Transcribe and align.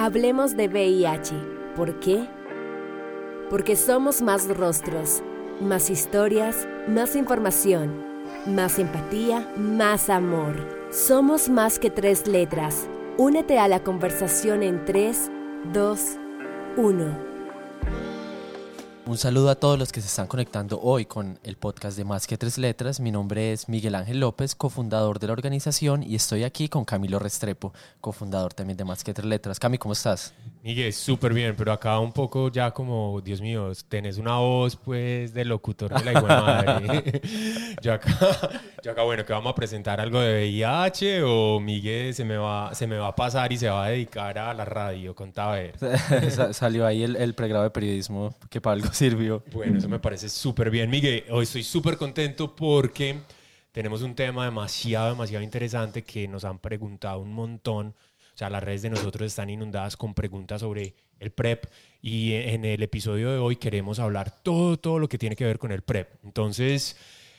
Hablemos 0.00 0.56
de 0.56 0.68
VIH. 0.68 1.34
¿Por 1.74 1.98
qué? 1.98 2.24
Porque 3.50 3.74
somos 3.74 4.22
más 4.22 4.46
rostros, 4.46 5.24
más 5.60 5.90
historias, 5.90 6.68
más 6.86 7.16
información, 7.16 8.00
más 8.46 8.78
empatía, 8.78 9.52
más 9.56 10.08
amor. 10.08 10.54
Somos 10.92 11.48
más 11.48 11.80
que 11.80 11.90
tres 11.90 12.28
letras. 12.28 12.88
Únete 13.16 13.58
a 13.58 13.66
la 13.66 13.82
conversación 13.82 14.62
en 14.62 14.84
3, 14.84 15.32
2, 15.72 16.00
1. 16.76 17.37
Un 19.08 19.16
saludo 19.16 19.48
a 19.48 19.54
todos 19.54 19.78
los 19.78 19.90
que 19.90 20.02
se 20.02 20.06
están 20.06 20.26
conectando 20.26 20.82
hoy 20.82 21.06
con 21.06 21.38
el 21.42 21.56
podcast 21.56 21.96
de 21.96 22.04
Más 22.04 22.26
que 22.26 22.36
Tres 22.36 22.58
Letras. 22.58 23.00
Mi 23.00 23.10
nombre 23.10 23.54
es 23.54 23.66
Miguel 23.66 23.94
Ángel 23.94 24.20
López, 24.20 24.54
cofundador 24.54 25.18
de 25.18 25.28
la 25.28 25.32
organización, 25.32 26.02
y 26.02 26.14
estoy 26.14 26.44
aquí 26.44 26.68
con 26.68 26.84
Camilo 26.84 27.18
Restrepo, 27.18 27.72
cofundador 28.02 28.52
también 28.52 28.76
de 28.76 28.84
Más 28.84 29.02
que 29.02 29.14
Tres 29.14 29.26
Letras. 29.26 29.58
Cami, 29.58 29.78
¿cómo 29.78 29.94
estás? 29.94 30.34
Miguel, 30.62 30.92
súper 30.92 31.32
bien, 31.32 31.54
pero 31.56 31.72
acá 31.72 31.98
un 32.00 32.12
poco 32.12 32.50
ya 32.50 32.72
como, 32.72 33.20
Dios 33.20 33.40
mío, 33.40 33.72
tenés 33.88 34.18
una 34.18 34.36
voz 34.38 34.76
pues 34.76 35.32
de 35.32 35.44
locutor 35.44 35.94
de 35.94 36.04
la 36.04 36.18
igual 36.18 36.42
madre. 36.42 37.22
yo, 37.82 37.92
acá, 37.92 38.10
yo 38.82 38.90
acá, 38.90 39.02
bueno, 39.02 39.24
que 39.24 39.32
vamos 39.32 39.52
a 39.52 39.54
presentar 39.54 40.00
algo 40.00 40.20
de 40.20 40.42
VIH 40.42 41.22
o 41.22 41.60
Miguel 41.60 42.12
se 42.12 42.24
me 42.24 42.36
va, 42.36 42.74
se 42.74 42.86
me 42.86 42.98
va 42.98 43.08
a 43.08 43.14
pasar 43.14 43.52
y 43.52 43.56
se 43.56 43.68
va 43.68 43.86
a 43.86 43.88
dedicar 43.90 44.38
a 44.38 44.52
la 44.52 44.64
radio, 44.64 45.14
contaba 45.14 45.54
ver. 45.54 45.74
Salió 46.52 46.86
ahí 46.86 47.04
el, 47.04 47.16
el 47.16 47.34
pregrado 47.34 47.64
de 47.64 47.70
periodismo 47.70 48.34
que 48.50 48.60
para 48.60 48.74
algo 48.74 48.92
sirvió. 48.92 49.42
Bueno, 49.52 49.78
eso 49.78 49.88
me 49.88 50.00
parece 50.00 50.28
súper 50.28 50.70
bien. 50.70 50.90
Miguel, 50.90 51.24
hoy 51.30 51.44
estoy 51.44 51.62
súper 51.62 51.96
contento 51.96 52.54
porque 52.54 53.16
tenemos 53.72 54.02
un 54.02 54.14
tema 54.16 54.44
demasiado, 54.44 55.10
demasiado 55.10 55.44
interesante 55.44 56.02
que 56.02 56.26
nos 56.26 56.44
han 56.44 56.58
preguntado 56.58 57.20
un 57.20 57.32
montón. 57.32 57.94
O 58.38 58.44
sea, 58.46 58.50
las 58.50 58.62
redes 58.62 58.82
de 58.82 58.90
nosotros 58.90 59.26
están 59.26 59.50
inundadas 59.50 59.96
con 59.96 60.14
preguntas 60.14 60.60
sobre 60.60 60.94
el 61.18 61.32
PrEP 61.32 61.64
y 62.00 62.34
en 62.34 62.64
el 62.64 62.84
episodio 62.84 63.32
de 63.32 63.38
hoy 63.38 63.56
queremos 63.56 63.98
hablar 63.98 64.30
todo, 64.30 64.78
todo 64.78 65.00
lo 65.00 65.08
que 65.08 65.18
tiene 65.18 65.34
que 65.34 65.44
ver 65.44 65.58
con 65.58 65.72
el 65.72 65.82
PrEP. 65.82 66.08
Entonces, 66.22 66.96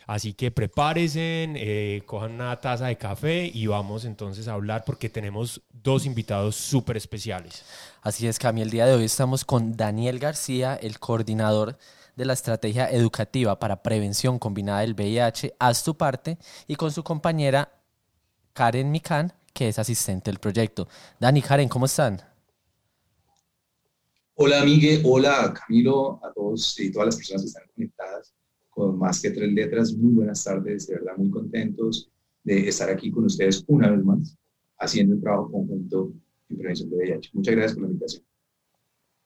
así 0.07 0.33
que 0.33 0.51
prepárense, 0.51 1.53
eh, 1.55 2.03
cojan 2.05 2.33
una 2.33 2.59
taza 2.59 2.87
de 2.87 2.97
café 2.97 3.45
y 3.45 3.65
vamos 3.67 4.03
entonces 4.03 4.49
a 4.49 4.55
hablar 4.55 4.83
porque 4.85 5.07
tenemos 5.07 5.61
dos 5.71 6.05
invitados 6.05 6.57
súper 6.57 6.97
especiales. 6.97 7.63
Así 8.01 8.27
es, 8.27 8.37
Cami, 8.37 8.61
el 8.61 8.69
día 8.69 8.85
de 8.85 8.95
hoy 8.95 9.05
estamos 9.05 9.45
con 9.45 9.77
Daniel 9.77 10.19
García, 10.19 10.75
el 10.75 10.99
coordinador 10.99 11.77
de 12.17 12.25
la 12.25 12.33
estrategia 12.33 12.91
educativa 12.91 13.57
para 13.57 13.83
prevención 13.83 14.37
combinada 14.37 14.81
del 14.81 14.95
VIH, 14.95 15.55
Haz 15.59 15.81
tu 15.81 15.95
parte, 15.95 16.37
y 16.67 16.75
con 16.75 16.91
su 16.91 17.05
compañera 17.05 17.71
Karen 18.51 18.91
Mikan, 18.91 19.31
que 19.59 19.67
es 19.67 19.77
asistente 19.77 20.31
del 20.31 20.39
proyecto. 20.39 20.87
Dani, 21.19 21.41
Karen, 21.41 21.67
¿cómo 21.67 21.85
están? 21.85 22.21
Hola, 24.35 24.63
Miguel, 24.63 25.01
hola, 25.03 25.53
Camilo, 25.53 26.17
a 26.23 26.31
todos 26.31 26.79
y 26.79 26.89
todas 26.93 27.07
las 27.07 27.17
personas 27.17 27.41
que 27.41 27.47
están 27.47 27.63
conectadas 27.75 28.33
con 28.69 28.97
más 28.97 29.21
que 29.21 29.31
tres 29.31 29.51
letras. 29.51 29.91
Muy 29.91 30.13
buenas 30.13 30.45
tardes, 30.45 30.87
de 30.87 30.95
verdad, 30.95 31.17
muy 31.17 31.29
contentos 31.29 32.09
de 32.41 32.69
estar 32.69 32.89
aquí 32.89 33.11
con 33.11 33.25
ustedes 33.25 33.65
una 33.67 33.91
vez 33.91 34.01
más, 34.01 34.37
haciendo 34.77 35.15
un 35.15 35.21
trabajo 35.21 35.51
conjunto 35.51 36.13
prevención 36.47 36.89
de 36.89 36.95
VIH. 36.95 37.31
Muchas 37.33 37.53
gracias 37.53 37.73
por 37.73 37.83
la 37.83 37.89
invitación. 37.89 38.23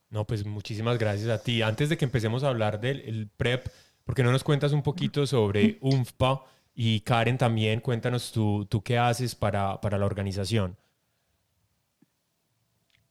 No, 0.10 0.26
pues 0.26 0.44
muchísimas 0.48 0.98
gracias 0.98 1.30
a 1.30 1.44
ti. 1.44 1.62
Antes 1.62 1.90
de 1.90 1.98
que 1.98 2.06
empecemos 2.06 2.44
a 2.44 2.50
hablar 2.50 2.82
del 2.82 3.30
PrEP, 3.38 3.68
¿por 4.04 4.16
qué 4.16 4.24
no 4.24 4.32
nos 4.32 4.44
cuentas 4.44 4.72
un 4.72 4.82
poquito 4.82 5.28
sobre 5.28 5.78
UNFPA? 5.82 6.44
Y 6.76 7.02
Karen 7.02 7.38
también, 7.38 7.80
cuéntanos 7.80 8.32
tú, 8.32 8.68
qué 8.84 8.98
haces 8.98 9.36
para, 9.36 9.80
para 9.80 9.98
la 9.98 10.06
organización. 10.06 10.76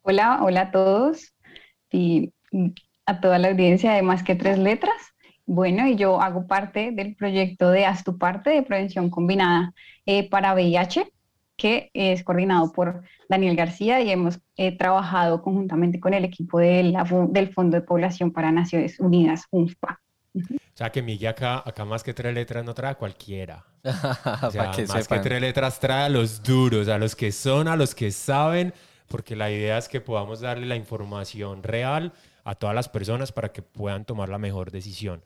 Hola, 0.02 0.41
hola 0.42 0.62
a 0.62 0.70
todos 0.72 1.32
y 1.90 2.33
a 3.06 3.20
toda 3.20 3.39
la 3.39 3.48
audiencia 3.48 3.92
de 3.92 4.02
Más 4.02 4.22
que 4.22 4.34
Tres 4.34 4.58
Letras. 4.58 4.96
Bueno, 5.46 5.86
y 5.86 5.96
yo 5.96 6.20
hago 6.20 6.46
parte 6.46 6.90
del 6.92 7.14
proyecto 7.14 7.70
de 7.70 7.84
Haz 7.86 8.05
tu 8.05 8.18
parte 8.18 8.51
de 8.51 8.62
prevención 8.62 9.11
combinada 9.11 9.72
eh, 10.06 10.28
para 10.28 10.55
VIH 10.55 11.12
que 11.62 11.90
es 11.95 12.24
coordinado 12.24 12.72
por 12.72 13.05
Daniel 13.28 13.55
García 13.55 14.01
y 14.01 14.11
hemos 14.11 14.40
eh, 14.56 14.77
trabajado 14.77 15.42
conjuntamente 15.42 16.01
con 16.01 16.12
el 16.12 16.24
equipo 16.24 16.58
del 16.58 17.52
Fondo 17.55 17.77
de 17.77 17.83
Población 17.83 18.33
para 18.33 18.51
Naciones 18.51 18.98
Unidas, 18.98 19.45
UNFPA. 19.52 20.01
O 20.35 20.77
sea 20.77 20.91
que 20.91 21.03
Miguel 21.03 21.31
acá, 21.31 21.63
acá 21.65 21.85
más 21.85 22.03
que 22.03 22.15
tres 22.15 22.35
letras 22.35 22.65
no 22.65 22.75
trae 22.75 22.93
a 22.93 22.95
cualquiera. 22.95 23.65
O 24.43 24.51
sea, 24.51 24.73
más 24.89 25.09
que 25.09 25.19
tres 25.19 25.41
letras 25.41 25.79
trae 25.79 26.05
a 26.05 26.09
los 26.09 26.43
duros, 26.43 26.89
a 26.89 26.98
los 26.98 27.15
que 27.15 27.33
son, 27.33 27.69
a 27.69 27.77
los 27.77 27.95
que 27.95 28.11
saben, 28.11 28.73
porque 29.09 29.37
la 29.37 29.51
idea 29.51 29.79
es 29.79 29.89
que 29.89 30.01
podamos 30.01 30.41
darle 30.41 30.67
la 30.67 30.77
información 30.77 31.63
real 31.63 32.13
a 32.45 32.55
todas 32.55 32.75
las 32.75 32.89
personas 32.89 33.33
para 33.33 33.53
que 33.53 33.63
puedan 33.63 34.05
tomar 34.05 34.29
la 34.29 34.39
mejor 34.39 34.70
decisión. 34.70 35.23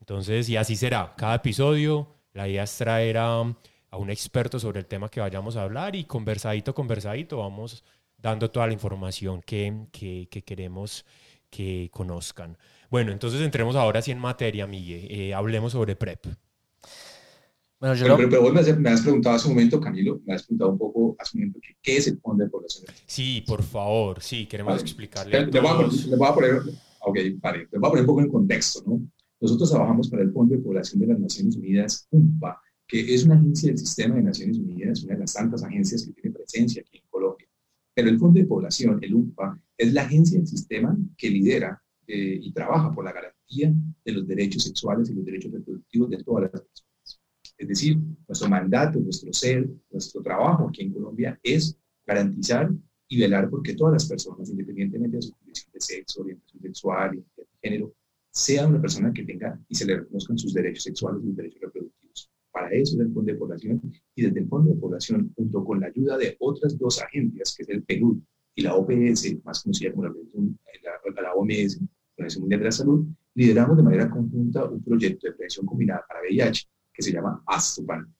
Entonces, 0.00 0.48
y 0.48 0.56
así 0.56 0.76
será. 0.76 1.14
Cada 1.16 1.36
episodio, 1.36 2.14
la 2.32 2.48
idea 2.48 2.62
es 2.62 2.76
traer 2.76 3.18
a 3.18 3.44
a 3.90 3.96
un 3.96 4.10
experto 4.10 4.58
sobre 4.58 4.80
el 4.80 4.86
tema 4.86 5.08
que 5.08 5.20
vayamos 5.20 5.56
a 5.56 5.62
hablar 5.62 5.94
y 5.96 6.04
conversadito, 6.04 6.74
conversadito, 6.74 7.38
vamos 7.38 7.84
dando 8.18 8.50
toda 8.50 8.66
la 8.66 8.72
información 8.72 9.42
que, 9.42 9.86
que, 9.92 10.42
queremos 10.44 11.04
que 11.50 11.88
conozcan. 11.92 12.58
Bueno, 12.90 13.12
entonces 13.12 13.40
entremos 13.40 13.76
ahora 13.76 14.02
sí 14.02 14.10
en 14.10 14.18
materia, 14.18 14.66
Miguel. 14.66 15.06
Eh, 15.10 15.34
hablemos 15.34 15.72
sobre 15.72 15.96
PrEP. 15.96 16.26
Bueno, 17.78 17.94
yo 17.94 18.16
pero, 18.16 18.40
vos 18.40 18.52
me 18.78 18.90
has, 18.90 19.02
preguntado 19.02 19.36
hace 19.36 19.48
un 19.48 19.54
momento, 19.54 19.78
Camilo, 19.78 20.20
me 20.24 20.34
has 20.34 20.44
preguntado 20.44 20.72
un 20.72 20.78
poco 20.78 21.14
hace 21.18 21.36
un 21.36 21.42
momento 21.42 21.60
qué 21.82 21.98
es 21.98 22.06
el 22.08 22.18
Fondo 22.18 22.44
de 22.44 22.50
Población. 22.50 22.86
Sí, 23.04 23.44
por 23.46 23.62
favor, 23.62 24.22
sí, 24.22 24.46
queremos 24.46 24.80
explicarle. 24.80 25.46
Le, 25.46 25.60
voy 25.60 25.70
a, 25.70 26.34
poner, 26.34 26.62
okay, 27.00 27.34
vale, 27.34 27.68
le 27.70 27.78
voy 27.78 27.88
a 27.88 27.90
poner 27.90 28.00
un 28.00 28.06
poco 28.06 28.20
en 28.22 28.28
contexto, 28.28 28.82
¿no? 28.86 29.02
Nosotros 29.40 29.70
trabajamos 29.70 30.08
para 30.08 30.22
el 30.22 30.32
Fondo 30.32 30.54
de 30.54 30.62
Población 30.62 31.00
de 31.00 31.08
las 31.08 31.20
Naciones 31.20 31.56
Unidas, 31.56 32.08
UNPA, 32.10 32.58
que 32.86 33.14
es 33.14 33.24
una 33.24 33.34
agencia 33.34 33.68
del 33.68 33.78
sistema 33.78 34.14
de 34.14 34.22
Naciones 34.22 34.58
Unidas, 34.58 35.02
una 35.04 35.14
de 35.14 35.20
las 35.20 35.34
tantas 35.34 35.62
agencias 35.62 36.06
que 36.06 36.12
tiene 36.12 36.34
presencia 36.34 36.80
aquí 36.80 36.98
en 36.98 37.04
Colombia. 37.10 37.46
Pero 37.92 38.08
el 38.08 38.18
Fondo 38.18 38.40
de 38.40 38.46
Población, 38.46 38.98
el 39.02 39.14
UNPA, 39.14 39.60
es 39.76 39.92
la 39.92 40.02
agencia 40.02 40.38
del 40.38 40.46
sistema 40.46 40.96
que 41.18 41.28
lidera 41.28 41.82
eh, 42.06 42.38
y 42.42 42.52
trabaja 42.52 42.92
por 42.92 43.04
la 43.04 43.12
garantía 43.12 43.72
de 44.04 44.12
los 44.12 44.26
derechos 44.26 44.62
sexuales 44.64 45.10
y 45.10 45.14
los 45.14 45.24
derechos 45.24 45.52
reproductivos 45.52 46.10
de 46.10 46.22
todas 46.22 46.42
las 46.42 46.50
personas. 46.50 47.20
Es 47.58 47.68
decir, 47.68 47.98
nuestro 48.28 48.48
mandato, 48.48 48.98
nuestro 48.98 49.32
ser, 49.32 49.68
nuestro 49.90 50.22
trabajo 50.22 50.68
aquí 50.68 50.82
en 50.82 50.92
Colombia 50.92 51.38
es 51.42 51.76
garantizar 52.06 52.70
y 53.08 53.20
velar 53.20 53.48
porque 53.48 53.74
todas 53.74 53.94
las 53.94 54.08
personas, 54.08 54.50
independientemente 54.50 55.16
de 55.16 55.22
su 55.22 55.32
condición 55.32 55.72
de 55.72 55.80
sexo, 55.80 56.22
orientación 56.22 56.62
sexual, 56.62 57.14
y 57.14 57.18
de 57.18 57.46
género, 57.62 57.94
sea 58.30 58.66
una 58.66 58.80
persona 58.80 59.12
que 59.12 59.24
tenga 59.24 59.58
y 59.68 59.74
se 59.74 59.86
le 59.86 59.96
reconozcan 59.96 60.36
sus 60.36 60.52
derechos 60.52 60.84
sexuales 60.84 61.22
y 61.22 61.28
sus 61.28 61.36
derechos 61.36 61.60
reproductivos 61.62 62.30
para 62.56 62.70
eso 62.70 62.96
del 62.96 63.12
Fondo 63.12 63.32
de 63.32 63.38
Población 63.38 63.92
y 64.14 64.22
desde 64.22 64.40
el 64.40 64.48
Fondo 64.48 64.72
de 64.72 64.80
Población, 64.80 65.32
junto 65.36 65.64
con 65.64 65.80
la 65.80 65.88
ayuda 65.88 66.16
de 66.16 66.36
otras 66.40 66.78
dos 66.78 67.02
agencias, 67.02 67.54
que 67.54 67.62
es 67.62 67.68
el 67.68 67.82
Perú 67.82 68.22
y 68.54 68.62
la 68.62 68.74
OPS, 68.74 69.44
más 69.44 69.62
conocida 69.62 69.92
como 69.92 70.04
la, 70.04 70.14
la 71.22 71.34
OMS, 71.34 71.80
Organización 72.16 72.42
Mundial 72.42 72.60
de 72.60 72.64
la 72.64 72.72
Salud, 72.72 73.06
lideramos 73.34 73.76
de 73.76 73.82
manera 73.82 74.10
conjunta 74.10 74.64
un 74.64 74.82
proyecto 74.82 75.26
de 75.26 75.34
prevención 75.34 75.66
combinada 75.66 76.04
para 76.08 76.20
VIH 76.20 76.66
que 76.92 77.02
se 77.02 77.12
llama 77.12 77.42
ASTUPAN, 77.46 78.14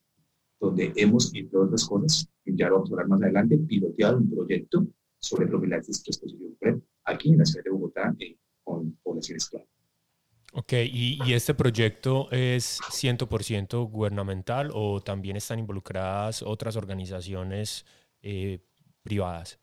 donde 0.59 0.93
hemos, 0.95 1.33
entre 1.33 1.57
otras 1.57 1.85
cosas, 1.85 2.29
ya 2.45 2.69
lo 2.69 2.75
vamos 2.75 2.91
a 2.91 2.93
hablar 2.93 3.07
más 3.07 3.21
adelante, 3.21 3.57
piloteado 3.57 4.17
un 4.17 4.29
proyecto 4.29 4.87
sobre 5.19 5.47
profilaxis 5.47 6.03
y 6.05 6.09
exposición 6.09 6.55
PrEP 6.59 6.83
aquí 7.05 7.31
en 7.31 7.39
la 7.39 7.45
ciudad 7.45 7.63
de 7.63 7.69
Bogotá 7.71 8.15
eh, 8.19 8.37
con 8.63 8.91
poblaciones 9.03 9.49
clave. 9.49 9.67
Ok, 10.53 10.73
¿Y, 10.73 11.33
este 11.33 11.53
proyecto 11.53 12.29
es 12.31 12.79
100% 12.79 13.89
gubernamental 13.89 14.71
o 14.73 15.01
también 15.01 15.35
están 15.35 15.59
involucradas 15.59 16.41
otras 16.41 16.75
organizaciones 16.75 17.85
eh, 18.21 18.59
privadas? 19.03 19.59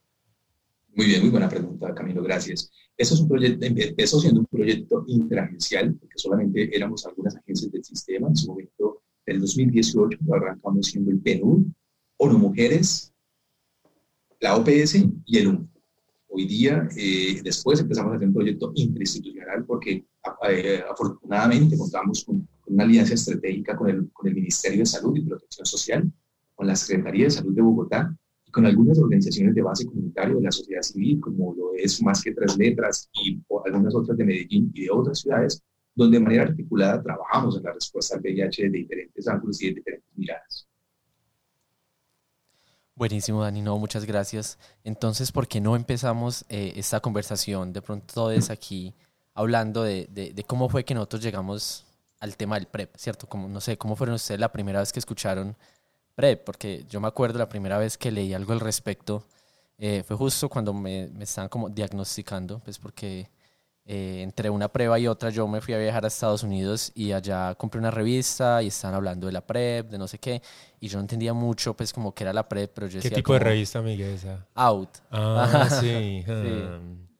Muy 0.96 1.06
bien, 1.06 1.23
muy 1.23 1.31
buena 1.31 1.49
pregunta, 1.49 1.93
Camilo, 1.93 2.23
gracias. 2.23 2.70
Eso 2.96 3.14
es 3.14 3.20
un 3.20 3.29
proyecto, 3.29 3.67
empezó 3.67 4.20
siendo 4.20 4.41
un 4.41 4.46
proyecto 4.46 5.05
interagencial, 5.08 5.93
porque 5.94 6.17
solamente 6.17 6.75
éramos 6.75 7.05
algunas 7.05 7.35
agencias 7.35 7.73
del 7.73 7.85
sistema. 7.85 8.29
En 8.29 8.37
su 8.37 8.46
momento, 8.46 9.02
en 9.26 9.35
el 9.35 9.41
2018, 9.41 10.19
arrancamos 10.32 10.87
siendo 10.87 11.11
el 11.11 11.19
PNUD, 11.19 11.67
ONU 12.19 12.38
Mujeres, 12.38 13.12
la 14.38 14.56
OPS 14.56 15.05
y 15.26 15.38
el 15.38 15.49
UNFO. 15.49 15.69
Hoy 16.29 16.46
día, 16.46 16.88
eh, 16.96 17.41
después 17.43 17.81
empezamos 17.81 18.12
a 18.12 18.17
hacer 18.17 18.29
un 18.29 18.35
proyecto 18.35 18.73
interinstitucional 18.76 19.64
porque 19.64 20.06
eh, 20.49 20.82
afortunadamente 20.88 21.76
contamos 21.76 22.25
con, 22.25 22.46
una 22.67 22.85
alianza 22.85 23.14
estratégica 23.14 23.76
con 23.76 23.91
el, 23.91 24.11
con 24.12 24.29
el 24.29 24.35
Ministerio 24.35 24.81
de 24.81 24.87
Salud 24.87 25.17
y 25.17 25.23
Protección 25.23 25.67
Social, 25.67 26.12
con 26.55 26.69
la 26.69 26.76
Secretaría 26.76 27.25
de 27.25 27.31
Salud 27.31 27.52
de 27.52 27.62
Bogotá 27.62 28.17
con 28.55 28.67
algunas 28.67 28.99
organizaciones 29.01 29.55
de 29.55 29.62
base 29.62 29.85
comunitaria 29.85 30.35
de 30.37 30.43
la 30.43 30.53
sociedad 30.53 30.83
civil, 30.83 31.21
como 31.21 31.55
lo 31.55 31.75
es 31.75 32.01
Más 32.03 32.23
que 32.23 32.33
Tres 32.33 32.56
Letras 32.56 33.11
y 33.12 33.43
algunas 33.67 33.95
otras 33.97 34.17
de 34.17 34.25
Medellín 34.25 34.71
y 34.73 34.85
de 34.85 34.91
otras 34.91 35.21
ciudades, 35.21 35.61
donde 35.93 36.19
de 36.19 36.25
manera 36.25 36.45
articulada 36.45 37.03
trabajamos 37.03 37.56
en 37.56 37.65
la 37.65 37.73
respuesta 37.73 38.15
al 38.15 38.23
VIH 38.23 38.62
de 38.62 38.71
diferentes 38.71 39.27
ángulos 39.27 39.61
y 39.61 39.67
de 39.67 39.75
diferentes 39.75 40.09
miradas. 40.15 40.69
Buenísimo, 42.95 43.43
Dani. 43.43 43.61
No, 43.61 43.77
muchas 43.77 44.05
gracias. 44.05 44.56
Entonces, 44.85 45.33
¿por 45.33 45.49
qué 45.49 45.61
no 45.61 45.75
empezamos 45.75 46.45
eh, 46.49 46.75
esta 46.77 47.01
conversación 47.01 47.73
de 47.73 47.83
pronto 47.83 48.15
todos 48.15 48.51
aquí 48.51 48.95
hablando 49.35 49.83
de, 49.83 50.06
de, 50.12 50.45
cómo 50.45 50.69
fue 50.69 50.85
que 50.85 50.95
nosotros 50.95 51.25
llegamos 51.25 51.87
al 52.21 52.37
tema 52.37 52.55
del 52.55 52.67
PrEP, 52.67 52.97
¿cierto? 52.97 53.27
Como, 53.27 53.49
no 53.49 53.61
sé, 53.61 53.77
¿cómo 53.77 53.97
fueron 53.97 54.15
ustedes 54.15 54.39
la 54.39 54.53
primera 54.53 54.79
vez 54.79 54.93
que 54.93 55.01
escucharon 55.01 55.56
PrEP? 56.14 56.44
Porque 56.44 56.84
yo 56.88 57.00
me 57.00 57.08
acuerdo 57.08 57.38
la 57.38 57.49
primera 57.49 57.78
vez 57.78 57.99
que 57.99 58.11
leí 58.11 58.34
algo 58.34 58.52
al 58.52 58.61
respecto, 58.61 59.26
eh, 59.78 60.02
fue 60.06 60.16
justo 60.16 60.49
cuando 60.49 60.72
me, 60.72 61.08
me, 61.08 61.25
estaban 61.25 61.49
como 61.49 61.69
diagnosticando, 61.69 62.61
pues 62.61 62.78
porque 62.78 63.28
eh, 63.87 64.22
entre 64.22 64.49
una 64.49 64.69
prueba 64.69 64.99
y 64.99 65.06
otra 65.06 65.31
yo 65.31 65.46
me 65.49 65.61
fui 65.61 65.75
a 65.75 65.78
viajar 65.78 66.05
a 66.05 66.08
Estados 66.08 66.43
Unidos 66.43 66.93
y 66.94 67.12
allá 67.12 67.55
compré 67.56 67.81
una 67.81 67.90
revista 67.90 68.62
y 68.62 68.69
estaban 68.69 68.94
hablando 68.94 69.26
de 69.26 69.32
la 69.32 69.40
PrEP, 69.40 69.90
de 69.90 69.99
no 69.99 70.06
sé 70.06 70.19
qué, 70.19 70.40
y 70.81 70.88
yo 70.88 70.99
no 70.99 71.02
entendía 71.02 71.34
mucho 71.34 71.75
pues 71.75 71.93
como 71.93 72.14
que 72.14 72.25
era 72.25 72.32
la 72.32 72.49
PrEP, 72.49 72.70
pero 72.72 72.87
yo 72.87 72.96
decía 72.96 73.10
¿Qué 73.10 73.17
tipo 73.17 73.34
de 73.34 73.40
revista, 73.40 73.82
Miguel? 73.82 74.14
Esa? 74.14 74.46
Out. 74.55 74.90
Ah, 75.10 75.69
sí. 75.81 76.25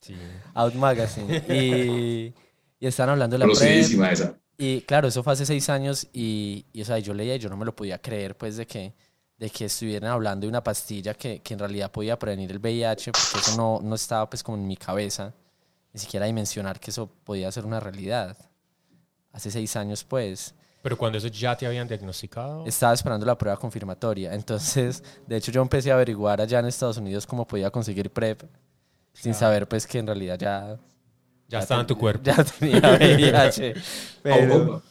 sí. 0.00 0.14
Out 0.55 0.75
Magazine. 0.75 1.43
Y, 1.49 2.32
y 2.79 2.87
estaban 2.87 3.11
hablando 3.11 3.37
de 3.37 3.47
la 3.47 3.52
PrEP. 3.52 4.12
esa. 4.12 4.38
Y 4.56 4.83
claro, 4.83 5.09
eso 5.09 5.23
fue 5.23 5.33
hace 5.33 5.47
seis 5.47 5.69
años 5.69 6.06
y, 6.12 6.65
y 6.73 6.83
o 6.83 6.85
sea, 6.85 6.99
yo 6.99 7.12
leía 7.12 7.37
y 7.37 7.39
yo 7.39 7.49
no 7.49 7.56
me 7.56 7.65
lo 7.65 7.75
podía 7.75 8.01
creer 8.01 8.37
pues 8.37 8.56
de 8.56 8.67
que 8.67 8.95
de 9.37 9.51
que 9.51 9.65
estuvieran 9.65 10.11
hablando 10.11 10.47
de 10.47 10.49
una 10.49 10.62
pastilla 10.62 11.15
que, 11.15 11.41
que 11.41 11.55
en 11.55 11.61
realidad 11.61 11.91
podía 11.91 12.17
prevenir 12.19 12.53
el 12.53 12.59
VIH, 12.59 13.11
porque 13.11 13.39
eso 13.39 13.56
no, 13.56 13.81
no 13.83 13.97
estaba 13.97 14.31
pues 14.31 14.45
como 14.45 14.56
en 14.56 14.67
mi 14.67 14.77
cabeza 14.77 15.35
ni 15.95 16.01
siquiera 16.01 16.27
dimensionar 16.27 16.81
que 16.81 16.91
eso 16.91 17.09
podía 17.25 17.51
ser 17.53 17.65
una 17.65 17.79
realidad. 17.81 18.37
Hace 19.33 19.51
seis 19.51 19.75
años, 19.77 20.03
pues. 20.03 20.55
Pero 20.83 20.99
cuando 20.99 21.19
eso 21.19 21.29
ya 21.29 21.57
te 21.57 21.67
habían 21.67 21.87
diagnosticado. 21.87 22.67
Estaba 22.67 22.93
esperando 22.93 23.25
la 23.25 23.39
prueba 23.39 23.57
confirmatoria. 23.57 24.35
Entonces, 24.35 25.03
de 25.27 25.37
hecho, 25.37 25.53
yo 25.53 25.62
empecé 25.62 25.93
a 25.93 25.95
averiguar 25.95 26.41
allá 26.41 26.59
en 26.59 26.67
Estados 26.67 26.97
Unidos 26.97 27.27
cómo 27.27 27.47
podía 27.47 27.71
conseguir 27.71 28.11
PrEP, 28.11 28.43
sin 29.12 29.35
saber, 29.35 29.69
pues, 29.69 29.87
que 29.87 30.00
en 30.00 30.07
realidad 30.09 30.39
ya. 30.39 30.79
Ya, 31.49 31.61
estaba 31.61 31.81
en 31.81 31.87
tu 31.87 31.96
cuerpo. 31.96 32.23
Ya 32.25 32.44
tenía 32.44 32.81
VIH. 32.81 33.75
pero... 34.23 34.82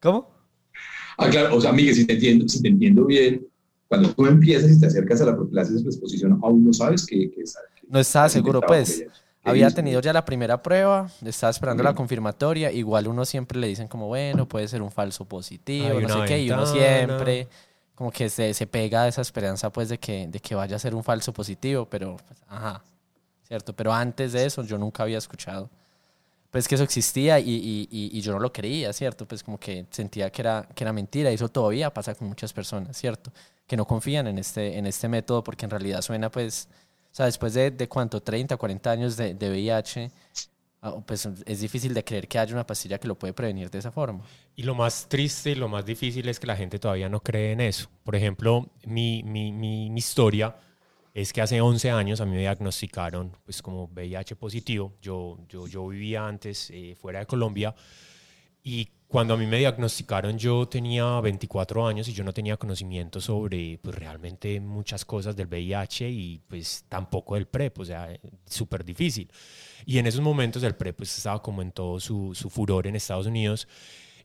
¿Cómo? 0.00 0.30
Ah, 1.18 1.28
claro. 1.28 1.56
O 1.56 1.60
sea, 1.60 1.72
Miguel, 1.72 1.94
si 1.94 2.06
te 2.06 2.14
entiendo, 2.14 2.48
si 2.48 2.62
te 2.62 2.68
entiendo 2.68 3.04
bien, 3.04 3.46
cuando 3.88 4.12
tú 4.12 4.26
empiezas 4.26 4.70
y 4.70 4.80
te 4.80 4.86
acercas 4.86 5.20
a 5.20 5.26
la 5.26 5.36
profilaxis 5.36 5.82
de 5.82 5.90
exposición, 5.90 6.38
aún 6.42 6.64
no 6.64 6.72
sabes 6.72 7.04
que, 7.04 7.30
que, 7.30 7.44
no 7.88 7.98
estaba 7.98 8.28
seguro, 8.28 8.60
pues. 8.60 9.04
Había 9.42 9.70
tenido 9.70 10.00
ya 10.02 10.12
la 10.12 10.24
primera 10.24 10.62
prueba, 10.62 11.10
estaba 11.24 11.50
esperando 11.50 11.82
la 11.82 11.94
confirmatoria. 11.94 12.70
Igual 12.70 13.08
uno 13.08 13.24
siempre 13.24 13.58
le 13.58 13.66
dicen 13.68 13.88
como, 13.88 14.06
bueno, 14.06 14.46
puede 14.46 14.68
ser 14.68 14.82
un 14.82 14.90
falso 14.90 15.24
positivo, 15.24 15.98
no 16.00 16.08
sé 16.08 16.24
qué, 16.26 16.42
y 16.42 16.50
uno 16.50 16.66
siempre 16.66 17.48
como 17.94 18.10
que 18.10 18.30
se, 18.30 18.54
se 18.54 18.66
pega 18.66 19.02
a 19.02 19.08
esa 19.08 19.20
esperanza 19.20 19.70
pues 19.70 19.90
de 19.90 19.98
que, 19.98 20.26
de 20.26 20.40
que 20.40 20.54
vaya 20.54 20.76
a 20.76 20.78
ser 20.78 20.94
un 20.94 21.04
falso 21.04 21.34
positivo, 21.34 21.86
pero, 21.86 22.16
pues, 22.26 22.40
ajá, 22.48 22.82
¿cierto? 23.50 23.74
Pero 23.74 23.92
antes 23.92 24.32
de 24.32 24.46
eso 24.46 24.62
yo 24.62 24.78
nunca 24.78 25.02
había 25.02 25.18
escuchado 25.18 25.68
pues 26.50 26.66
que 26.66 26.74
eso 26.74 26.82
existía 26.82 27.38
y, 27.38 27.48
y, 27.48 27.88
y, 27.90 28.20
yo 28.22 28.32
no 28.32 28.40
lo 28.40 28.52
creía, 28.52 28.92
¿cierto? 28.92 29.24
Pues 29.24 29.44
como 29.44 29.56
que 29.56 29.86
sentía 29.90 30.30
que 30.30 30.42
era, 30.42 30.68
que 30.74 30.82
era 30.82 30.92
mentira 30.92 31.30
y 31.30 31.34
eso 31.34 31.48
todavía 31.48 31.94
pasa 31.94 32.16
con 32.16 32.26
muchas 32.26 32.52
personas, 32.52 32.96
¿cierto? 32.96 33.30
Que 33.68 33.76
no 33.76 33.86
confían 33.86 34.26
en 34.26 34.36
este, 34.36 34.76
en 34.76 34.84
este 34.86 35.08
método 35.08 35.44
porque 35.44 35.66
en 35.66 35.70
realidad 35.70 36.02
suena 36.02 36.28
pues 36.28 36.68
o 37.12 37.14
sea, 37.14 37.26
después 37.26 37.54
de, 37.54 37.70
de 37.72 37.88
cuánto, 37.88 38.20
30, 38.20 38.56
40 38.56 38.90
años 38.90 39.16
de, 39.16 39.34
de 39.34 39.50
VIH, 39.50 40.10
ah, 40.82 40.94
pues 41.04 41.28
es 41.44 41.60
difícil 41.60 41.92
de 41.92 42.04
creer 42.04 42.28
que 42.28 42.38
haya 42.38 42.54
una 42.54 42.66
pastilla 42.66 42.98
que 42.98 43.08
lo 43.08 43.16
puede 43.16 43.32
prevenir 43.32 43.68
de 43.68 43.78
esa 43.78 43.90
forma. 43.90 44.22
Y 44.54 44.62
lo 44.62 44.74
más 44.74 45.08
triste 45.08 45.50
y 45.50 45.54
lo 45.56 45.68
más 45.68 45.84
difícil 45.84 46.28
es 46.28 46.38
que 46.38 46.46
la 46.46 46.56
gente 46.56 46.78
todavía 46.78 47.08
no 47.08 47.20
cree 47.20 47.52
en 47.52 47.60
eso. 47.62 47.88
Por 48.04 48.14
ejemplo, 48.14 48.68
mi, 48.84 49.24
mi, 49.24 49.50
mi, 49.50 49.86
historia 49.96 50.54
es 51.12 51.32
que 51.32 51.40
hace 51.40 51.60
11 51.60 51.90
años 51.90 52.20
a 52.20 52.26
mí 52.26 52.32
me 52.32 52.40
diagnosticaron 52.40 53.36
pues 53.44 53.62
como 53.62 53.84
VIH 53.84 54.36
positivo. 54.36 54.92
Yo, 55.02 55.38
yo, 55.48 55.66
yo 55.66 55.88
vivía 55.88 56.26
antes 56.26 56.70
eh, 56.70 56.96
fuera 57.00 57.20
de 57.20 57.26
Colombia 57.26 57.74
y 58.62 58.88
cuando 59.08 59.34
a 59.34 59.36
mí 59.36 59.44
me 59.44 59.58
diagnosticaron 59.58 60.38
yo 60.38 60.68
tenía 60.68 61.20
24 61.20 61.84
años 61.84 62.06
y 62.06 62.12
yo 62.12 62.22
no 62.22 62.32
tenía 62.32 62.56
conocimiento 62.56 63.20
sobre 63.20 63.78
pues 63.82 63.96
realmente 63.96 64.60
muchas 64.60 65.04
cosas 65.04 65.34
del 65.34 65.48
VIH 65.48 66.08
y 66.08 66.40
pues 66.46 66.84
tampoco 66.88 67.34
del 67.34 67.46
PrEP, 67.46 67.80
o 67.80 67.84
sea, 67.84 68.08
súper 68.46 68.84
difícil. 68.84 69.28
Y 69.84 69.98
en 69.98 70.06
esos 70.06 70.20
momentos 70.20 70.62
el 70.62 70.76
PrEP 70.76 70.98
pues 70.98 71.16
estaba 71.16 71.42
como 71.42 71.60
en 71.60 71.72
todo 71.72 71.98
su, 71.98 72.36
su 72.36 72.50
furor 72.50 72.86
en 72.86 72.94
Estados 72.94 73.26
Unidos 73.26 73.66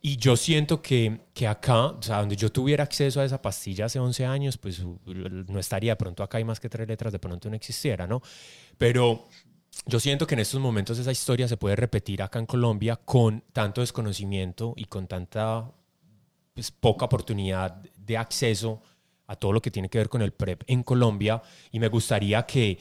y 0.07 0.17
yo 0.17 0.37
siento 0.37 0.83
que, 0.83 1.21
que 1.33 1.47
acá, 1.47 1.87
o 1.87 1.99
sea, 2.03 2.19
donde 2.19 2.35
yo 2.35 2.51
tuviera 2.51 2.83
acceso 2.83 3.21
a 3.21 3.25
esa 3.25 3.41
pastilla 3.41 3.85
hace 3.85 3.97
11 3.97 4.23
años, 4.27 4.55
pues 4.55 4.79
no 4.83 5.59
estaría 5.59 5.93
de 5.93 5.95
pronto 5.95 6.21
acá 6.21 6.37
hay 6.37 6.43
más 6.43 6.59
que 6.59 6.69
tres 6.69 6.87
letras, 6.87 7.11
de 7.11 7.17
pronto 7.17 7.49
no 7.49 7.55
existiera, 7.55 8.05
¿no? 8.05 8.21
Pero 8.77 9.25
yo 9.87 9.99
siento 9.99 10.27
que 10.27 10.35
en 10.35 10.41
estos 10.41 10.59
momentos 10.59 10.99
esa 10.99 11.11
historia 11.11 11.47
se 11.47 11.57
puede 11.57 11.75
repetir 11.75 12.21
acá 12.21 12.37
en 12.37 12.45
Colombia 12.45 12.97
con 12.97 13.43
tanto 13.51 13.81
desconocimiento 13.81 14.75
y 14.77 14.85
con 14.85 15.07
tanta 15.07 15.71
pues, 16.53 16.69
poca 16.69 17.05
oportunidad 17.05 17.81
de 17.97 18.15
acceso 18.15 18.83
a 19.25 19.35
todo 19.35 19.53
lo 19.53 19.61
que 19.63 19.71
tiene 19.71 19.89
que 19.89 19.97
ver 19.97 20.09
con 20.09 20.21
el 20.21 20.33
PrEP 20.33 20.65
en 20.67 20.83
Colombia 20.83 21.41
y 21.71 21.79
me 21.79 21.87
gustaría 21.87 22.45
que 22.45 22.77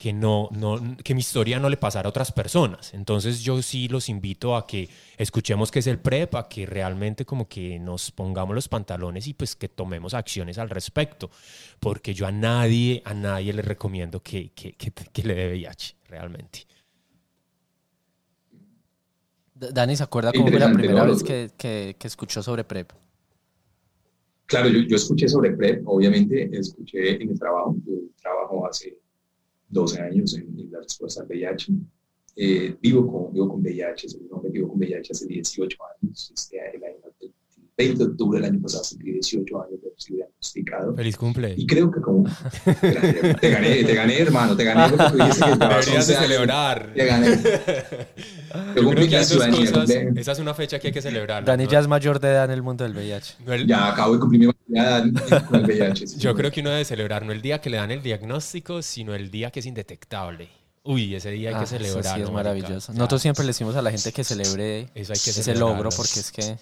que, 0.00 0.14
no, 0.14 0.48
no, 0.52 0.96
que 1.04 1.12
mi 1.12 1.20
historia 1.20 1.58
no 1.58 1.68
le 1.68 1.76
pasara 1.76 2.06
a 2.06 2.08
otras 2.08 2.32
personas. 2.32 2.94
Entonces 2.94 3.42
yo 3.42 3.60
sí 3.60 3.86
los 3.86 4.08
invito 4.08 4.56
a 4.56 4.66
que 4.66 4.88
escuchemos 5.18 5.70
qué 5.70 5.80
es 5.80 5.86
el 5.88 5.98
PrEP, 5.98 6.36
a 6.36 6.48
que 6.48 6.64
realmente 6.64 7.26
como 7.26 7.46
que 7.46 7.78
nos 7.78 8.10
pongamos 8.10 8.54
los 8.54 8.66
pantalones 8.66 9.26
y 9.26 9.34
pues 9.34 9.54
que 9.54 9.68
tomemos 9.68 10.14
acciones 10.14 10.56
al 10.56 10.70
respecto, 10.70 11.30
porque 11.80 12.14
yo 12.14 12.26
a 12.26 12.32
nadie, 12.32 13.02
a 13.04 13.12
nadie 13.12 13.52
le 13.52 13.60
recomiendo 13.60 14.22
que, 14.22 14.52
que, 14.52 14.72
que, 14.72 15.22
le 15.22 15.34
dé 15.34 15.48
VIH, 15.50 15.96
realmente. 16.08 16.60
Dani, 19.52 19.96
¿se 19.96 20.02
acuerda 20.02 20.32
cómo 20.32 20.48
fue 20.48 20.58
la 20.58 20.72
primera 20.72 21.04
vez 21.04 21.22
que, 21.22 21.50
que, 21.58 21.94
escuchó 22.04 22.42
sobre 22.42 22.64
PrEP? 22.64 22.90
Claro, 24.46 24.70
yo, 24.70 24.80
yo, 24.80 24.96
escuché 24.96 25.28
sobre 25.28 25.50
PrEP, 25.52 25.86
obviamente 25.86 26.48
escuché 26.58 27.22
en 27.22 27.28
el 27.28 27.38
trabajo, 27.38 27.76
yo 27.86 27.96
trabajo 28.22 28.66
hace 28.66 28.98
12 29.70 30.00
años 30.00 30.34
en, 30.36 30.70
la 30.70 30.80
respuesta 30.80 31.22
al 31.22 31.28
VIH. 31.28 31.72
Eh, 32.36 32.76
vivo, 32.80 33.06
con, 33.06 33.32
vivo 33.32 33.48
con 33.48 33.60
VIH, 33.60 34.08
vivo 34.52 34.68
con 34.68 34.78
VIH 34.78 35.12
hace 35.12 35.26
18 35.26 35.78
años. 36.00 36.32
Este, 36.34 36.60
año, 36.60 37.09
20 37.80 38.04
de 38.04 38.10
octubre 38.10 38.40
del 38.40 38.50
año 38.50 38.60
pasado 38.60 38.84
cumplí 38.90 39.12
18 39.12 39.62
años 39.62 39.80
de 39.82 40.14
diagnosticado. 40.14 40.94
Feliz 40.94 41.16
cumple. 41.16 41.54
Y 41.56 41.66
creo 41.66 41.90
que 41.90 42.00
como... 42.00 42.24
te 43.40 43.50
gané, 43.50 43.84
te 43.84 43.94
gané, 43.94 44.18
hermano, 44.18 44.54
te 44.56 44.64
gané. 44.64 44.96
Deberías 44.96 46.06
de 46.06 46.14
celebrar. 46.14 46.92
Te 46.94 47.06
gané. 47.06 47.28
Yo 48.76 48.90
creo 48.90 49.08
que 49.08 49.16
cosas, 49.16 49.90
esa 50.16 50.32
es 50.32 50.38
una 50.38 50.52
fecha 50.52 50.78
que 50.78 50.88
hay 50.88 50.92
que 50.92 51.00
celebrar. 51.00 51.44
Dani 51.44 51.66
ya 51.66 51.80
es 51.80 51.88
mayor 51.88 52.20
de 52.20 52.28
edad 52.28 52.44
en 52.46 52.50
el 52.50 52.62
mundo 52.62 52.84
del 52.84 52.94
VIH. 52.94 53.66
Ya 53.66 53.92
acabo 53.92 54.14
de 54.14 54.20
cumplir 54.20 54.40
mi 54.40 54.46
mayoría 54.46 55.46
con 55.46 55.60
el 55.60 55.66
VIH. 55.66 56.18
Yo 56.18 56.34
creo 56.34 56.50
que 56.50 56.60
uno 56.60 56.70
debe 56.70 56.84
celebrar 56.84 57.24
no 57.24 57.32
el 57.32 57.40
día 57.40 57.60
que 57.60 57.70
le 57.70 57.78
dan 57.78 57.90
el 57.90 58.02
diagnóstico, 58.02 58.82
sino 58.82 59.14
el 59.14 59.30
día 59.30 59.50
que 59.50 59.60
es 59.60 59.66
indetectable. 59.66 60.48
Uy, 60.82 61.14
ese 61.14 61.30
día 61.30 61.50
hay 61.50 61.60
que 61.60 61.66
celebrar. 61.66 62.04
Eso 62.04 62.14
sí 62.14 62.22
es 62.22 62.30
maravilloso. 62.30 62.92
Nosotros 62.92 63.22
siempre 63.22 63.44
le 63.44 63.48
decimos 63.48 63.76
a 63.76 63.82
la 63.82 63.90
gente 63.90 64.12
que 64.12 64.24
celebre 64.24 64.90
eso 64.94 65.12
hay 65.12 65.18
que 65.18 65.30
ese 65.30 65.54
logro 65.54 65.90
porque 65.90 66.20
es 66.20 66.32
que... 66.32 66.56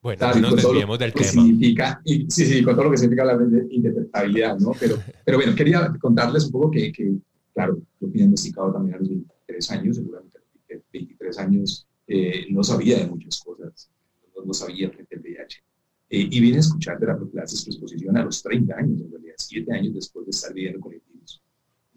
Bueno, 0.00 0.34
no 0.34 0.40
nos 0.40 0.56
desviemos 0.56 0.98
del 0.98 1.12
tema. 1.12 1.26
Significa, 1.26 2.00
y, 2.04 2.30
sí, 2.30 2.46
sí, 2.46 2.62
con 2.62 2.74
todo 2.74 2.84
lo 2.84 2.90
que 2.92 2.98
significa 2.98 3.24
la 3.24 3.38
indetectabilidad, 3.70 4.58
¿no? 4.58 4.72
Pero, 4.78 4.96
pero 5.24 5.38
bueno, 5.38 5.54
quería 5.54 5.92
contarles 6.00 6.46
un 6.46 6.52
poco 6.52 6.70
que, 6.70 6.92
que 6.92 7.16
claro, 7.52 7.76
yo 8.00 8.08
fui 8.08 8.18
diagnosticado 8.18 8.72
también 8.72 8.94
a 8.94 8.98
los 8.98 9.08
23 9.08 9.70
años, 9.72 9.96
seguramente 9.96 10.38
23 10.92 11.38
años, 11.38 11.86
eh, 12.06 12.46
no 12.50 12.62
sabía 12.62 12.98
de 12.98 13.06
muchas 13.06 13.40
cosas, 13.42 13.90
no, 14.44 14.54
sabía 14.54 14.90
frente 14.90 15.16
al 15.16 15.22
VIH. 15.22 15.62
Eh, 16.10 16.28
y 16.30 16.40
vine 16.40 16.56
a 16.56 16.60
escuchar 16.60 16.98
de 16.98 17.06
la 17.06 17.16
profilaxis 17.16 17.64
por 17.64 17.74
exposición 17.74 18.16
a 18.16 18.24
los 18.24 18.42
30 18.42 18.76
años, 18.76 19.00
en 19.00 19.10
realidad, 19.10 19.34
7 19.36 19.72
años 19.72 19.94
después 19.94 20.24
de 20.24 20.30
estar 20.30 20.54
viviendo 20.54 20.80
con 20.80 20.94
el 20.94 21.02
virus. 21.12 21.42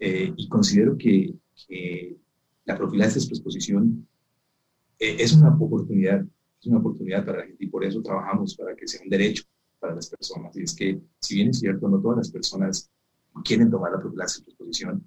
Eh, 0.00 0.32
y 0.36 0.48
considero 0.48 0.98
que, 0.98 1.32
que 1.66 2.16
la 2.64 2.76
profilaxis 2.76 3.28
exposición 3.28 4.06
es 4.98 5.32
una 5.32 5.54
oportunidad, 5.54 6.24
es 6.62 6.66
una 6.68 6.78
oportunidad 6.78 7.26
para 7.26 7.38
la 7.38 7.46
gente 7.46 7.64
y 7.64 7.68
por 7.68 7.84
eso 7.84 8.00
trabajamos 8.00 8.54
para 8.54 8.76
que 8.76 8.86
sea 8.86 9.02
un 9.02 9.08
derecho 9.08 9.42
para 9.80 9.96
las 9.96 10.08
personas. 10.08 10.56
Y 10.56 10.62
es 10.62 10.74
que, 10.74 11.00
si 11.20 11.34
bien 11.36 11.48
es 11.48 11.58
cierto, 11.58 11.88
no 11.88 12.00
todas 12.00 12.18
las 12.18 12.30
personas 12.30 12.88
quieren 13.44 13.70
tomar 13.70 13.92
la 13.92 14.00
profilaxis 14.00 14.46
exposición, 14.46 15.04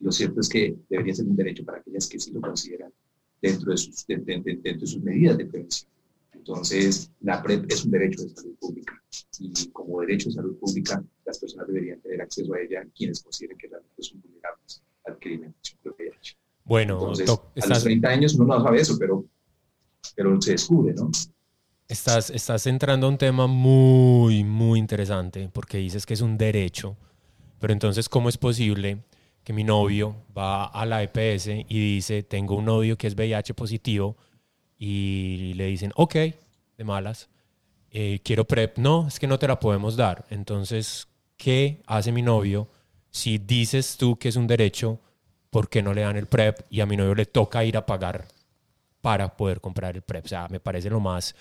lo 0.00 0.12
cierto 0.12 0.40
es 0.40 0.48
que 0.48 0.76
debería 0.88 1.14
ser 1.14 1.26
un 1.26 1.36
derecho 1.36 1.64
para 1.64 1.78
aquellas 1.78 2.06
que 2.08 2.20
sí 2.20 2.30
lo 2.30 2.40
consideran 2.40 2.92
dentro 3.40 3.70
de 3.70 3.78
sus, 3.78 4.06
dentro 4.06 4.42
de 4.62 4.86
sus 4.86 5.02
medidas 5.02 5.38
de 5.38 5.46
prevención. 5.46 5.90
Entonces, 6.34 7.10
la 7.20 7.42
PrEP 7.42 7.70
es 7.72 7.84
un 7.84 7.90
derecho 7.90 8.22
de 8.22 8.28
salud 8.28 8.54
pública 8.60 9.02
y 9.38 9.70
como 9.70 10.00
derecho 10.00 10.28
de 10.28 10.34
salud 10.34 10.56
pública, 10.58 11.02
las 11.24 11.38
personas 11.38 11.66
deberían 11.68 12.00
tener 12.00 12.20
acceso 12.20 12.52
a 12.52 12.60
ella 12.60 12.86
quienes 12.94 13.22
consideren 13.22 13.56
que 13.56 13.68
realmente 13.68 14.02
son 14.02 14.20
vulnerables 14.20 14.82
al 15.04 15.18
crimen 15.18 15.54
de. 15.84 16.12
Bueno, 16.64 16.94
Entonces, 16.94 17.30
a 17.62 17.66
los 17.66 17.82
30 17.82 18.08
años 18.08 18.34
uno 18.34 18.58
no 18.58 18.62
sabe 18.62 18.80
eso, 18.80 18.96
pero, 18.98 19.24
pero 20.14 20.40
se 20.40 20.52
descubre, 20.52 20.94
¿no? 20.94 21.10
Estás, 21.88 22.28
estás 22.30 22.66
entrando 22.66 23.06
a 23.06 23.10
un 23.10 23.18
tema 23.18 23.46
muy, 23.46 24.44
muy 24.44 24.78
interesante 24.78 25.48
porque 25.50 25.78
dices 25.78 26.04
que 26.04 26.14
es 26.14 26.20
un 26.20 26.36
derecho, 26.36 26.96
pero 27.58 27.72
entonces, 27.72 28.08
¿cómo 28.08 28.28
es 28.28 28.36
posible 28.36 28.98
que 29.42 29.54
mi 29.54 29.64
novio 29.64 30.14
va 30.36 30.66
a 30.66 30.84
la 30.84 31.02
EPS 31.02 31.46
y 31.46 31.94
dice, 31.94 32.22
tengo 32.22 32.56
un 32.56 32.66
novio 32.66 32.98
que 32.98 33.06
es 33.06 33.14
VIH 33.14 33.54
positivo 33.54 34.16
y 34.76 35.54
le 35.54 35.66
dicen, 35.66 35.90
ok, 35.96 36.14
de 36.14 36.84
malas, 36.84 37.30
eh, 37.90 38.20
quiero 38.22 38.46
PrEP, 38.46 38.76
no, 38.76 39.08
es 39.08 39.18
que 39.18 39.26
no 39.26 39.38
te 39.38 39.48
la 39.48 39.58
podemos 39.58 39.96
dar. 39.96 40.26
Entonces, 40.28 41.08
¿qué 41.38 41.82
hace 41.86 42.12
mi 42.12 42.20
novio 42.20 42.68
si 43.10 43.38
dices 43.38 43.96
tú 43.96 44.18
que 44.18 44.28
es 44.28 44.36
un 44.36 44.46
derecho? 44.46 45.00
¿Por 45.48 45.70
qué 45.70 45.82
no 45.82 45.94
le 45.94 46.02
dan 46.02 46.18
el 46.18 46.26
PrEP 46.26 46.60
y 46.68 46.80
a 46.80 46.86
mi 46.86 46.98
novio 46.98 47.14
le 47.14 47.24
toca 47.24 47.64
ir 47.64 47.78
a 47.78 47.86
pagar 47.86 48.28
para 49.00 49.36
poder 49.36 49.60
comprar 49.60 49.96
el 49.96 50.02
PrEP? 50.02 50.24
O 50.24 50.28
sea, 50.28 50.48
me 50.48 50.60
parece 50.60 50.90
lo 50.90 51.00
más... 51.00 51.34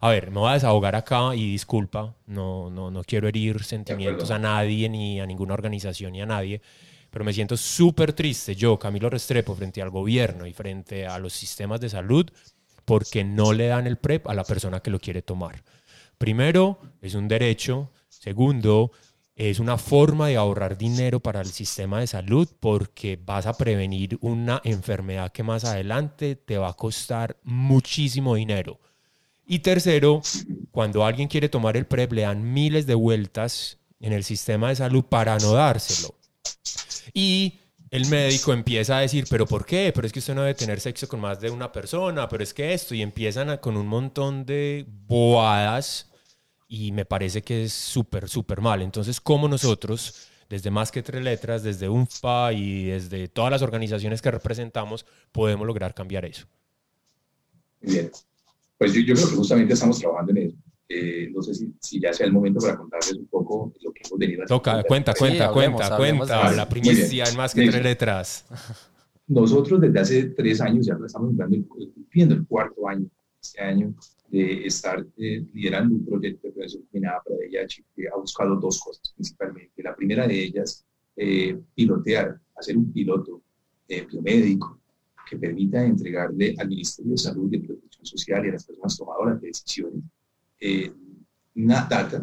A 0.00 0.10
ver, 0.10 0.30
me 0.30 0.38
voy 0.38 0.50
a 0.50 0.54
desahogar 0.54 0.94
acá 0.94 1.34
y 1.34 1.50
disculpa, 1.50 2.14
no, 2.26 2.70
no, 2.70 2.88
no 2.90 3.02
quiero 3.02 3.26
herir 3.26 3.64
sentimientos 3.64 4.30
a 4.30 4.38
nadie, 4.38 4.88
ni 4.88 5.20
a 5.20 5.26
ninguna 5.26 5.54
organización, 5.54 6.12
ni 6.12 6.22
a 6.22 6.26
nadie, 6.26 6.62
pero 7.10 7.24
me 7.24 7.32
siento 7.32 7.56
súper 7.56 8.12
triste 8.12 8.54
yo, 8.54 8.78
Camilo 8.78 9.10
Restrepo, 9.10 9.56
frente 9.56 9.82
al 9.82 9.90
gobierno 9.90 10.46
y 10.46 10.52
frente 10.52 11.04
a 11.04 11.18
los 11.18 11.32
sistemas 11.32 11.80
de 11.80 11.88
salud, 11.88 12.30
porque 12.84 13.24
no 13.24 13.52
le 13.52 13.66
dan 13.66 13.86
el 13.88 13.96
PrEP 13.96 14.28
a 14.28 14.34
la 14.34 14.44
persona 14.44 14.80
que 14.80 14.90
lo 14.90 15.00
quiere 15.00 15.22
tomar. 15.22 15.64
Primero, 16.16 16.78
es 17.00 17.14
un 17.14 17.28
derecho. 17.28 17.90
Segundo, 18.08 18.92
es 19.38 19.60
una 19.60 19.78
forma 19.78 20.26
de 20.26 20.36
ahorrar 20.36 20.76
dinero 20.76 21.20
para 21.20 21.40
el 21.40 21.46
sistema 21.46 22.00
de 22.00 22.08
salud 22.08 22.48
porque 22.58 23.16
vas 23.24 23.46
a 23.46 23.56
prevenir 23.56 24.18
una 24.20 24.60
enfermedad 24.64 25.30
que 25.30 25.44
más 25.44 25.64
adelante 25.64 26.34
te 26.34 26.58
va 26.58 26.70
a 26.70 26.74
costar 26.74 27.36
muchísimo 27.44 28.34
dinero. 28.34 28.80
Y 29.46 29.60
tercero, 29.60 30.22
cuando 30.72 31.06
alguien 31.06 31.28
quiere 31.28 31.48
tomar 31.48 31.76
el 31.76 31.86
PrEP, 31.86 32.12
le 32.14 32.22
dan 32.22 32.52
miles 32.52 32.84
de 32.86 32.96
vueltas 32.96 33.78
en 34.00 34.12
el 34.12 34.24
sistema 34.24 34.70
de 34.70 34.76
salud 34.76 35.04
para 35.04 35.38
no 35.38 35.52
dárselo. 35.52 36.16
Y 37.14 37.60
el 37.92 38.06
médico 38.06 38.52
empieza 38.52 38.98
a 38.98 39.02
decir, 39.02 39.24
pero 39.30 39.46
¿por 39.46 39.64
qué? 39.64 39.92
Pero 39.94 40.04
es 40.04 40.12
que 40.12 40.18
usted 40.18 40.34
no 40.34 40.42
debe 40.42 40.54
tener 40.54 40.80
sexo 40.80 41.06
con 41.06 41.20
más 41.20 41.40
de 41.40 41.50
una 41.50 41.70
persona, 41.70 42.28
pero 42.28 42.42
es 42.42 42.52
que 42.52 42.74
esto, 42.74 42.92
y 42.92 43.02
empiezan 43.02 43.56
con 43.58 43.76
un 43.76 43.86
montón 43.86 44.44
de 44.44 44.84
boadas 45.06 46.10
y 46.68 46.92
me 46.92 47.06
parece 47.06 47.42
que 47.42 47.64
es 47.64 47.72
súper, 47.72 48.28
súper 48.28 48.60
mal. 48.60 48.82
Entonces, 48.82 49.20
¿cómo 49.20 49.48
nosotros, 49.48 50.28
desde 50.48 50.70
Más 50.70 50.92
que 50.92 51.02
Tres 51.02 51.24
Letras, 51.24 51.62
desde 51.62 51.88
UNFPA 51.88 52.52
y 52.52 52.84
desde 52.84 53.28
todas 53.28 53.50
las 53.50 53.62
organizaciones 53.62 54.20
que 54.20 54.30
representamos, 54.30 55.06
podemos 55.32 55.66
lograr 55.66 55.94
cambiar 55.94 56.26
eso? 56.26 56.46
Bien, 57.80 58.10
pues 58.76 58.92
yo, 58.92 59.00
yo 59.00 59.14
creo 59.14 59.28
que 59.30 59.36
justamente 59.36 59.74
estamos 59.74 59.98
trabajando 59.98 60.32
en 60.32 60.38
eso. 60.38 60.56
Eh, 60.90 61.30
no 61.34 61.42
sé 61.42 61.52
si, 61.54 62.00
ya 62.00 62.12
sea 62.14 62.26
el 62.26 62.32
momento 62.32 62.60
para 62.60 62.76
contarles 62.76 63.12
un 63.12 63.26
poco 63.26 63.74
lo 63.82 63.92
que 63.92 64.02
hemos 64.06 64.18
venido 64.18 64.44
haciendo. 64.44 64.62
Toca, 64.62 64.82
cuenta, 64.84 65.14
cuenta, 65.14 65.52
cuenta, 65.52 65.96
cuenta, 65.96 66.52
la 66.52 66.68
primicia 66.68 67.24
en 67.24 67.36
más 67.36 67.54
que 67.54 67.68
tres 67.68 67.82
letras. 67.82 68.46
Nosotros 69.26 69.80
desde 69.82 70.00
hace 70.00 70.24
tres 70.30 70.60
años 70.62 70.86
ya 70.86 70.96
estamos 71.04 71.34
cumpliendo 71.68 72.34
el 72.34 72.46
cuarto 72.46 72.88
año, 72.88 73.06
este 73.42 73.60
año, 73.60 73.94
de 74.28 74.66
estar 74.66 75.04
eh, 75.16 75.44
liderando 75.52 75.94
un 75.94 76.04
proyecto 76.04 76.48
de 76.48 76.52
prevención 76.52 76.82
combinada 76.84 77.22
para 77.24 77.36
VIH 77.36 77.84
que 77.94 78.08
ha 78.08 78.16
buscado 78.16 78.56
dos 78.56 78.80
cosas 78.80 79.12
principalmente. 79.14 79.82
La 79.82 79.96
primera 79.96 80.26
de 80.26 80.42
ellas, 80.42 80.84
eh, 81.16 81.58
pilotear, 81.74 82.40
hacer 82.56 82.76
un 82.76 82.92
piloto 82.92 83.42
biomédico 83.88 84.80
que 85.28 85.38
permita 85.38 85.82
entregarle 85.82 86.54
al 86.58 86.68
Ministerio 86.68 87.12
de 87.12 87.18
Salud 87.18 87.50
y 87.52 87.58
Protección 87.58 88.04
Social 88.04 88.44
y 88.44 88.48
a 88.50 88.52
las 88.52 88.66
personas 88.66 88.98
tomadoras 88.98 89.40
de 89.40 89.48
decisiones 89.48 90.02
eh, 90.60 90.92
una 91.54 91.86
data 91.88 92.22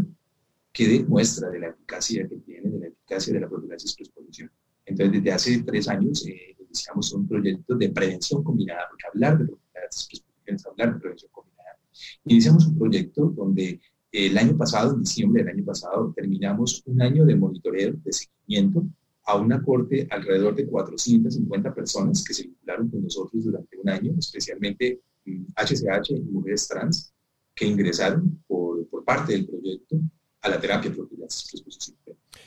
que 0.71 0.87
demuestra 0.87 1.49
de 1.49 1.59
la 1.59 1.67
eficacia 1.67 2.27
que 2.27 2.37
tiene, 2.37 2.69
de 2.69 2.79
la 2.79 2.87
eficacia 2.87 3.33
de 3.33 3.39
la 3.39 3.49
profilaxis 3.49 3.95
exposición. 3.97 4.51
Entonces, 4.85 5.13
desde 5.13 5.31
hace 5.31 5.63
tres 5.63 5.87
años 5.87 6.25
eh, 6.27 6.55
iniciamos 6.59 7.13
un 7.13 7.27
proyecto 7.27 7.75
de 7.75 7.89
prevención 7.89 8.43
combinada, 8.43 8.87
porque 8.89 9.07
hablar 9.07 9.37
de 9.37 9.45
profilaxis 9.45 10.23
es 10.45 10.65
hablar 10.65 10.93
de 10.93 10.99
prevención 10.99 11.31
combinada. 11.31 11.54
Iniciamos 12.25 12.67
un 12.67 12.77
proyecto 12.77 13.33
donde 13.35 13.79
el 14.11 14.37
año 14.37 14.57
pasado, 14.57 14.93
en 14.93 15.01
diciembre 15.01 15.43
del 15.43 15.53
año 15.53 15.65
pasado, 15.65 16.13
terminamos 16.15 16.81
un 16.85 17.01
año 17.01 17.25
de 17.25 17.35
monitoreo, 17.35 17.93
de 18.03 18.13
seguimiento 18.13 18.85
a 19.25 19.35
una 19.35 19.61
corte 19.61 20.07
alrededor 20.09 20.55
de 20.55 20.67
450 20.67 21.73
personas 21.73 22.23
que 22.23 22.33
se 22.33 22.43
vincularon 22.43 22.89
con 22.89 23.01
nosotros 23.01 23.43
durante 23.43 23.77
un 23.77 23.89
año, 23.89 24.13
especialmente 24.17 25.01
HCH 25.25 26.11
y 26.11 26.21
mujeres 26.31 26.67
trans, 26.67 27.13
que 27.53 27.65
ingresaron 27.65 28.43
por, 28.47 28.87
por 28.87 29.03
parte 29.03 29.33
del 29.33 29.47
proyecto 29.47 29.97
a 30.41 30.49
la 30.49 30.59
terapia 30.59 30.93
profilaxis 30.93 31.63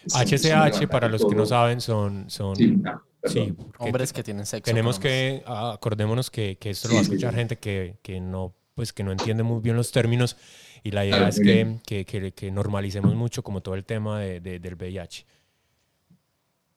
HCH, 0.07 0.89
para 0.89 1.09
los 1.09 1.25
que 1.25 1.35
no 1.35 1.47
saben, 1.47 1.81
son... 1.81 2.31
son 2.31 2.55
sí, 2.57 3.55
hombres 3.79 4.13
que 4.13 4.23
tienen 4.23 4.47
sexo. 4.47 4.65
Tenemos 4.71 4.99
que, 4.99 5.43
acordémonos 5.47 6.31
que, 6.31 6.57
que 6.59 6.71
esto 6.71 6.89
lo 6.89 6.95
va 6.95 7.01
a 7.01 7.03
escuchar 7.03 7.35
gente 7.35 7.59
que, 7.59 7.99
que, 8.03 8.21
no, 8.21 8.55
pues, 8.79 8.93
que 8.93 9.03
no 9.03 9.11
entiende 9.11 9.43
muy 9.43 9.61
bien 9.61 9.75
los 9.75 9.91
términos 9.91 10.37
y 10.85 10.93
la 10.93 11.05
idea 11.05 11.29
es 11.29 11.41
que, 11.41 11.81
que, 11.85 12.05
que, 12.33 12.51
normalicemos 12.53 13.13
mucho 13.17 13.43
como 13.43 13.61
todo 13.61 13.75
el 13.75 13.85
tema 13.85 14.21
de, 14.21 14.39
del 14.61 14.77
VIH. 14.77 15.27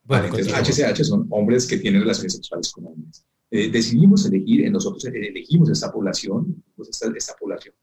Bueno, 0.05 0.25
entonces 0.25 0.51
HCH 0.51 1.03
son 1.03 1.27
hombres 1.29 1.67
que 1.67 1.77
tienen 1.77 2.01
relaciones 2.01 2.33
sexuales 2.33 2.71
con 2.71 2.87
hombres. 2.87 3.23
Eh, 3.51 3.69
decidimos 3.69 4.25
elegir, 4.25 4.71
nosotros 4.71 5.05
elegimos 5.05 5.69
esta 5.69 5.91
población, 5.91 6.63
esta, 6.89 7.11
esta 7.15 7.35
población 7.35 7.75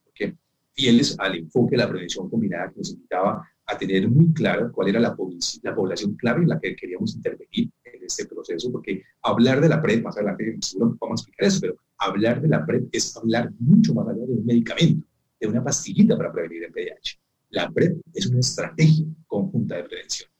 fieles 0.75 1.15
al 1.21 1.37
enfoque 1.37 1.77
de 1.77 1.79
la 1.79 1.89
prevención 1.89 2.29
combinada 2.29 2.71
que 2.71 2.79
nos 2.79 2.91
invitaba 2.91 3.49
a 3.67 3.79
tener 3.79 4.09
muy 4.09 4.33
claro 4.33 4.73
cuál 4.73 4.89
era 4.89 4.99
la, 4.99 5.17
la 5.63 5.75
población 5.77 6.17
clave 6.17 6.43
en 6.43 6.49
la 6.49 6.59
que 6.59 6.75
queríamos 6.75 7.15
intervenir 7.15 7.71
en 7.85 8.05
este 8.05 8.27
proceso, 8.27 8.73
porque 8.73 9.03
hablar 9.23 9.61
de 9.61 9.69
la 9.69 9.81
PrEP, 9.81 10.03
más 10.03 10.17
adelante 10.17 10.57
seguro 10.61 10.97
vamos 11.01 11.21
a 11.21 11.23
explicar 11.23 11.47
eso, 11.47 11.61
pero 11.61 11.77
hablar 11.99 12.41
de 12.41 12.49
la 12.49 12.65
PrEP 12.65 12.89
es 12.93 13.17
hablar 13.17 13.53
mucho 13.59 13.95
más 13.95 14.09
allá 14.09 14.25
de 14.25 14.33
un 14.33 14.47
medicamento, 14.47 15.07
de 15.41 15.47
una 15.47 15.63
pastillita 15.63 16.17
para 16.17 16.33
prevenir 16.33 16.65
el 16.65 16.73
VIH. 16.73 17.19
La 17.51 17.71
PrEP 17.71 18.01
es 18.13 18.27
una 18.27 18.41
estrategia 18.41 19.07
conjunta 19.27 19.77
de 19.77 19.85
prevención. 19.85 20.31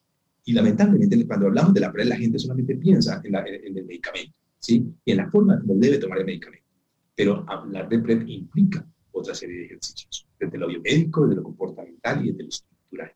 Y 0.45 0.53
lamentablemente 0.53 1.27
cuando 1.27 1.47
hablamos 1.47 1.75
de 1.75 1.81
la 1.81 1.93
PrEP 1.93 2.09
la 2.09 2.17
gente 2.17 2.39
solamente 2.39 2.77
piensa 2.77 3.21
en, 3.25 3.35
en 3.35 3.77
el 3.79 3.85
medicamento, 3.85 4.35
¿sí? 4.59 4.87
Y 5.05 5.11
en 5.13 5.17
la 5.19 5.31
forma 5.31 5.61
como 5.61 5.75
debe 5.75 5.99
tomar 5.99 6.19
el 6.19 6.27
medicamento. 6.27 6.67
Pero 7.15 7.45
hablar 7.49 7.89
de 7.89 7.99
PrEP 7.99 8.29
implica 8.29 8.87
otra 9.13 9.35
serie 9.35 9.59
de 9.59 9.65
ejercicios, 9.67 10.27
desde 10.39 10.59
lo 10.59 10.69
biomédico, 10.69 11.27
desde 11.27 11.37
lo 11.37 11.43
comportamental 11.43 12.25
y 12.25 12.31
desde 12.31 12.43
lo 12.45 12.49
estructural. 12.49 13.13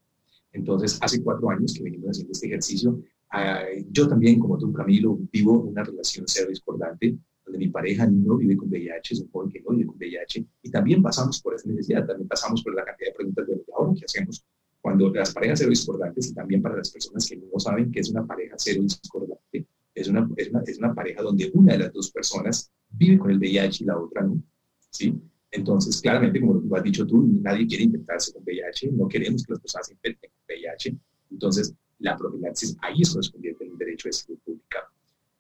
Entonces, 0.53 0.99
hace 1.01 1.23
cuatro 1.23 1.51
años 1.51 1.73
que 1.73 1.83
venimos 1.83 2.11
haciendo 2.11 2.33
este 2.33 2.47
ejercicio. 2.47 3.01
Ah, 3.31 3.65
yo 3.91 4.07
también, 4.09 4.39
como 4.39 4.59
tú, 4.59 4.73
Camilo, 4.73 5.19
vivo 5.33 5.61
una 5.61 5.83
relación 5.83 6.25
cero 6.29 6.49
discordante, 6.51 7.17
mi 7.59 7.69
pareja 7.69 8.07
no 8.07 8.37
vive 8.37 8.57
con 8.57 8.69
VIH, 8.69 9.15
es 9.15 9.21
un 9.21 9.31
joven 9.31 9.51
que 9.51 9.61
no 9.61 9.71
vive 9.71 9.87
con 9.87 9.97
VIH, 9.97 10.45
y 10.63 10.71
también 10.71 11.03
pasamos 11.03 11.41
por 11.41 11.55
esa 11.55 11.69
necesidad, 11.69 12.07
también 12.07 12.29
pasamos 12.29 12.63
por 12.63 12.75
la 12.75 12.85
cantidad 12.85 13.11
de 13.11 13.15
preguntas 13.15 13.47
de 13.47 13.63
ahora 13.75 13.93
que 13.99 14.05
hacemos 14.05 14.45
cuando 14.83 15.11
las 15.11 15.33
parejas 15.33 15.61
cero 15.61 15.71
discordantes 15.71 16.31
y 16.31 16.35
también 16.35 16.61
para 16.61 16.77
las 16.77 16.91
personas 16.91 17.27
que 17.29 17.37
no 17.37 17.59
saben 17.59 17.91
que 17.93 18.01
es 18.01 18.11
una 18.11 18.27
pareja 18.27 18.57
cero 18.59 18.83
discordante, 18.83 19.65
es 19.95 20.09
una, 20.09 20.29
es 20.37 20.51
una, 20.51 20.63
es 20.67 20.79
una 20.79 20.95
pareja 20.95 21.23
donde 21.23 21.51
una 21.55 21.75
de 21.75 21.79
las 21.79 21.93
dos 21.93 22.11
personas 22.11 22.71
vive 22.91 23.19
con 23.19 23.31
el 23.31 23.39
VIH 23.39 23.85
y 23.85 23.87
la 23.87 23.99
otra 23.99 24.23
no. 24.23 24.43
¿sí? 24.91 25.15
Entonces, 25.53 26.01
claramente, 26.01 26.41
como 26.41 26.55
lo 26.55 26.77
has 26.77 26.83
dicho 26.83 27.07
tú, 27.07 27.23
nadie 27.41 27.67
quiere 27.67 27.85
infectarse 27.85 28.33
con 28.33 28.43
VIH, 28.43 28.91
no 28.93 29.07
queremos 29.07 29.45
que 29.45 29.53
las 29.53 29.61
personas 29.61 29.87
se 29.87 29.93
infecten 29.93 30.31
con 30.31 30.57
VIH. 30.57 30.97
Entonces, 31.31 31.75
la 32.01 32.17
profilaxis 32.17 32.77
ahí 32.83 33.03
es 33.03 33.31
convierte 33.31 33.65
en 33.65 33.73
un 33.73 33.79
derecho 33.79 34.09
de 34.09 34.13
salud 34.13 34.39
pública. 34.45 34.79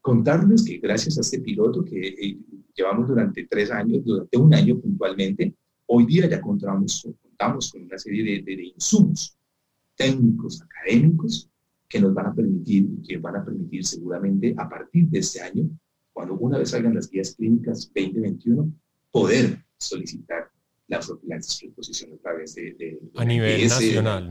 Contarles 0.02 0.64
que 0.64 0.78
gracias 0.78 1.16
a 1.16 1.22
este 1.22 1.40
piloto 1.40 1.82
que 1.84 2.08
eh, 2.08 2.38
llevamos 2.74 3.08
durante 3.08 3.46
tres 3.46 3.70
años, 3.70 4.04
durante 4.04 4.36
un 4.36 4.52
año 4.52 4.78
puntualmente, 4.78 5.54
hoy 5.86 6.04
día 6.04 6.28
ya 6.28 6.40
contamos, 6.40 7.08
contamos 7.22 7.72
con 7.72 7.84
una 7.84 7.96
serie 7.96 8.22
de, 8.22 8.42
de, 8.42 8.56
de 8.56 8.66
insumos 8.66 9.34
técnicos, 9.96 10.60
académicos, 10.60 11.48
que 11.88 12.00
nos 12.00 12.14
van 12.14 12.26
a 12.26 12.34
permitir, 12.34 12.88
que 13.06 13.18
van 13.18 13.36
a 13.36 13.44
permitir 13.44 13.84
seguramente 13.84 14.54
a 14.56 14.68
partir 14.68 15.08
de 15.08 15.18
este 15.18 15.40
año, 15.40 15.68
cuando 16.12 16.34
una 16.34 16.58
vez 16.58 16.70
salgan 16.70 16.94
las 16.94 17.08
guías 17.08 17.34
clínicas 17.34 17.90
2021, 17.94 18.72
poder 19.10 19.64
solicitar 19.76 20.50
la 20.88 21.00
profilaxis 21.00 21.64
exposición 21.64 22.14
a 22.14 22.16
través 22.16 22.54
de, 22.54 22.98
a 23.14 23.24
nivel 23.24 23.68
nacional, 23.68 24.28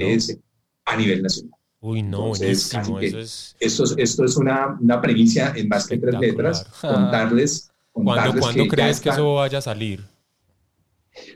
a 0.86 0.98
nivel 0.98 1.24
nacional. 1.24 1.61
Uy, 1.82 2.04
no, 2.04 2.28
buenísimo. 2.28 3.00
Eso 3.00 3.20
es... 3.20 3.56
Esto, 3.60 3.84
esto 3.98 4.24
es 4.24 4.38
una, 4.38 4.78
una 4.80 5.02
premisa 5.02 5.52
en 5.56 5.68
más 5.68 5.88
que 5.88 5.98
tres 5.98 6.20
letras, 6.20 6.64
contarles, 6.80 7.72
contarles 7.92 8.40
¿Cuándo, 8.40 8.68
crees 8.68 9.02
que 9.02 9.10
eso 9.10 9.34
vaya 9.34 9.58
a 9.58 9.62
salir? 9.62 10.06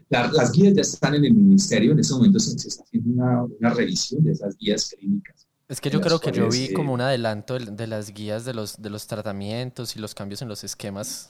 las 0.09 0.51
guías 0.51 0.73
ya 0.73 0.81
están 0.81 1.15
en 1.15 1.25
el 1.25 1.33
ministerio, 1.33 1.91
en 1.91 1.99
ese 1.99 2.13
momento 2.13 2.39
se, 2.39 2.55
está 2.55 2.83
haciendo 2.83 3.09
una, 3.11 3.43
una, 3.43 3.69
revisión 3.71 4.23
de 4.23 4.31
esas 4.31 4.55
guías 4.57 4.89
clínicas. 4.89 5.47
Es 5.67 5.81
que 5.81 5.89
yo 5.89 5.99
creo 5.99 6.19
que 6.19 6.31
yo 6.31 6.47
vi 6.47 6.71
como 6.73 6.93
un 6.93 7.01
adelanto 7.01 7.57
de 7.57 7.87
las 7.87 8.13
guías 8.13 8.45
de 8.45 8.53
los, 8.53 8.81
de 8.81 8.89
los 8.89 9.07
tratamientos 9.07 9.95
y 9.95 9.99
los 9.99 10.13
cambios 10.13 10.41
en 10.43 10.47
los 10.47 10.63
esquemas 10.63 11.29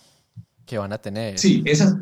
que 0.65 0.77
van 0.77 0.91
a 0.91 0.97
tener. 0.97 1.39
Sí, 1.39 1.63
esas, 1.65 1.95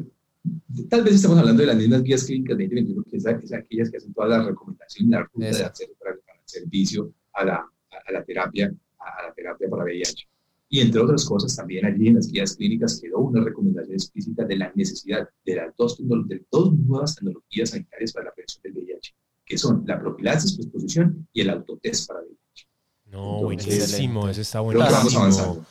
tal 0.89 1.03
vez 1.03 1.15
estamos 1.15 1.37
hablando 1.37 1.61
de 1.61 1.67
las 1.67 1.75
mismas 1.75 2.01
guías 2.01 2.23
clínicas 2.23 2.57
2021, 2.57 3.03
que 3.03 3.17
es, 3.17 3.25
es 3.25 3.53
aquellas 3.53 3.89
que 3.89 3.97
hacen 3.97 4.13
todas 4.13 4.31
las 4.31 4.45
recomendaciones, 4.45 5.11
la 5.11 5.23
ruta 5.23 5.45
de 5.45 5.63
hacer 5.63 5.89
para, 5.99 6.15
el 6.15 6.21
servicio 6.53 7.13
a 7.33 7.45
la, 7.45 7.55
a, 7.55 8.11
la 8.11 8.23
terapia, 8.23 8.73
a, 8.99 9.27
la 9.27 9.33
terapia 9.33 9.69
para 9.69 9.83
VIH. 9.83 10.27
Y 10.69 10.79
entre 10.79 11.01
otras 11.01 11.25
cosas, 11.25 11.55
también 11.55 11.85
allí 11.85 12.07
en 12.07 12.15
las 12.15 12.31
guías 12.31 12.55
clínicas 12.55 12.99
quedó 12.99 13.19
una 13.19 13.43
recomendación 13.43 13.93
explícita 13.93 14.43
de 14.45 14.57
la 14.57 14.71
necesidad 14.73 15.29
de 15.45 15.55
las 15.55 15.75
dos, 15.77 15.97
de 15.99 16.45
dos 16.51 16.73
nuevas 16.73 17.15
tecnologías 17.15 17.69
sanitarias 17.69 18.11
para 18.13 18.25
la 18.25 18.33
prevención 18.33 18.63
del 18.63 18.73
VIH, 18.73 19.15
que 19.45 19.57
son 19.57 19.83
la 19.85 19.99
profilaxis, 19.99 20.57
exposición 20.57 21.27
y 21.31 21.41
el 21.41 21.49
autotest 21.51 22.07
para 22.07 22.21
VIH. 22.21 22.67
No, 23.05 23.43
buenísimo, 23.43 24.27
eso 24.27 24.41
está 24.41 24.61
buenísimo. 24.61 25.63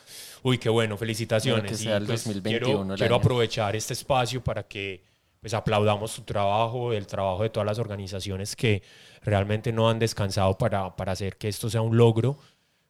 Uy, 0.44 0.58
qué 0.58 0.68
bueno, 0.68 0.96
felicitaciones. 0.96 1.84
Pues, 2.06 2.40
quiero, 2.42 3.14
aprovechar 3.14 3.76
este 3.76 3.92
espacio 3.92 4.42
para 4.42 4.64
que 4.64 5.04
pues 5.42 5.54
aplaudamos 5.54 6.12
su 6.12 6.22
trabajo, 6.22 6.92
el 6.92 7.06
trabajo 7.08 7.42
de 7.42 7.50
todas 7.50 7.66
las 7.66 7.80
organizaciones 7.80 8.54
que 8.54 8.82
realmente 9.22 9.72
no 9.72 9.90
han 9.90 9.98
descansado 9.98 10.56
para, 10.56 10.94
para 10.94 11.12
hacer 11.12 11.36
que 11.36 11.48
esto 11.48 11.68
sea 11.68 11.82
un 11.82 11.96
logro, 11.96 12.38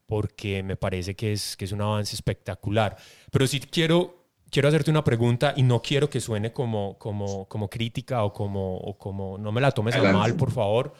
porque 0.05 0.63
me 0.63 0.77
parece 0.77 1.17
que 1.17 1.33
es, 1.33 1.57
que 1.57 1.65
es 1.65 1.73
un 1.73 1.81
avance 1.81 2.15
espectacular. 2.15 2.95
Pero 3.31 3.47
sí 3.47 3.59
quiero, 3.59 4.27
quiero 4.51 4.69
hacerte 4.69 4.91
una 4.91 5.03
pregunta 5.03 5.55
y 5.57 5.63
no 5.63 5.81
quiero 5.81 6.11
que 6.11 6.21
suene 6.21 6.53
como, 6.53 6.99
como, 6.99 7.49
como 7.49 7.71
crítica 7.71 8.23
o 8.23 8.35
como, 8.35 8.77
o 8.77 8.99
como, 8.99 9.39
no 9.39 9.51
me 9.51 9.63
la 9.63 9.71
tomes 9.71 9.97
a 9.97 10.13
mal, 10.13 10.37
por 10.37 10.53
favor, 10.53 10.93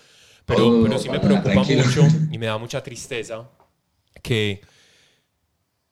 pero, 0.47 0.83
pero 0.83 0.99
sí 0.99 1.11
me 1.11 1.21
preocupa 1.21 1.53
mucho 1.53 2.03
y 2.31 2.39
me 2.39 2.47
da 2.47 2.57
mucha 2.57 2.83
tristeza 2.83 3.47
que 4.23 4.63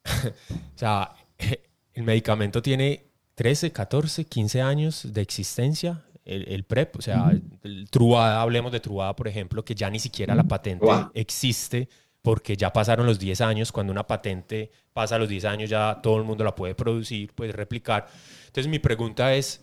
o 0.74 0.78
sea, 0.78 1.14
el 1.94 2.02
medicamento 2.02 2.62
tiene 2.62 3.09
13, 3.40 3.72
14, 3.72 4.26
15 4.26 4.60
años 4.60 5.14
de 5.14 5.22
existencia, 5.22 6.04
el, 6.26 6.62
PrEP, 6.64 6.96
o 6.96 7.00
sea, 7.00 7.32
el 7.62 7.88
Truada, 7.88 8.42
hablemos 8.42 8.70
de 8.70 8.80
Truada, 8.80 9.16
por 9.16 9.28
ejemplo, 9.28 9.64
que 9.64 9.74
ya 9.74 9.88
ni 9.88 9.98
siquiera 9.98 10.34
la 10.34 10.44
patente 10.44 10.86
existe 11.14 11.88
porque 12.20 12.54
ya 12.54 12.70
pasaron 12.70 13.06
los 13.06 13.18
10 13.18 13.40
años, 13.40 13.72
cuando 13.72 13.92
una 13.94 14.06
patente 14.06 14.70
pasa 14.92 15.16
los 15.16 15.30
10 15.30 15.46
años 15.46 15.70
ya 15.70 16.00
todo 16.02 16.18
el 16.18 16.24
mundo 16.24 16.44
la 16.44 16.54
puede 16.54 16.74
producir, 16.74 17.32
puede 17.32 17.52
replicar. 17.52 18.08
Entonces 18.40 18.68
mi 18.68 18.78
pregunta 18.78 19.34
es, 19.34 19.62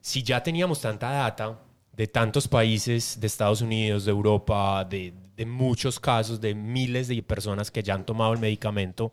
si 0.00 0.22
ya 0.22 0.40
teníamos 0.40 0.80
tanta 0.80 1.10
data 1.10 1.58
de 1.96 2.06
tantos 2.06 2.46
países, 2.46 3.18
de 3.18 3.26
Estados 3.26 3.60
Unidos, 3.60 4.04
de 4.04 4.12
Europa, 4.12 4.84
de, 4.84 5.12
de 5.34 5.46
muchos 5.46 5.98
casos, 5.98 6.40
de 6.40 6.54
miles 6.54 7.08
de 7.08 7.20
personas 7.24 7.72
que 7.72 7.82
ya 7.82 7.94
han 7.94 8.06
tomado 8.06 8.34
el 8.34 8.38
medicamento, 8.38 9.12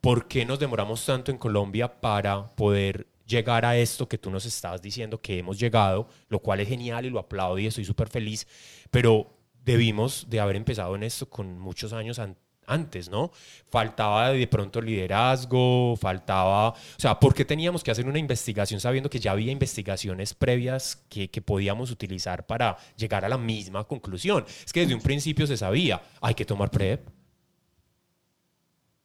¿por 0.00 0.28
qué 0.28 0.46
nos 0.46 0.60
demoramos 0.60 1.04
tanto 1.04 1.32
en 1.32 1.36
Colombia 1.36 2.00
para 2.00 2.46
poder 2.50 3.08
llegar 3.30 3.64
a 3.64 3.76
esto 3.76 4.08
que 4.08 4.18
tú 4.18 4.30
nos 4.30 4.44
estabas 4.44 4.82
diciendo 4.82 5.20
que 5.20 5.38
hemos 5.38 5.58
llegado, 5.58 6.08
lo 6.28 6.40
cual 6.40 6.60
es 6.60 6.68
genial 6.68 7.06
y 7.06 7.10
lo 7.10 7.20
aplaudo 7.20 7.58
y 7.58 7.66
estoy 7.66 7.84
súper 7.84 8.08
feliz, 8.08 8.46
pero 8.90 9.32
debimos 9.64 10.26
de 10.28 10.40
haber 10.40 10.56
empezado 10.56 10.94
en 10.96 11.04
esto 11.04 11.28
con 11.28 11.58
muchos 11.58 11.92
años 11.92 12.20
antes, 12.66 13.08
¿no? 13.08 13.30
Faltaba 13.68 14.30
de 14.30 14.46
pronto 14.46 14.80
liderazgo, 14.80 15.96
faltaba, 15.96 16.70
o 16.70 16.76
sea, 16.98 17.18
¿por 17.18 17.34
qué 17.34 17.44
teníamos 17.44 17.82
que 17.82 17.90
hacer 17.90 18.06
una 18.06 18.18
investigación 18.18 18.80
sabiendo 18.80 19.10
que 19.10 19.20
ya 19.20 19.32
había 19.32 19.52
investigaciones 19.52 20.34
previas 20.34 21.04
que, 21.08 21.28
que 21.30 21.42
podíamos 21.42 21.90
utilizar 21.90 22.46
para 22.46 22.76
llegar 22.96 23.24
a 23.24 23.28
la 23.28 23.38
misma 23.38 23.84
conclusión? 23.84 24.44
Es 24.64 24.72
que 24.72 24.80
desde 24.80 24.94
un 24.94 25.02
principio 25.02 25.46
se 25.46 25.56
sabía, 25.56 26.02
hay 26.20 26.34
que 26.34 26.44
tomar 26.44 26.70
PrEP. 26.70 27.08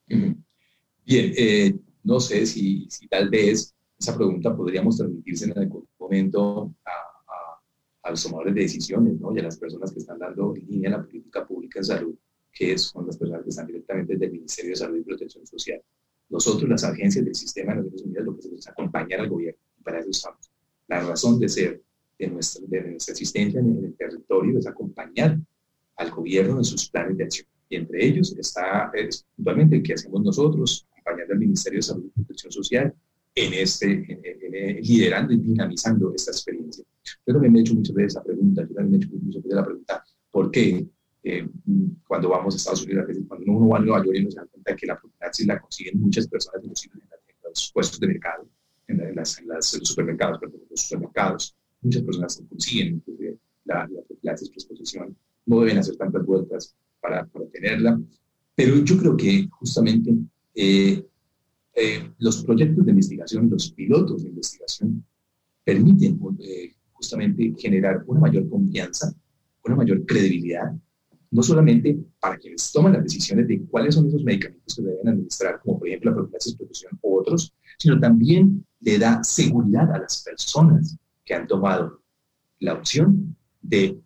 Bien, 0.07 1.33
eh, 1.37 1.75
no 2.03 2.19
sé 2.19 2.45
si, 2.45 2.87
si, 2.89 3.07
tal 3.07 3.29
vez 3.29 3.75
esa 3.97 4.15
pregunta 4.15 4.55
podríamos 4.55 4.97
transmitirse 4.97 5.45
en 5.45 5.57
algún 5.57 5.87
momento 5.97 6.73
a, 6.85 6.91
a, 8.03 8.11
los 8.11 8.21
tomadores 8.23 8.53
de 8.53 8.61
decisiones 8.61 9.19
¿no? 9.19 9.35
y 9.35 9.39
a 9.39 9.43
las 9.43 9.57
personas 9.57 9.91
que 9.91 9.99
están 9.99 10.19
dando 10.19 10.55
en 10.55 10.67
línea 10.67 10.91
la 10.91 11.03
política 11.03 11.45
pública 11.45 11.79
de 11.79 11.85
salud, 11.85 12.15
que 12.51 12.77
son 12.77 13.07
las 13.07 13.17
personas 13.17 13.43
que 13.43 13.49
están 13.49 13.67
directamente 13.67 14.15
del 14.15 14.31
Ministerio 14.31 14.71
de 14.71 14.75
Salud 14.75 14.97
y 14.97 15.03
Protección 15.03 15.45
Social. 15.47 15.81
Nosotros, 16.29 16.69
las 16.69 16.83
agencias 16.83 17.23
del 17.23 17.35
sistema 17.35 17.73
de 17.73 17.81
Naciones 17.81 18.01
Unidas, 18.03 18.25
lo 18.25 18.33
que 18.33 18.39
hacemos 18.39 18.59
es 18.59 18.67
acompañar 18.67 19.19
al 19.21 19.29
gobierno 19.29 19.59
y 19.77 19.83
para 19.83 19.99
eso 19.99 20.09
estamos. 20.09 20.51
La 20.87 21.01
razón 21.01 21.39
de 21.39 21.49
ser 21.49 21.81
de 22.17 22.27
nuestra, 22.27 22.65
de 22.67 22.91
nuestra 22.91 23.11
existencia 23.11 23.59
en 23.59 23.83
el 23.83 23.95
territorio 23.95 24.59
es 24.59 24.67
acompañar 24.67 25.39
al 25.97 26.11
gobierno 26.11 26.57
en 26.57 26.63
sus 26.63 26.89
planes 26.89 27.17
de 27.17 27.23
acción. 27.23 27.47
Y 27.69 27.75
entre 27.77 28.05
ellos 28.05 28.35
está 28.37 28.91
puntualmente 29.35 29.77
el 29.77 29.83
que 29.83 29.93
hacemos 29.93 30.21
nosotros, 30.21 30.87
acompañando 30.91 31.33
al 31.33 31.39
Ministerio 31.39 31.79
de 31.79 31.83
Salud 31.83 32.05
y 32.05 32.09
Protección 32.09 32.51
Social 32.51 32.95
en 33.35 33.53
este, 33.53 34.79
liderando 34.81 35.33
y 35.33 35.37
dinamizando 35.37 36.13
esta 36.15 36.31
experiencia. 36.31 36.85
Yo 37.27 37.33
también 37.33 37.53
me 37.53 37.59
he 37.59 37.61
hecho 37.61 37.75
muchas 37.75 37.93
veces 37.93 38.15
la 38.15 38.23
pregunta, 38.23 38.61
yo 38.61 38.73
también 38.73 38.91
me 38.91 38.97
he 38.97 38.99
hecho 38.99 39.17
muchas 39.21 39.43
veces 39.43 39.55
la 39.55 39.65
pregunta, 39.65 40.03
¿por 40.31 40.51
qué 40.51 40.87
eh, 41.27 41.49
cuando 42.07 42.29
vamos 42.29 42.53
a 42.53 42.57
Estados 42.57 42.83
Unidos, 42.83 43.07
cuando 43.27 43.51
uno 43.51 43.67
va 43.67 43.77
a 43.77 43.81
Nueva 43.81 44.05
York 44.05 44.15
y 44.15 44.23
nos 44.23 44.35
da 44.35 44.45
cuenta 44.45 44.75
que 44.75 44.85
la 44.85 44.99
profilaxis 44.99 45.47
la 45.47 45.59
consiguen 45.59 45.99
muchas 45.99 46.27
personas 46.27 46.61
en 46.63 46.69
los, 47.43 47.71
puestos 47.73 47.99
de 47.99 48.07
mercado, 48.07 48.47
en, 48.87 49.15
las, 49.15 49.41
los 49.43 49.87
supermercados, 49.87 50.39
perdón, 50.39 50.61
en 50.61 50.67
los 50.69 50.81
supermercados, 50.81 51.55
muchas 51.81 52.03
personas 52.03 52.43
consiguen 52.47 53.03
la, 53.65 53.87
la 53.91 54.01
profilaxis 54.03 54.49
exposición, 54.49 55.17
no 55.47 55.61
deben 55.61 55.79
hacer 55.79 55.95
tantas 55.95 56.23
vueltas 56.25 56.75
para, 57.01 57.25
para 57.25 57.45
tenerla, 57.47 57.99
pero 58.53 58.77
yo 58.83 58.97
creo 58.97 59.17
que 59.17 59.47
justamente 59.49 60.13
eh, 60.53 61.03
eh, 61.75 62.09
los 62.19 62.43
proyectos 62.43 62.85
de 62.85 62.91
investigación, 62.91 63.49
los 63.49 63.71
pilotos 63.71 64.23
de 64.23 64.29
investigación, 64.29 65.05
permiten 65.63 66.17
eh, 66.39 66.73
justamente 66.93 67.53
generar 67.57 68.03
una 68.07 68.21
mayor 68.21 68.47
confianza, 68.49 69.13
una 69.65 69.75
mayor 69.75 70.05
credibilidad, 70.05 70.73
no 71.31 71.43
solamente 71.43 71.97
para 72.19 72.37
quienes 72.37 72.71
toman 72.71 72.93
las 72.93 73.03
decisiones 73.03 73.47
de 73.47 73.61
cuáles 73.65 73.95
son 73.95 74.07
esos 74.07 74.23
medicamentos 74.23 74.73
que 74.73 74.81
deben 74.83 75.09
administrar, 75.09 75.59
como 75.61 75.79
por 75.79 75.87
ejemplo 75.89 76.11
la 76.11 76.17
profilaxis 76.17 76.55
producción 76.55 76.97
u 77.01 77.17
otros, 77.17 77.53
sino 77.77 77.99
también 77.99 78.65
le 78.79 78.97
da 78.97 79.21
seguridad 79.23 79.91
a 79.91 79.99
las 79.99 80.23
personas 80.23 80.97
que 81.25 81.33
han 81.33 81.45
tomado 81.45 82.01
la 82.59 82.73
opción 82.73 83.35
de 83.61 83.99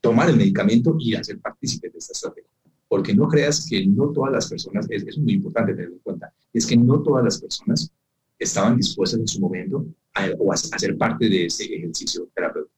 tomar 0.00 0.30
el 0.30 0.36
medicamento 0.36 0.96
y 0.98 1.14
hacer 1.14 1.38
partícipes 1.40 1.92
de 1.92 1.98
esta 1.98 2.12
estrategia 2.12 2.51
porque 2.92 3.14
no 3.14 3.26
creas 3.26 3.66
que 3.70 3.86
no 3.86 4.10
todas 4.10 4.30
las 4.30 4.50
personas, 4.50 4.86
es, 4.90 5.02
es 5.04 5.16
muy 5.16 5.32
importante 5.32 5.72
tenerlo 5.72 5.94
en 5.94 6.02
cuenta, 6.02 6.30
es 6.52 6.66
que 6.66 6.76
no 6.76 7.02
todas 7.02 7.24
las 7.24 7.40
personas 7.40 7.90
estaban 8.38 8.76
dispuestas 8.76 9.18
en 9.18 9.26
su 9.26 9.40
momento 9.40 9.86
a, 10.12 10.26
a, 10.26 10.56
ser 10.78 10.98
parte 10.98 11.26
de 11.26 11.46
ese 11.46 11.74
ejercicio 11.74 12.28
terapéutico. 12.34 12.76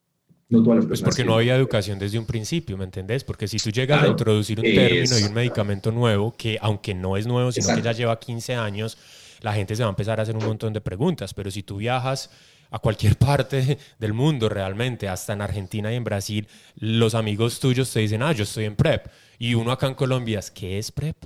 No 0.50 0.62
todas 0.62 0.76
las 0.76 0.86
pues 0.86 1.00
personas. 1.00 1.16
Porque 1.16 1.28
no 1.28 1.34
había 1.34 1.56
educación 1.56 1.98
desde 1.98 2.16
un 2.20 2.26
principio, 2.26 2.76
¿me 2.76 2.84
entendés? 2.84 3.24
Porque 3.24 3.48
si 3.48 3.56
tú 3.56 3.70
llegas 3.70 4.04
a 4.04 4.06
introducir 4.06 4.60
un 4.60 4.66
término 4.66 5.18
y 5.18 5.22
un 5.24 5.34
medicamento 5.34 5.90
nuevo, 5.90 6.32
que 6.36 6.58
aunque 6.62 6.94
no 6.94 7.16
es 7.16 7.26
nuevo, 7.26 7.50
sino 7.50 7.74
que 7.74 7.82
ya 7.82 7.90
lleva 7.90 8.16
15 8.20 8.54
años, 8.54 8.96
la 9.40 9.52
gente 9.52 9.74
se 9.74 9.82
va 9.82 9.88
a 9.88 9.90
empezar 9.90 10.20
a 10.20 10.22
hacer 10.22 10.36
un 10.36 10.44
montón 10.44 10.72
de 10.72 10.80
preguntas. 10.80 11.34
Pero 11.34 11.50
si 11.50 11.64
tú 11.64 11.78
viajas 11.78 12.30
a 12.70 12.78
cualquier 12.78 13.16
parte 13.18 13.78
del 13.98 14.12
mundo 14.12 14.48
realmente, 14.48 15.08
hasta 15.08 15.32
en 15.32 15.42
Argentina 15.42 15.92
y 15.92 15.96
en 15.96 16.04
Brasil, 16.04 16.46
los 16.76 17.16
amigos 17.16 17.58
tuyos 17.58 17.92
te 17.92 17.98
dicen, 17.98 18.22
ah, 18.22 18.30
yo 18.30 18.44
estoy 18.44 18.66
en 18.66 18.76
PrEP. 18.76 19.08
Y 19.38 19.54
uno 19.54 19.72
acá 19.72 19.86
en 19.86 19.94
Colombia 19.94 20.38
es, 20.38 20.50
¿qué 20.50 20.78
es 20.78 20.90
PrEP? 20.92 21.16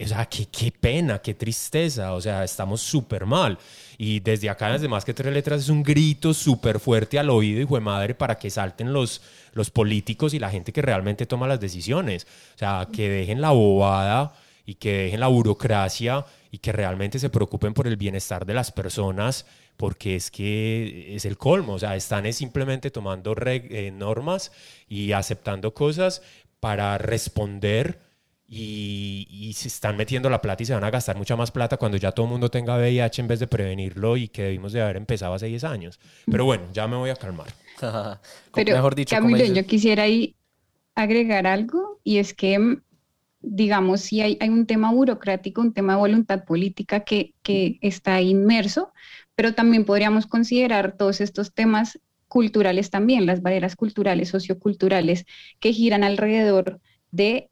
O 0.00 0.06
sea, 0.06 0.26
qué, 0.26 0.46
qué 0.46 0.72
pena, 0.72 1.20
qué 1.20 1.34
tristeza, 1.34 2.14
o 2.14 2.20
sea, 2.20 2.42
estamos 2.42 2.80
súper 2.80 3.26
mal. 3.26 3.58
Y 3.96 4.20
desde 4.20 4.50
acá, 4.50 4.72
desde 4.72 4.88
más 4.88 5.04
que 5.04 5.14
tres 5.14 5.32
letras, 5.32 5.62
es 5.62 5.68
un 5.68 5.82
grito 5.82 6.34
súper 6.34 6.80
fuerte 6.80 7.18
al 7.18 7.30
oído, 7.30 7.60
hijo 7.60 7.76
de 7.76 7.80
madre, 7.80 8.14
para 8.14 8.36
que 8.36 8.50
salten 8.50 8.92
los, 8.92 9.22
los 9.52 9.70
políticos 9.70 10.34
y 10.34 10.40
la 10.40 10.50
gente 10.50 10.72
que 10.72 10.82
realmente 10.82 11.26
toma 11.26 11.46
las 11.46 11.60
decisiones. 11.60 12.26
O 12.54 12.58
sea, 12.58 12.88
que 12.92 13.08
dejen 13.08 13.40
la 13.40 13.52
bobada 13.52 14.34
y 14.66 14.74
que 14.74 14.92
dejen 14.92 15.20
la 15.20 15.28
burocracia 15.28 16.24
y 16.50 16.58
que 16.58 16.72
realmente 16.72 17.18
se 17.20 17.30
preocupen 17.30 17.72
por 17.72 17.86
el 17.86 17.96
bienestar 17.96 18.46
de 18.46 18.54
las 18.54 18.72
personas 18.72 19.46
porque 19.76 20.16
es 20.16 20.30
que 20.30 21.14
es 21.16 21.24
el 21.24 21.36
colmo, 21.36 21.74
o 21.74 21.78
sea, 21.78 21.96
están 21.96 22.32
simplemente 22.32 22.90
tomando 22.90 23.34
eh, 23.44 23.90
normas 23.92 24.52
y 24.88 25.12
aceptando 25.12 25.74
cosas 25.74 26.22
para 26.64 26.96
responder 26.96 28.00
y, 28.48 29.52
se 29.54 29.68
están 29.68 29.98
metiendo 29.98 30.30
la 30.30 30.40
plata 30.40 30.62
y 30.62 30.66
se 30.66 30.72
van 30.72 30.82
a 30.82 30.90
gastar 30.90 31.14
mucha 31.14 31.36
más 31.36 31.50
plata 31.50 31.76
cuando 31.76 31.98
ya 31.98 32.10
todo 32.12 32.24
el 32.24 32.32
mundo 32.32 32.50
tenga 32.50 32.78
VIH 32.78 33.20
en 33.20 33.28
vez 33.28 33.38
de 33.38 33.46
prevenirlo 33.46 34.16
y 34.16 34.28
que 34.28 34.44
debimos 34.44 34.72
de 34.72 34.80
haber 34.80 34.96
empezado 34.96 35.34
hace 35.34 35.44
10 35.44 35.62
años. 35.64 36.00
Pero 36.24 36.46
bueno, 36.46 36.64
ya 36.72 36.88
me 36.88 36.96
voy 36.96 37.10
a 37.10 37.16
calmar. 37.16 37.48
Pero, 38.54 38.74
Mejor 38.74 38.94
dicho, 38.94 39.14
Camilo, 39.14 39.44
yo 39.44 39.66
quisiera 39.66 40.04
ahí 40.04 40.36
agregar 40.94 41.46
algo 41.46 42.00
y 42.02 42.16
es 42.16 42.32
que 42.32 42.78
digamos, 43.42 44.00
si 44.00 44.22
hay, 44.22 44.38
hay, 44.40 44.48
un 44.48 44.64
tema 44.64 44.90
burocrático, 44.90 45.60
un 45.60 45.74
tema 45.74 45.92
de 45.92 45.98
voluntad 45.98 46.44
política 46.46 47.00
que, 47.00 47.34
que, 47.42 47.78
está 47.82 48.22
inmerso, 48.22 48.94
pero 49.34 49.54
también 49.54 49.84
podríamos 49.84 50.26
considerar 50.26 50.96
todos 50.96 51.20
estos 51.20 51.52
temas 51.52 52.00
culturales 52.28 52.90
también, 52.90 53.26
las 53.26 53.42
barreras 53.42 53.76
culturales, 53.76 54.28
socioculturales, 54.28 55.24
que 55.60 55.72
giran 55.72 56.04
alrededor 56.04 56.80
de 57.10 57.50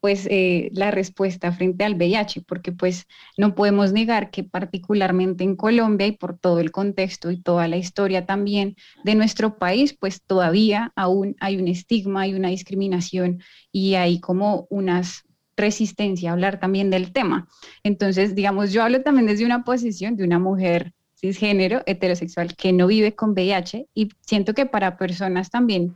pues 0.00 0.26
eh, 0.30 0.70
la 0.72 0.90
respuesta 0.90 1.52
frente 1.52 1.84
al 1.84 1.94
VIH, 1.94 2.42
porque 2.42 2.72
pues 2.72 3.06
no 3.36 3.54
podemos 3.54 3.92
negar 3.92 4.30
que 4.30 4.44
particularmente 4.44 5.44
en 5.44 5.56
Colombia 5.56 6.06
y 6.06 6.12
por 6.12 6.38
todo 6.38 6.58
el 6.58 6.72
contexto 6.72 7.30
y 7.30 7.40
toda 7.40 7.68
la 7.68 7.76
historia 7.76 8.24
también 8.24 8.76
de 9.04 9.14
nuestro 9.14 9.58
país, 9.58 9.94
pues 9.98 10.22
todavía 10.22 10.92
aún 10.96 11.36
hay 11.38 11.58
un 11.58 11.68
estigma, 11.68 12.22
hay 12.22 12.34
una 12.34 12.48
discriminación 12.48 13.42
y 13.70 13.94
hay 13.94 14.20
como 14.20 14.66
unas 14.70 15.24
resistencia 15.56 16.30
a 16.30 16.32
hablar 16.32 16.58
también 16.58 16.88
del 16.88 17.12
tema. 17.12 17.46
Entonces, 17.82 18.34
digamos, 18.34 18.72
yo 18.72 18.82
hablo 18.82 19.02
también 19.02 19.26
desde 19.26 19.44
una 19.44 19.62
posición 19.64 20.16
de 20.16 20.24
una 20.24 20.38
mujer 20.38 20.94
cisgénero, 21.20 21.82
heterosexual, 21.86 22.56
que 22.56 22.72
no 22.72 22.86
vive 22.86 23.14
con 23.14 23.30
VIH 23.30 23.86
y 23.94 24.08
siento 24.20 24.54
que 24.54 24.66
para 24.66 24.96
personas 24.96 25.50
también 25.50 25.94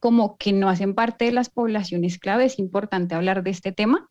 como 0.00 0.36
que 0.36 0.52
no 0.52 0.68
hacen 0.68 0.94
parte 0.94 1.26
de 1.26 1.32
las 1.32 1.48
poblaciones 1.48 2.18
clave, 2.18 2.46
es 2.46 2.58
importante 2.58 3.14
hablar 3.14 3.42
de 3.44 3.50
este 3.50 3.70
tema 3.70 4.08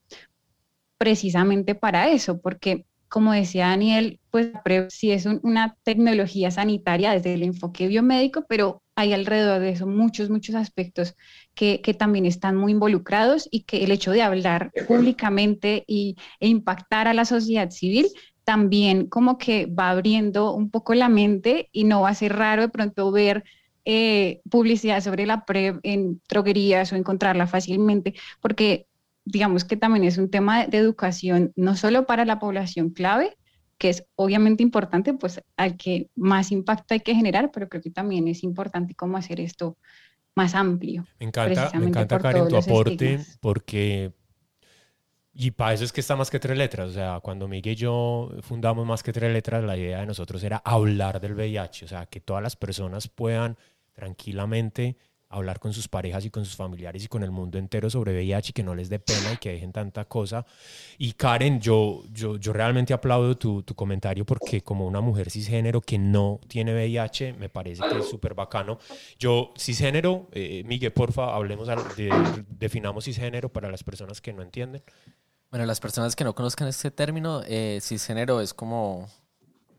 precisamente 0.98 1.76
para 1.76 2.10
eso, 2.10 2.40
porque 2.40 2.86
como 3.10 3.34
decía 3.34 3.68
Daniel, 3.68 4.22
pues 4.30 4.52
sí 4.88 5.12
es 5.12 5.26
una 5.26 5.76
tecnología 5.84 6.50
sanitaria 6.50 7.12
desde 7.12 7.34
el 7.34 7.44
enfoque 7.44 7.88
biomédico, 7.88 8.46
pero 8.48 8.82
hay 8.96 9.12
alrededor 9.12 9.60
de 9.60 9.72
eso 9.72 9.86
muchos, 9.86 10.30
muchos 10.30 10.56
aspectos 10.56 11.16
que, 11.54 11.82
que, 11.82 11.94
también 11.94 12.26
están 12.26 12.56
muy 12.56 12.72
involucrados 12.72 13.50
y 13.52 13.64
que 13.64 13.84
el 13.84 13.92
hecho 13.92 14.12
de 14.12 14.22
hablar 14.22 14.72
públicamente 14.88 15.84
y, 15.88 16.16
e 16.40 16.48
impactar 16.48 17.10
a 17.10 17.14
la 17.14 17.26
sociedad 17.26 17.70
civil 17.70 18.08
también 18.52 19.08
como 19.08 19.38
que 19.38 19.66
va 19.66 19.92
abriendo 19.92 20.54
un 20.54 20.70
poco 20.70 20.94
la 20.94 21.08
mente 21.08 21.70
y 21.72 21.86
no 21.86 22.02
va 22.02 22.10
a 22.10 22.14
ser 22.14 22.36
raro 22.36 22.64
de 22.64 22.68
pronto 22.68 23.10
ver 23.10 23.46
eh, 23.86 24.42
publicidad 24.50 25.00
sobre 25.00 25.26
la 25.26 25.46
PrEP 25.46 25.80
en 25.84 26.22
droguerías 26.28 26.92
o 26.92 26.98
encontrarla 26.98 27.48
fácilmente, 27.48 28.14
porque 28.42 28.88
digamos 29.24 29.64
que 29.64 29.78
también 29.78 30.04
es 30.04 30.18
un 30.18 30.30
tema 30.30 30.68
de 30.68 30.80
educación, 30.80 31.54
no 31.56 31.78
solo 31.78 32.06
para 32.06 32.26
la 32.26 32.40
población 32.40 32.90
clave, 32.90 33.38
que 33.78 33.88
es 33.88 34.04
obviamente 34.16 34.64
importante, 34.64 35.14
pues 35.14 35.42
al 35.56 35.78
que 35.78 36.10
más 36.18 36.52
impacto 36.52 36.94
hay 36.94 37.00
que 37.00 37.16
generar, 37.16 37.52
pero 37.54 37.70
creo 37.70 37.82
que 37.82 37.90
también 37.90 38.28
es 38.28 38.44
importante 38.44 38.96
cómo 38.96 39.16
hacer 39.16 39.40
esto 39.40 39.78
más 40.36 40.56
amplio. 40.56 41.06
Me 41.22 41.28
encanta, 41.28 41.72
me 41.80 41.86
encanta 41.86 42.20
Karen, 42.20 42.50
tu 42.50 42.58
aporte, 42.58 43.22
porque 43.40 44.12
y 45.34 45.52
para 45.52 45.74
eso 45.74 45.86
es 45.86 45.94
que 45.94 46.02
está 46.02 46.16
más 46.16 46.30
que 46.30 46.40
tres 46.40 46.58
letras. 46.58 46.90
O 46.90 46.94
sea, 46.94 47.20
cuando 47.22 47.48
Miguel 47.48 47.74
y 47.74 47.76
yo 47.78 48.30
fundamos 48.42 48.86
más 48.86 49.02
que 49.04 49.14
tres 49.14 49.32
letras, 49.32 49.64
la 49.64 49.78
idea 49.78 50.00
de 50.00 50.06
nosotros 50.06 50.44
era 50.44 50.58
hablar 50.58 51.22
del 51.22 51.34
VIH. 51.36 51.86
O 51.86 51.88
sea, 51.88 52.06
que 52.06 52.20
todas 52.20 52.44
las 52.44 52.56
personas 52.56 53.08
puedan 53.08 53.58
tranquilamente 53.94 54.98
hablar 55.32 55.60
con 55.60 55.74
sus 55.74 55.88
parejas 55.88 56.26
y 56.26 56.30
con 56.30 56.46
sus 56.46 56.56
familiares 56.56 57.04
y 57.04 57.08
con 57.08 57.24
el 57.24 57.32
mundo 57.32 57.58
entero 57.58 57.90
sobre 57.90 58.14
VIH 58.14 58.50
y 58.50 58.54
que 58.54 58.64
no 58.64 58.76
les 58.76 58.90
dé 58.90 59.00
pena 59.00 59.34
y 59.34 59.38
que 59.38 59.52
dejen 59.52 59.72
tanta 59.72 60.06
cosa. 60.06 60.46
Y 60.98 61.14
Karen, 61.14 61.60
yo, 61.60 62.04
yo, 62.12 62.38
yo 62.38 62.54
realmente 62.54 62.94
aplaudo 62.94 63.38
tu, 63.38 63.64
tu 63.64 63.74
comentario 63.76 64.26
porque 64.26 64.62
como 64.62 64.86
una 64.86 65.02
mujer 65.02 65.30
cisgénero 65.30 65.82
que 65.82 65.98
no 65.98 66.40
tiene 66.48 66.74
VIH, 66.74 67.34
me 67.34 67.50
parece 67.50 67.84
que 67.90 68.00
es 68.00 68.10
súper 68.10 68.34
bacano. 68.34 68.78
Yo, 69.18 69.54
cisgénero, 69.58 70.28
eh, 70.32 70.64
Miguel, 70.66 70.92
porfa, 70.92 71.34
hablemos, 71.36 71.68
de, 71.68 72.12
definamos 72.50 73.06
cisgénero 73.06 73.50
para 73.50 73.72
las 73.72 73.84
personas 73.84 74.22
que 74.22 74.34
no 74.34 74.42
entienden. 74.42 74.84
Bueno, 75.50 75.66
las 75.66 75.80
personas 75.80 76.16
que 76.16 76.24
no 76.24 76.34
conozcan 76.34 76.68
este 76.68 76.92
término, 76.92 77.42
eh, 77.46 77.80
cisgénero 77.82 78.42
es 78.42 78.54
como 78.54 79.10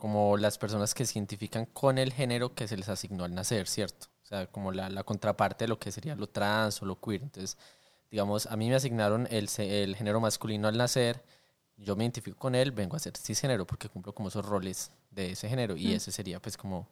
como 0.03 0.37
las 0.37 0.59
personas 0.59 0.95
que 0.95 1.07
se 1.07 1.17
identifican 1.17 1.65
con 1.67 1.97
el 1.97 2.13
género 2.13 2.57
que 2.57 2.67
se 2.67 2.77
les 2.77 2.89
asignó 2.89 3.23
al 3.23 3.37
nacer, 3.37 3.69
¿cierto? 3.69 4.09
Sea, 4.33 4.47
como 4.47 4.73
la, 4.73 4.89
la 4.89 5.03
contraparte 5.03 5.65
de 5.65 5.69
lo 5.69 5.79
que 5.79 5.93
sería 5.93 6.17
lo 6.17 6.27
trans 6.27 6.81
o 6.81 6.87
lo 6.87 6.99
queer. 6.99 7.23
Entonces, 7.23 7.59
digamos, 8.11 8.47
a 8.47 8.57
mí 8.57 8.67
me 8.71 8.77
asignaron 8.77 9.29
el, 9.31 9.47
el 9.59 9.95
género 9.95 10.21
masculino 10.21 10.69
al 10.69 10.79
nacer, 10.79 11.23
yo 11.77 11.97
me 11.97 12.05
identifico 12.05 12.39
con 12.39 12.55
él, 12.55 12.73
vengo 12.73 12.97
a 12.97 12.99
ser 12.99 13.15
cisgénero 13.15 13.67
porque 13.67 13.91
cumplo 13.91 14.15
como 14.15 14.29
esos 14.29 14.47
roles 14.47 14.91
de 15.11 15.33
ese 15.33 15.51
género 15.51 15.77
y 15.77 15.93
ese 15.93 16.13
sería 16.13 16.41
pues 16.41 16.57
como 16.57 16.89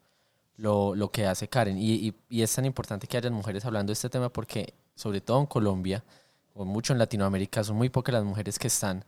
lo, 0.56 0.94
lo 0.94 1.10
que 1.10 1.26
hace 1.26 1.48
Karen. 1.48 1.78
Y, 1.78 1.92
y, 1.92 2.14
y, 2.28 2.42
es 2.42 2.54
tan 2.54 2.66
importante 2.66 3.06
que 3.06 3.16
hayan 3.16 3.32
mujeres 3.32 3.64
hablando 3.64 3.90
de 3.90 3.94
este 3.94 4.10
tema 4.10 4.28
porque, 4.30 4.74
sobre 4.94 5.22
todo 5.22 5.40
en 5.40 5.46
Colombia 5.46 6.04
o 6.52 6.66
mucho 6.66 6.92
en 6.92 6.98
Latinoamérica, 6.98 7.64
son 7.64 7.76
muy 7.76 7.88
pocas 7.88 8.12
las 8.12 8.24
mujeres 8.24 8.58
que 8.58 8.66
están 8.66 9.02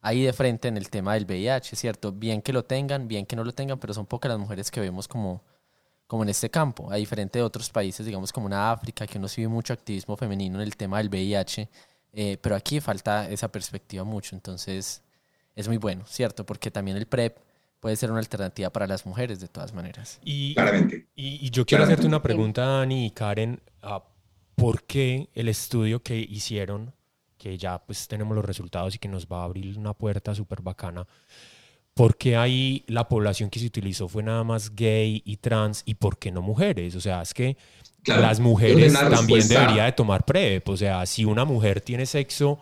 ahí 0.00 0.22
de 0.24 0.32
frente 0.32 0.66
en 0.66 0.76
el 0.76 0.90
tema 0.90 1.14
del 1.14 1.26
VIH, 1.26 1.76
¿cierto? 1.76 2.10
Bien 2.10 2.42
que 2.42 2.52
lo 2.52 2.64
tengan, 2.64 3.06
bien 3.06 3.24
que 3.24 3.36
no 3.36 3.44
lo 3.44 3.52
tengan, 3.52 3.78
pero 3.78 3.94
son 3.94 4.06
pocas 4.06 4.30
las 4.30 4.38
mujeres 4.40 4.70
que 4.72 4.80
vemos 4.80 5.06
como, 5.06 5.42
como 6.08 6.24
en 6.24 6.30
este 6.30 6.50
campo, 6.50 6.90
a 6.90 6.96
diferente 6.96 7.38
de 7.38 7.44
otros 7.44 7.70
países, 7.70 8.04
digamos 8.04 8.32
como 8.32 8.48
en 8.48 8.54
África, 8.54 9.06
que 9.06 9.18
uno 9.18 9.28
sigue 9.28 9.46
mucho 9.46 9.72
activismo 9.72 10.16
femenino 10.16 10.56
en 10.56 10.62
el 10.62 10.76
tema 10.76 10.98
del 10.98 11.08
VIH, 11.08 11.68
eh, 12.14 12.36
pero 12.42 12.56
aquí 12.56 12.80
falta 12.80 13.30
esa 13.30 13.52
perspectiva 13.52 14.02
mucho, 14.02 14.34
entonces 14.34 15.02
es 15.54 15.68
muy 15.68 15.76
bueno, 15.76 16.04
¿cierto? 16.06 16.44
Porque 16.44 16.72
también 16.72 16.96
el 16.96 17.06
PrEP 17.06 17.38
puede 17.78 17.94
ser 17.94 18.10
una 18.10 18.18
alternativa 18.18 18.70
para 18.70 18.88
las 18.88 19.06
mujeres 19.06 19.38
de 19.38 19.46
todas 19.46 19.72
maneras. 19.72 20.18
Y, 20.24 20.54
Claramente. 20.54 21.06
Y, 21.14 21.50
yo 21.50 21.64
quiero 21.64 21.84
hacerte 21.84 22.06
una 22.06 22.22
pregunta, 22.22 22.64
Dani 22.64 23.06
y 23.06 23.10
Karen, 23.12 23.60
¿por 24.56 24.82
qué 24.84 25.28
el 25.34 25.48
estudio 25.48 26.02
que 26.02 26.16
hicieron 26.18 26.92
que 27.38 27.56
ya 27.56 27.78
pues 27.78 28.08
tenemos 28.08 28.34
los 28.34 28.44
resultados 28.44 28.96
y 28.96 28.98
que 28.98 29.08
nos 29.08 29.26
va 29.26 29.42
a 29.42 29.44
abrir 29.44 29.78
una 29.78 29.94
puerta 29.94 30.34
súper 30.34 30.60
bacana. 30.60 31.06
¿Por 31.98 32.16
qué 32.16 32.36
ahí 32.36 32.84
la 32.86 33.08
población 33.08 33.50
que 33.50 33.58
se 33.58 33.66
utilizó 33.66 34.06
fue 34.06 34.22
nada 34.22 34.44
más 34.44 34.76
gay 34.76 35.20
y 35.24 35.38
trans 35.38 35.82
y 35.84 35.94
por 35.94 36.16
qué 36.16 36.30
no 36.30 36.42
mujeres? 36.42 36.94
O 36.94 37.00
sea, 37.00 37.22
es 37.22 37.34
que 37.34 37.56
las 38.06 38.38
mujeres 38.38 38.92
también 38.92 39.48
deberían 39.48 39.86
de 39.86 39.92
tomar 39.92 40.24
PrEP. 40.24 40.68
O 40.68 40.76
sea, 40.76 41.04
si 41.06 41.24
una 41.24 41.44
mujer 41.44 41.80
tiene 41.80 42.06
sexo 42.06 42.60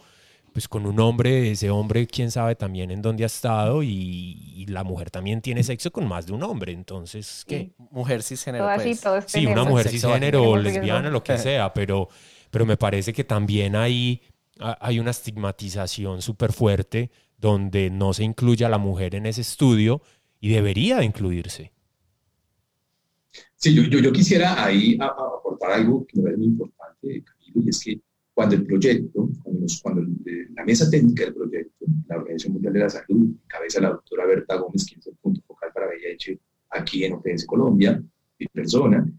pues 0.54 0.68
con 0.68 0.86
un 0.86 0.98
hombre, 1.00 1.50
ese 1.50 1.68
hombre 1.68 2.06
quién 2.06 2.30
sabe 2.30 2.54
también 2.54 2.90
en 2.90 3.02
dónde 3.02 3.24
ha 3.24 3.26
estado 3.26 3.82
y, 3.82 4.64
la 4.68 4.84
mujer 4.84 5.10
también 5.10 5.42
tiene 5.42 5.62
sexo 5.62 5.92
con 5.92 6.08
más 6.08 6.24
de 6.24 6.32
un 6.32 6.42
hombre. 6.42 6.72
Entonces, 6.72 7.44
¿qué? 7.46 7.72
Mujer 7.90 8.22
cisgénero. 8.22 8.66
Pues. 8.74 9.02
Sí, 9.26 9.44
una 9.44 9.64
mujer 9.64 9.90
cisgénero, 9.90 10.56
lesbiana, 10.56 11.10
lo 11.10 11.22
que 11.22 11.36
sea, 11.46 11.74
pero, 11.74 12.08
pero 12.50 12.64
me 12.64 12.78
parece 12.78 13.12
que 13.12 13.22
también 13.22 13.76
hay 13.76 14.22
hay 14.58 14.98
una 14.98 15.10
estigmatización 15.10 16.22
súper 16.22 16.52
fuerte 16.52 17.10
donde 17.38 17.90
no 17.90 18.12
se 18.12 18.24
incluye 18.24 18.64
a 18.64 18.68
la 18.68 18.78
mujer 18.78 19.14
en 19.14 19.26
ese 19.26 19.42
estudio 19.42 20.02
y 20.40 20.50
debería 20.50 20.98
de 20.98 21.04
incluirse. 21.04 21.72
Sí, 23.54 23.74
yo, 23.74 23.82
yo, 23.84 23.98
yo 23.98 24.12
quisiera 24.12 24.64
ahí 24.64 24.98
aportar 25.00 25.72
algo 25.72 26.06
que 26.06 26.18
me 26.18 26.24
parece 26.24 26.38
muy 26.38 26.48
importante, 26.48 27.24
Camilo, 27.24 27.62
y 27.64 27.68
es 27.68 27.82
que 27.82 28.00
cuando 28.34 28.54
el 28.54 28.66
proyecto, 28.66 29.30
cuando, 29.42 29.66
cuando 29.82 30.02
la 30.54 30.64
mesa 30.64 30.90
técnica 30.90 31.24
del 31.24 31.34
proyecto, 31.34 31.86
la 32.06 32.16
Organización 32.16 32.52
Mundial 32.52 32.74
de 32.74 32.80
la 32.80 32.90
Salud, 32.90 33.34
cabeza 33.46 33.80
la 33.80 33.90
doctora 33.90 34.26
Berta 34.26 34.56
Gómez, 34.56 34.84
quien 34.84 35.00
es 35.00 35.06
el 35.06 35.16
punto 35.16 35.40
focal 35.46 35.70
para 35.72 35.88
VIH 35.88 36.38
aquí 36.70 37.04
en 37.04 37.14
OPS 37.14 37.46
Colombia, 37.46 38.02
mi 38.38 38.46
persona, 38.48 39.10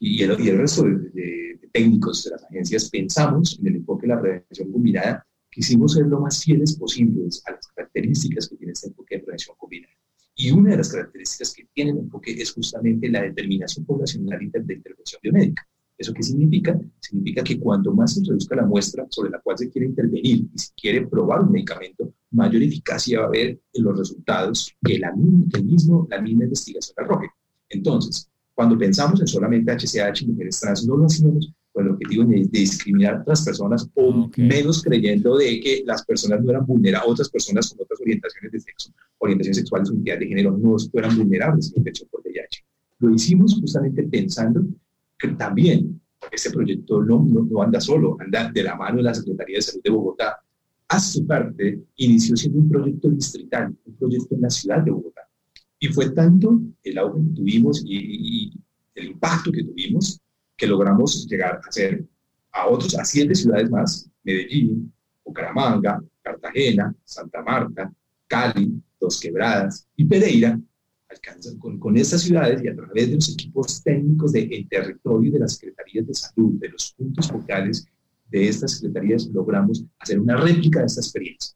y 0.00 0.22
el, 0.22 0.40
y 0.40 0.48
el 0.48 0.58
resto 0.58 0.84
de, 0.84 1.60
técnicos 1.70 2.24
de 2.24 2.30
las 2.30 2.44
agencias 2.44 2.90
pensamos 2.90 3.58
en 3.58 3.66
el 3.66 3.76
enfoque 3.76 4.06
de 4.06 4.14
la 4.14 4.20
prevención 4.20 4.72
combinada, 4.72 5.26
quisimos 5.52 5.92
ser 5.92 6.06
lo 6.06 6.20
más 6.20 6.42
fieles 6.42 6.76
posibles 6.76 7.42
a 7.46 7.52
las 7.52 7.66
características 7.68 8.48
que 8.48 8.56
tiene 8.56 8.72
este 8.72 8.88
enfoque 8.88 9.16
de 9.16 9.22
prevención 9.22 9.54
combinada. 9.58 9.92
Y 10.34 10.50
una 10.50 10.70
de 10.70 10.78
las 10.78 10.90
características 10.90 11.52
que 11.52 11.66
tiene 11.74 11.90
el 11.90 11.98
enfoque 11.98 12.32
es 12.32 12.52
justamente 12.52 13.08
la 13.10 13.22
determinación 13.22 13.84
poblacional 13.84 14.38
de 14.38 14.74
intervención 14.74 15.20
biomédica. 15.22 15.68
¿Eso 15.98 16.14
qué 16.14 16.22
significa? 16.22 16.80
Significa 17.00 17.44
que 17.44 17.60
cuanto 17.60 17.92
más 17.92 18.14
se 18.14 18.22
reduzca 18.24 18.56
la 18.56 18.64
muestra 18.64 19.06
sobre 19.10 19.30
la 19.30 19.40
cual 19.40 19.58
se 19.58 19.70
quiere 19.70 19.88
intervenir 19.88 20.48
y 20.52 20.58
se 20.58 20.72
quiere 20.74 21.06
probar 21.06 21.42
un 21.42 21.52
medicamento, 21.52 22.14
mayor 22.30 22.62
eficacia 22.62 23.20
va 23.20 23.26
a 23.26 23.28
haber 23.28 23.60
en 23.74 23.84
los 23.84 23.98
resultados 23.98 24.74
que 24.82 24.98
la, 24.98 25.14
que 25.52 25.62
mismo, 25.62 26.08
la 26.10 26.20
misma 26.20 26.44
investigación 26.44 26.94
arroje. 26.96 27.28
Entonces, 27.68 28.28
cuando 28.54 28.78
pensamos 28.78 29.20
en 29.20 29.26
solamente 29.26 29.70
HCH 29.70 30.22
y 30.22 30.26
mujeres 30.28 30.60
trans, 30.60 30.86
no 30.86 30.96
lo 30.96 31.06
hacíamos 31.06 31.52
con 31.72 31.86
el 31.86 31.92
objetivo 31.92 32.24
de, 32.24 32.46
discriminar 32.50 33.14
a 33.14 33.20
otras 33.22 33.44
personas 33.44 33.88
o 33.94 34.30
menos 34.36 34.82
creyendo 34.82 35.36
de 35.38 35.60
que 35.60 35.82
las 35.86 36.04
personas 36.04 36.42
no 36.42 36.50
eran 36.50 36.66
vulnerables, 36.66 37.10
otras 37.10 37.30
personas 37.30 37.70
con 37.70 37.84
otras 37.84 38.00
orientaciones 38.00 38.52
de 38.52 38.60
sexo, 38.60 38.92
orientaciones 39.18 39.56
sexuales 39.58 39.90
identidad 39.90 40.18
de 40.18 40.26
género 40.26 40.56
no 40.56 40.76
fueran 40.90 41.16
vulnerables 41.16 41.72
a 41.74 41.78
infección 41.78 42.08
por 42.10 42.20
VIH. 42.20 42.64
Lo 42.98 43.10
hicimos 43.14 43.58
justamente 43.58 44.02
pensando 44.04 44.64
que 45.18 45.28
también 45.28 46.00
este 46.30 46.50
proyecto 46.50 47.02
no, 47.02 47.24
no, 47.24 47.62
anda 47.62 47.80
solo, 47.80 48.16
anda 48.20 48.50
de 48.52 48.62
la 48.62 48.76
mano 48.76 48.98
de 48.98 49.02
la 49.04 49.14
Secretaría 49.14 49.56
de 49.56 49.62
Salud 49.62 49.82
de 49.82 49.90
Bogotá. 49.90 50.36
A 50.88 51.00
su 51.00 51.26
parte, 51.26 51.80
inició 51.96 52.36
siendo 52.36 52.58
un 52.60 52.68
proyecto 52.68 53.08
distrital, 53.08 53.74
un 53.84 53.94
proyecto 53.96 54.34
en 54.34 54.42
la 54.42 54.50
ciudad 54.50 54.82
de 54.82 54.90
Bogotá. 54.90 55.22
Y 55.78 55.88
fue 55.88 56.10
tanto 56.10 56.60
el 56.84 56.98
auge 56.98 57.22
que 57.22 57.34
tuvimos 57.34 57.82
y, 57.84 57.96
y 57.96 58.52
el 58.94 59.06
impacto 59.06 59.50
que 59.50 59.64
tuvimos 59.64 60.20
que 60.56 60.66
logramos 60.66 61.26
llegar 61.26 61.60
a 61.66 61.72
ser 61.72 62.04
a 62.52 62.68
otros, 62.68 62.98
a 62.98 63.04
siete 63.04 63.34
ciudades 63.34 63.70
más, 63.70 64.08
Medellín, 64.22 64.92
Bucaramanga, 65.24 66.02
Cartagena, 66.22 66.94
Santa 67.04 67.42
Marta, 67.42 67.92
Cali, 68.26 68.82
Dos 69.00 69.18
Quebradas 69.20 69.86
y 69.96 70.04
Pereira, 70.04 70.58
alcanzan 71.08 71.58
con, 71.58 71.78
con 71.78 71.96
estas 71.96 72.22
ciudades 72.22 72.62
y 72.62 72.68
a 72.68 72.76
través 72.76 73.08
de 73.08 73.14
los 73.16 73.28
equipos 73.30 73.82
técnicos 73.82 74.32
del 74.32 74.48
de, 74.48 74.66
territorio 74.70 75.32
de 75.32 75.38
las 75.40 75.54
secretarías 75.54 76.06
de 76.06 76.14
salud, 76.14 76.58
de 76.58 76.68
los 76.68 76.92
puntos 76.92 77.28
focales, 77.28 77.86
de 78.30 78.48
estas 78.48 78.72
secretarías 78.72 79.26
logramos 79.26 79.84
hacer 79.98 80.18
una 80.18 80.36
réplica 80.36 80.80
de 80.80 80.86
esta 80.86 81.00
experiencia, 81.00 81.54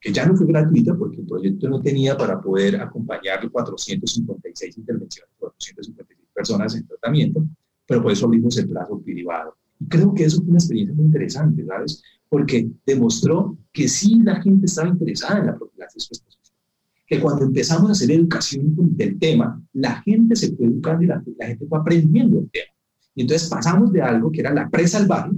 que 0.00 0.12
ya 0.12 0.24
no 0.26 0.34
fue 0.36 0.46
gratuita 0.46 0.94
porque 0.96 1.20
el 1.20 1.26
proyecto 1.26 1.68
no 1.68 1.82
tenía 1.82 2.16
para 2.16 2.40
poder 2.40 2.80
acompañar 2.80 3.48
456 3.50 4.78
intervenciones, 4.78 5.30
456 5.38 6.28
personas 6.32 6.74
en 6.74 6.86
tratamiento, 6.86 7.44
pero 7.86 8.02
por 8.02 8.12
eso 8.12 8.26
abrimos 8.26 8.56
el 8.58 8.68
plazo 8.68 9.00
privado. 9.00 9.56
Y 9.80 9.86
creo 9.86 10.14
que 10.14 10.24
eso 10.24 10.38
fue 10.38 10.50
una 10.50 10.58
experiencia 10.58 10.94
muy 10.94 11.06
interesante, 11.06 11.64
¿sabes? 11.66 12.02
Porque 12.28 12.68
demostró 12.86 13.56
que 13.72 13.88
sí 13.88 14.20
la 14.22 14.40
gente 14.40 14.66
estaba 14.66 14.88
interesada 14.88 15.40
en 15.40 15.46
la 15.46 15.56
profilaxis 15.56 16.10
que 17.06 17.20
cuando 17.20 17.44
empezamos 17.44 17.90
a 17.90 17.92
hacer 17.92 18.10
educación 18.10 18.74
del 18.96 19.18
tema, 19.18 19.62
la 19.74 20.02
gente 20.02 20.36
se 20.36 20.54
fue 20.56 20.66
educando 20.66 21.02
y 21.02 21.06
la, 21.06 21.22
gente 21.46 21.66
fue 21.66 21.78
aprendiendo 21.78 22.40
el 22.40 22.50
tema. 22.50 22.72
Y 23.14 23.22
entonces 23.22 23.48
pasamos 23.48 23.92
de 23.92 24.02
algo 24.02 24.32
que 24.32 24.40
era 24.40 24.52
la 24.52 24.68
presa 24.70 24.98
salvaje, 24.98 25.32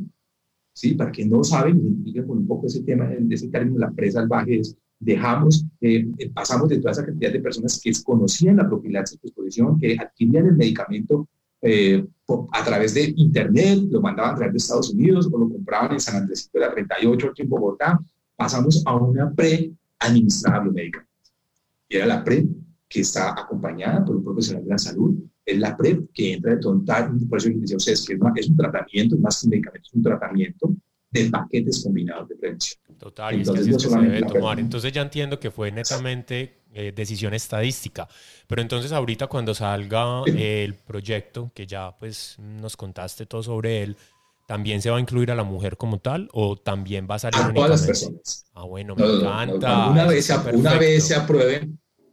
¿sí? 0.73 0.95
Para 0.95 1.11
quien 1.11 1.29
no 1.29 1.43
sabe, 1.43 1.71
identifiquen 1.71 2.27
con 2.27 2.39
un 2.39 2.47
poco 2.47 2.67
ese 2.67 2.83
tema, 2.83 3.11
ese 3.31 3.49
término, 3.49 3.79
la 3.79 3.91
presa 3.91 4.21
salvaje 4.21 4.61
es, 4.61 4.77
dejamos, 4.99 5.67
eh, 5.81 6.09
eh, 6.19 6.31
pasamos 6.31 6.69
de 6.69 6.79
toda 6.79 6.93
esa 6.93 7.05
cantidad 7.05 7.33
de 7.33 7.41
personas 7.41 7.81
que 7.83 7.93
conocían 8.05 8.57
la 8.57 8.69
profilaxis 8.69 9.19
exposición, 9.23 9.79
que 9.79 9.97
adquirían 9.99 10.47
el 10.47 10.57
medicamento 10.57 11.29
eh, 11.61 12.07
a 12.53 12.65
través 12.65 12.95
de 12.95 13.13
internet, 13.17 13.81
lo 13.91 14.01
mandaban 14.01 14.33
a 14.33 14.37
través 14.37 14.53
de 14.53 14.59
Estados 14.59 14.91
Unidos 14.91 15.29
o 15.33 15.39
lo 15.39 15.49
compraban 15.49 15.93
en 15.93 16.01
San 16.01 16.17
Andrés 16.17 16.51
de 16.53 16.61
la 16.61 16.73
38 16.73 17.29
aquí 17.29 17.43
en 17.43 17.49
Bogotá, 17.49 18.01
pasamos 18.35 18.83
a 18.85 18.97
una 18.97 19.31
pre-administrada 19.33 20.61
biomédica 20.61 21.07
y 21.89 21.97
era 21.97 22.07
la 22.07 22.25
PrEP 22.25 22.47
que 22.89 23.01
está 23.01 23.33
acompañada 23.33 24.05
por 24.05 24.17
un 24.17 24.25
profesional 24.25 24.65
de 24.65 24.71
la 24.71 24.79
salud, 24.79 25.15
es 25.45 25.59
la 25.59 25.77
PrEP 25.77 26.11
que 26.13 26.33
entra 26.35 26.55
de 26.55 26.61
total, 26.61 27.13
por 27.29 27.39
eso 27.39 27.49
decía 27.55 27.77
ustedes 27.77 28.05
que 28.05 28.19
es, 28.37 28.49
un 28.49 28.57
tratamiento, 28.57 29.17
más 29.19 29.41
que 29.41 29.47
un 29.47 29.51
medicamento, 29.51 29.89
es 29.89 29.95
un 29.95 30.03
tratamiento 30.03 30.75
de 31.11 31.31
paquetes 31.31 31.85
combinados 31.85 32.29
de 32.29 32.37
prevención. 32.37 32.81
Total, 32.99 33.35
y 33.35 33.39
Entonces, 33.39 33.67
es 33.67 33.71
que 33.71 33.77
así 33.77 33.87
es 33.87 33.93
que 33.95 34.01
se 34.01 34.11
debe 34.11 34.27
tomar. 34.27 34.59
Entonces 34.59 34.93
ya 34.93 35.03
entiendo 35.03 35.39
que 35.39 35.51
fue 35.51 35.71
netamente 35.71 36.63
eh, 36.77 36.93
decisión 36.95 37.35
estadística, 37.35 38.09
pero 38.47 38.63
entonces 38.63 38.93
ahorita 38.93 39.27
cuando 39.27 39.55
salga 39.55 40.23
el 40.27 40.75
proyecto, 40.75 41.51
que 41.55 41.67
ya 41.67 41.97
pues 41.99 42.37
nos 42.39 42.77
contaste 42.77 43.27
todo 43.27 43.43
sobre 43.43 43.83
él, 43.83 43.97
¿También 44.47 44.81
se 44.81 44.91
va 44.91 44.99
a 44.99 45.01
incluir 45.01 45.33
a 45.33 45.35
la 45.35 45.43
mujer 45.43 45.77
como 45.77 45.99
tal 45.99 46.29
o 46.33 46.57
también 46.57 47.09
va 47.11 47.17
a 47.17 47.19
salir 47.19 47.41
a 47.41 47.53
todas 47.53 47.71
las 47.71 47.83
personas? 47.85 48.47
Ah, 48.55 48.65
bueno, 48.65 48.95
me 48.95 49.05
encanta. 49.05 49.91
una, 49.91 50.07
vez 50.07 50.27
se, 50.27 50.39
una 50.55 50.79
vez 50.79 51.05
se 51.05 51.17
apruebe, 51.17 51.69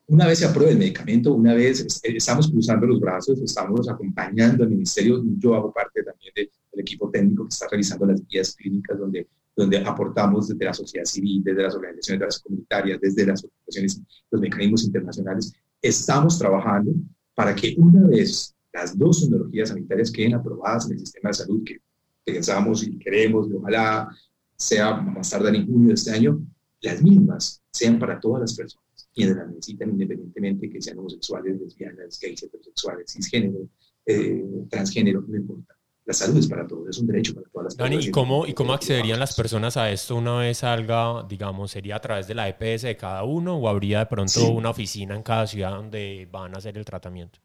una 0.08 0.26
vez 0.26 0.40
se 0.40 0.46
apruebe 0.46 0.72
el 0.72 0.80
medicamento, 0.80 1.32
una 1.32 1.54
vez 1.54 1.82
eh, 2.04 2.16
estamos 2.16 2.50
cruzando 2.50 2.88
los 2.88 3.00
brazos, 3.00 3.40
estamos 3.40 3.88
acompañando 3.88 4.64
al 4.64 4.72
ministerio, 4.72 5.22
yo 5.38 5.54
hago 5.54 5.72
parte 5.72 6.02
también 6.04 6.34
del 6.36 6.50
equipo 6.76 7.12
técnico 7.12 7.44
que 7.44 7.50
está 7.50 7.68
revisando 7.70 8.08
las 8.08 8.26
guías 8.28 8.56
clínicas 8.56 8.98
donde, 8.98 9.28
donde 9.56 9.78
aportamos 9.78 10.48
desde 10.48 10.66
la 10.66 10.74
sociedad 10.74 11.06
civil, 11.06 11.44
desde 11.44 11.64
las 11.64 11.76
organizaciones 11.76 12.20
de 12.20 12.26
las 12.26 12.40
comunitarias, 12.40 13.00
desde 13.02 13.26
las 13.26 13.44
organizaciones, 13.44 14.02
los 14.32 14.42
mecanismos 14.42 14.84
internacionales. 14.84 15.54
Estamos 15.82 16.40
trabajando 16.40 16.94
para 17.36 17.54
que 17.56 17.76
una 17.78 18.08
vez 18.08 18.56
las 18.72 18.98
dos 18.98 19.22
tecnologías 19.22 19.70
sanitarias 19.70 20.12
queden 20.12 20.34
aprobadas 20.34 20.88
en 20.88 20.94
el 20.94 21.00
sistema 21.00 21.30
de 21.30 21.34
salud, 21.36 21.64
que 21.64 21.80
pensamos 22.24 22.84
y 22.84 22.98
queremos, 22.98 23.48
y 23.50 23.54
ojalá 23.54 24.10
sea 24.56 24.96
más 24.96 25.30
tarde 25.30 25.50
en 25.56 25.68
junio 25.68 25.90
de 25.90 25.94
este 25.94 26.12
año, 26.12 26.42
las 26.82 27.02
mismas 27.02 27.62
sean 27.72 28.00
para 28.00 28.20
todas 28.20 28.42
las 28.42 28.56
personas, 28.56 29.10
quienes 29.14 29.36
las 29.36 29.48
necesitan 29.48 29.92
independientemente 29.92 30.70
que 30.70 30.82
sean 30.82 31.00
homosexuales, 31.00 31.60
lesbianas, 31.60 32.20
gays, 32.20 32.44
heterosexuales, 32.44 33.12
cisgénero, 33.12 33.70
eh, 34.06 34.44
transgénero, 34.70 35.24
no 35.28 35.38
importa. 35.38 35.76
La 36.06 36.14
salud 36.14 36.38
es 36.38 36.48
para 36.48 36.68
todos, 36.68 36.90
es 36.90 36.98
un 36.98 37.08
derecho 37.08 37.34
para 37.34 37.48
todas 37.48 37.66
las 37.66 37.76
personas. 37.76 38.06
¿y 38.06 38.12
cómo, 38.12 38.46
¿y 38.46 38.54
cómo 38.54 38.74
accederían 38.74 39.20
las 39.20 39.36
personas 39.36 39.78
a 39.78 39.90
esto 39.90 40.18
una 40.18 40.38
vez 40.38 40.58
salga, 40.58 41.26
digamos, 41.30 41.72
sería 41.72 41.96
a 41.96 42.02
través 42.02 42.28
de 42.28 42.36
la 42.36 42.50
EPS 42.50 42.82
de 42.82 42.98
cada 42.98 43.24
uno 43.24 43.56
o 43.56 43.70
habría 43.70 44.00
de 44.00 44.06
pronto 44.08 44.52
una 44.52 44.72
oficina 44.72 45.16
en 45.16 45.24
cada 45.24 45.48
ciudad 45.48 45.72
donde 45.72 46.28
van 46.30 46.54
a 46.56 46.58
hacer 46.58 46.78
el 46.78 46.86
tratamiento? 46.86 47.40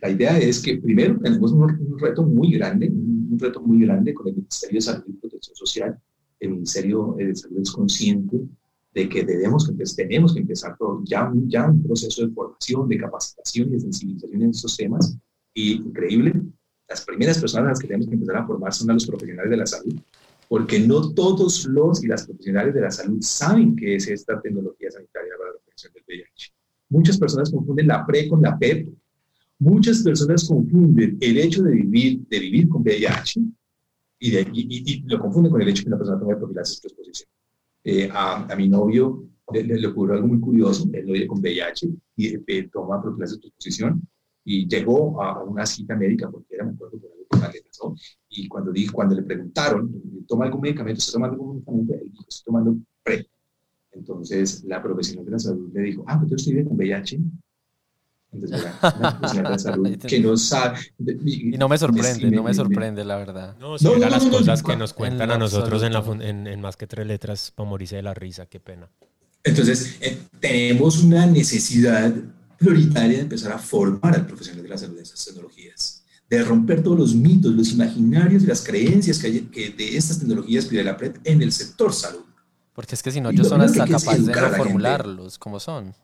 la 0.00 0.10
idea 0.10 0.36
es 0.38 0.60
que 0.60 0.76
primero 0.78 1.18
tenemos 1.20 1.52
un, 1.52 1.98
reto 1.98 2.22
muy 2.22 2.52
grande, 2.52 2.88
un, 2.88 3.38
reto 3.38 3.60
muy 3.60 3.84
grande 3.86 4.12
con 4.12 4.28
el 4.28 4.34
Ministerio 4.34 4.78
de 4.78 4.80
Salud 4.80 5.04
y 5.06 5.12
Protección 5.12 5.56
Social. 5.56 5.98
El 6.40 6.50
Ministerio 6.50 7.14
de 7.16 7.34
Salud 7.34 7.60
es 7.60 7.70
consciente 7.70 8.40
de 8.92 9.08
que 9.08 9.24
debemos, 9.24 9.70
tenemos 9.96 10.34
que 10.34 10.40
empezar 10.40 10.76
ya, 11.04 11.32
ya 11.46 11.70
un 11.70 11.82
proceso 11.82 12.26
de 12.26 12.32
formación, 12.32 12.88
de 12.88 12.98
capacitación 12.98 13.68
y 13.68 13.70
de 13.72 13.80
sensibilización 13.80 14.42
en 14.42 14.50
estos 14.50 14.76
temas. 14.76 15.16
Y 15.54 15.74
increíble, 15.74 16.34
las 16.88 17.04
primeras 17.04 17.38
personas 17.38 17.66
a 17.66 17.70
las 17.70 17.78
que 17.78 17.86
tenemos 17.86 18.06
que 18.06 18.14
empezar 18.14 18.36
a 18.36 18.46
formar 18.46 18.72
son 18.72 18.90
a 18.90 18.94
los 18.94 19.06
profesionales 19.06 19.50
de 19.50 19.56
la 19.56 19.66
salud, 19.66 19.94
porque 20.48 20.78
no 20.78 21.12
todos 21.12 21.66
los 21.66 22.04
y 22.04 22.08
las 22.08 22.26
profesionales 22.26 22.74
de 22.74 22.80
la 22.80 22.90
salud 22.90 23.18
saben 23.20 23.74
qué 23.74 23.96
es 23.96 24.08
esta 24.08 24.40
tecnología 24.40 24.90
sanitaria 24.90 25.32
para 25.38 25.52
la 25.52 25.58
prevención 25.58 25.92
del 25.94 26.04
VIH. 26.06 26.52
Muchas 26.90 27.18
personas 27.18 27.50
confunden 27.50 27.88
la 27.88 28.04
PRE 28.06 28.28
con 28.28 28.42
la 28.42 28.58
PEP 28.58 28.88
Muchas 29.58 30.02
personas 30.02 30.46
confunden 30.48 31.16
el 31.20 31.38
hecho 31.38 31.62
de 31.62 31.74
vivir, 31.74 32.20
de 32.28 32.38
vivir 32.38 32.68
con 32.68 32.82
VIH 32.82 33.40
y, 34.18 34.36
y, 34.38 35.02
lo 35.06 35.18
confunden 35.20 35.52
con 35.52 35.62
el 35.62 35.68
hecho 35.68 35.80
de 35.80 35.84
que 35.84 35.88
una 35.88 35.98
persona 35.98 36.18
toma 36.18 36.36
profilaxis 36.36 36.84
exposición. 36.84 37.28
Eh, 37.84 38.08
a, 38.12 38.46
a, 38.52 38.56
mi 38.56 38.68
novio 38.68 39.24
le, 39.52 39.62
le, 39.62 39.86
ocurrió 39.86 40.16
algo 40.16 40.28
muy 40.28 40.40
curioso, 40.40 40.88
él 40.92 41.06
lo 41.06 41.12
vive 41.12 41.26
con 41.26 41.38
VIH 41.38 41.88
y 42.16 42.34
eh, 42.34 42.68
toma 42.72 43.00
profilaxis 43.00 43.38
exposición 43.44 44.06
y 44.44 44.68
llegó 44.68 45.22
a 45.22 45.42
una 45.42 45.64
cita 45.66 45.96
médica 45.96 46.30
porque 46.30 46.54
era, 46.54 46.64
me 46.64 46.72
acuerdo, 46.72 46.98
por 46.98 47.10
algo 47.10 47.52
que 47.52 47.58
le 47.58 47.64
pasó, 47.64 47.94
y 48.28 48.48
cuando, 48.48 48.72
dijo, 48.72 48.94
cuando 48.94 49.14
le 49.14 49.22
preguntaron, 49.22 49.90
¿toma 50.26 50.44
algún 50.44 50.60
medicamento? 50.60 50.98
¿Está 50.98 51.12
tomando 51.12 51.34
algún 51.34 51.56
medicamento? 51.56 51.94
Él 51.94 52.10
dijo, 52.10 52.24
estoy 52.28 52.44
tomando 52.44 52.76
PrEP. 53.02 53.26
Entonces 53.92 54.64
la 54.64 54.82
profesional 54.82 55.24
de 55.24 55.30
la 55.30 55.38
salud 55.38 55.70
le 55.72 55.82
dijo, 55.82 56.04
ah, 56.06 56.20
pero 56.22 56.36
usted 56.36 56.52
vive 56.52 56.64
con 56.64 56.76
VIH 56.76 57.20
que 60.08 60.20
no 60.20 60.36
sabe. 60.36 60.78
Y, 61.24 61.56
no 61.56 61.68
me 61.68 61.78
sorprende, 61.78 62.30
no 62.30 62.42
me 62.42 62.54
sorprende, 62.54 63.04
la 63.04 63.16
verdad. 63.16 63.56
No, 63.58 63.78
si 63.78 63.86
las 63.98 64.26
cosas 64.26 64.62
que 64.62 64.76
nos 64.76 64.92
cuentan 64.92 65.30
a 65.30 65.38
nosotros 65.38 65.82
en, 65.82 65.92
la, 65.92 66.04
en, 66.20 66.60
Más 66.60 66.76
que 66.76 66.86
Tres 66.86 67.06
Letras 67.06 67.52
para 67.54 67.68
morirse 67.68 67.96
de 67.96 68.02
la 68.02 68.14
risa, 68.14 68.46
qué 68.46 68.60
pena. 68.60 68.90
Entonces, 69.42 69.98
eh, 70.00 70.18
tenemos 70.40 71.02
una 71.02 71.26
necesidad 71.26 72.12
prioritaria 72.64 73.18
de 73.18 73.22
empezar 73.22 73.52
a 73.52 73.58
formar 73.58 74.14
al 74.14 74.26
profesional 74.26 74.62
de 74.62 74.68
la 74.68 74.78
salud 74.78 74.96
de 74.96 75.02
esas 75.02 75.24
tecnologías, 75.24 76.04
de 76.28 76.42
romper 76.42 76.82
todos 76.82 76.98
los 76.98 77.14
mitos, 77.14 77.52
los 77.52 77.70
imaginarios 77.72 78.42
y 78.42 78.46
las 78.46 78.62
creencias 78.62 79.18
que, 79.18 79.26
hay, 79.26 79.40
que 79.42 79.70
de 79.70 79.96
estas 79.96 80.18
tecnologías 80.18 80.66
pide 80.66 80.82
la 80.82 80.96
PREP 80.96 81.18
en 81.24 81.42
el 81.42 81.52
sector 81.52 81.92
salud. 81.92 82.24
Porque 82.72 82.94
es 82.94 83.02
que 83.02 83.12
si 83.12 83.20
no, 83.20 83.30
ellos 83.30 83.48
son 83.48 83.60
hasta 83.60 83.86
capaces 83.86 84.26
de 84.26 84.34
reformularlos 84.34 85.38
como 85.38 85.60
son. 85.60 85.94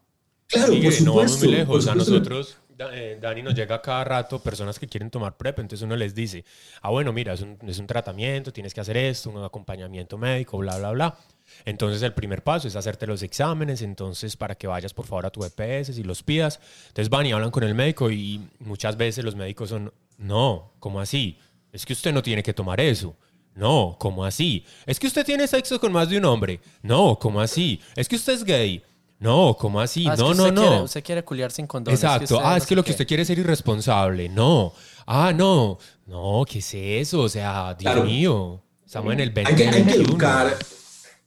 Claro, 0.47 0.73
no 1.05 1.15
vamos 1.15 1.39
muy 1.39 1.49
lejos. 1.49 1.87
A 1.89 1.95
nosotros, 1.95 2.59
eh, 2.93 3.19
Dani, 3.21 3.43
nos 3.43 3.55
llega 3.55 3.81
cada 3.83 4.05
rato 4.05 4.41
personas 4.41 4.79
que 4.79 4.87
quieren 4.87 5.11
tomar 5.11 5.37
PrEP, 5.37 5.61
entonces 5.61 5.85
uno 5.85 5.97
les 5.97 6.15
dice, 6.15 6.45
ah, 6.83 6.91
bueno, 6.91 7.13
mira, 7.13 7.33
es 7.33 7.41
un, 7.41 7.59
es 7.67 7.79
un 7.79 7.87
tratamiento, 7.87 8.53
tienes 8.53 8.73
que 8.73 8.81
hacer 8.81 8.97
esto, 8.97 9.31
un 9.31 9.43
acompañamiento 9.43 10.17
médico, 10.17 10.59
bla, 10.59 10.79
bla, 10.79 10.93
bla. 10.93 11.19
Entonces 11.65 12.03
el 12.03 12.13
primer 12.13 12.43
paso 12.43 12.69
es 12.69 12.77
hacerte 12.77 13.07
los 13.07 13.23
exámenes, 13.23 13.83
entonces 13.83 14.37
para 14.37 14.55
que 14.55 14.67
vayas 14.67 14.95
por 14.95 15.07
favor 15.07 15.27
a 15.27 15.31
tu 15.31 15.45
EPS 15.45 15.99
y 15.99 16.03
los 16.03 16.23
pidas. 16.23 16.61
Entonces 16.89 17.11
van 17.11 17.27
y 17.27 17.33
hablan 17.33 17.51
con 17.51 17.63
el 17.63 17.75
médico 17.75 18.11
y 18.11 18.41
muchas 18.59 18.97
veces 18.97 19.25
los 19.25 19.37
médicos 19.37 19.71
son, 19.71 19.93
no, 20.19 20.73
¿cómo 20.79 21.01
así? 21.01 21.39
Es 21.73 21.87
que 21.87 21.93
usted 21.93 22.13
no 22.13 22.23
tiene 22.23 22.43
que 22.43 22.53
tomar 22.53 22.81
eso. 22.81 23.17
No, 23.55 23.97
¿cómo 23.99 24.25
así? 24.25 24.65
Es 24.87 24.99
que 24.99 25.07
usted 25.07 25.25
tiene 25.25 25.47
sexo 25.47 25.81
con 25.81 25.93
más 25.93 26.09
de 26.09 26.19
un 26.19 26.25
hombre. 26.25 26.61
No, 26.83 27.19
¿cómo 27.19 27.41
así? 27.41 27.81
Es 27.97 28.09
que 28.09 28.17
usted 28.17 28.35
es 28.35 28.45
gay. 28.45 28.83
No, 29.19 29.55
¿cómo 29.59 29.81
así? 29.81 30.07
Ah, 30.09 30.17
no, 30.17 30.33
no, 30.33 30.51
no. 30.51 30.63
Quiere, 30.63 30.83
usted 30.83 31.05
quiere 31.05 31.25
culiar 31.25 31.53
sin 31.53 31.67
condón. 31.67 31.93
Exacto. 31.93 32.41
ah, 32.43 32.57
es 32.57 32.65
que 32.65 32.75
lo 32.75 32.83
que 32.83 32.93
usted 32.93 33.07
quiere 33.07 33.23
es 33.23 33.27
ser 33.27 33.39
irresponsable. 33.39 34.31
No. 34.31 34.73
Ah, 35.07 35.33
no. 35.35 35.79
No, 36.07 36.43
¿qué 36.49 36.61
es 36.61 36.75
eso? 36.75 37.21
O 37.21 37.29
sea, 37.29 37.75
Dios 37.75 38.05
mío. 38.05 38.63
Estamos 38.87 39.13
en 39.13 39.21
el 39.21 39.31
20 39.31 39.53
hay 39.53 39.57
que, 39.57 39.69
hay 39.69 39.85
que 39.85 39.93
educar. 39.93 40.57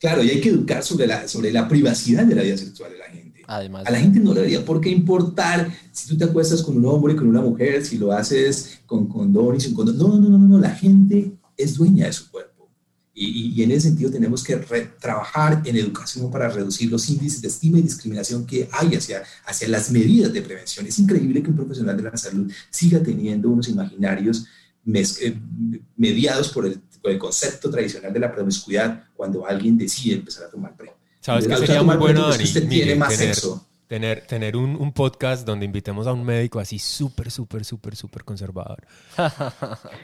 Claro, 0.04 0.22
y 0.22 0.30
hay 0.32 0.42
que 0.42 0.50
educar 0.50 0.84
sobre 0.84 1.08
la, 1.08 1.30
sobre 1.30 1.50
la 1.50 1.66
privacidad 1.66 2.26
de 2.26 2.36
la 2.36 2.42
vida 2.42 2.58
sexual 2.58 2.92
de 2.92 2.98
la 2.98 3.06
gente. 3.06 3.42
Además, 3.48 3.86
a 3.88 3.92
la 3.92 4.02
gente 4.02 4.20
no 4.20 4.34
le 4.34 4.42
daría 4.42 4.66
por 4.66 4.82
qué 4.82 4.90
importar 4.90 5.74
si 5.94 6.10
tú 6.10 6.18
te 6.18 6.26
acuestas 6.26 6.62
con 6.62 6.76
un 6.76 6.86
hombre, 6.88 7.16
con 7.16 7.26
una 7.26 7.40
mujer, 7.40 7.86
si 7.86 7.98
lo 7.98 8.12
haces 8.12 8.80
con 8.86 9.08
condón 9.08 9.56
y 9.56 9.62
sin 9.62 9.74
condón. 9.74 9.98
No, 9.98 10.10
no, 10.20 10.28
no, 10.28 10.38
no. 10.38 10.60
La 10.60 10.72
gente 10.72 11.32
es 11.56 11.76
dueña 11.76 12.08
de 12.08 12.12
su 12.12 12.30
cuerpo. 12.30 12.70
Y, 13.14 13.64
en 13.64 13.72
ese 13.72 13.88
sentido 13.88 14.12
tenemos 14.12 14.44
que 14.44 14.58
trabajar 15.00 15.62
en 15.64 15.78
educación 15.78 16.30
para 16.30 16.50
reducir 16.50 16.92
los 16.92 17.10
índices 17.10 17.42
de 17.42 17.48
estima 17.48 17.80
y 17.80 17.84
discriminación 17.84 18.46
que 18.46 18.68
hay 18.74 18.96
hacia, 18.96 19.24
hacia 19.46 19.70
las 19.70 19.90
medidas 19.90 20.34
de 20.34 20.42
prevención. 20.42 20.86
Es 20.86 21.00
increíble 21.00 21.42
que 21.42 21.50
un 21.50 21.56
profesional 21.56 21.96
de 21.96 22.04
la 22.04 22.18
salud 22.18 22.52
siga 22.70 23.02
teniendo 23.02 23.50
unos 23.50 23.70
imaginarios 23.70 24.48
eh, 24.86 25.40
mediados 25.96 26.50
por 26.50 26.66
el, 26.66 26.82
el, 27.04 27.18
concepto 27.18 27.70
tradicional 27.70 28.14
de 28.14 28.20
la 28.20 28.32
promiscuidad 28.32 29.04
cuando 29.16 29.46
alguien 29.46 29.78
decide 29.78 30.16
empezar 30.16 30.46
a 30.46 30.50
tomar 30.50 30.76
PrEP. 30.76 30.94
¿Sabes 31.20 31.48
qué 31.48 31.58
sería 31.58 31.84
muy 31.84 31.96
bueno, 31.98 32.30
Dani? 32.30 32.44
Usted 32.44 32.68
tiene 32.68 32.96
más 32.96 33.10
tener, 33.10 33.36
sexo 33.36 33.66
Tener, 33.88 34.26
tener 34.26 34.56
un, 34.56 34.76
un, 34.76 34.92
podcast 34.92 35.46
donde 35.46 35.66
invitemos 35.66 36.08
a 36.08 36.14
un 36.14 36.24
médico 36.24 36.60
así 36.60 36.80
súper, 36.80 37.30
súper, 37.30 37.64
súper, 37.64 37.96
súper 37.96 38.24
conservador. 38.24 38.88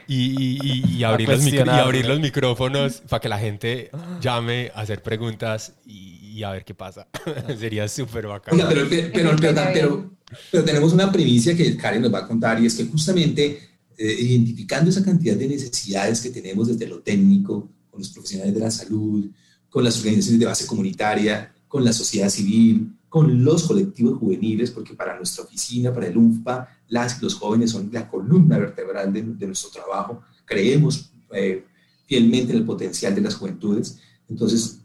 y, 0.06 0.96
y, 0.96 1.02
abrir 1.02 1.28
los 1.28 1.44
y 1.44 1.58
abrir 1.58 2.06
los 2.06 2.20
micrófonos 2.20 3.02
para 3.08 3.20
que 3.20 3.28
la 3.28 3.38
gente 3.38 3.90
llame 4.20 4.70
a 4.74 4.82
hacer 4.82 5.02
preguntas 5.02 5.72
y, 5.86 6.42
a 6.42 6.52
ver 6.52 6.64
qué 6.64 6.74
pasa. 6.74 7.08
Sería 7.58 7.88
súper 7.88 8.26
bacán. 8.26 8.56
pero, 8.68 8.86
pero, 8.88 9.36
pero, 9.40 10.10
pero, 10.52 10.64
tenemos 10.64 10.92
una 10.92 11.10
primicia 11.10 11.56
que 11.56 11.76
Karen 11.76 12.02
nos 12.02 12.14
va 12.14 12.20
a 12.20 12.28
contar 12.28 12.62
y 12.62 12.66
es 12.66 12.76
que 12.76 12.84
justamente 12.84 13.69
eh, 14.02 14.16
identificando 14.18 14.88
esa 14.88 15.04
cantidad 15.04 15.36
de 15.36 15.46
necesidades 15.46 16.22
que 16.22 16.30
tenemos 16.30 16.68
desde 16.68 16.86
lo 16.86 17.02
técnico, 17.02 17.68
con 17.90 18.00
los 18.00 18.08
profesionales 18.08 18.54
de 18.54 18.60
la 18.60 18.70
salud, 18.70 19.30
con 19.68 19.84
las 19.84 19.98
organizaciones 19.98 20.40
de 20.40 20.46
base 20.46 20.66
comunitaria, 20.66 21.54
con 21.68 21.84
la 21.84 21.92
sociedad 21.92 22.30
civil, 22.30 22.96
con 23.10 23.44
los 23.44 23.64
colectivos 23.64 24.18
juveniles, 24.18 24.70
porque 24.70 24.94
para 24.94 25.18
nuestra 25.18 25.44
oficina, 25.44 25.92
para 25.92 26.06
el 26.06 26.16
UNFPA, 26.16 26.66
las 26.88 27.20
los 27.20 27.34
jóvenes 27.34 27.72
son 27.72 27.90
la 27.92 28.08
columna 28.08 28.56
vertebral 28.56 29.12
de, 29.12 29.46
nuestro 29.46 29.68
trabajo. 29.68 30.22
Creemos 30.46 31.12
eh, 31.34 31.66
fielmente 32.06 32.52
en 32.52 32.58
el 32.60 32.64
potencial 32.64 33.14
de 33.14 33.20
las 33.20 33.34
juventudes. 33.34 33.98
Entonces, 34.30 34.78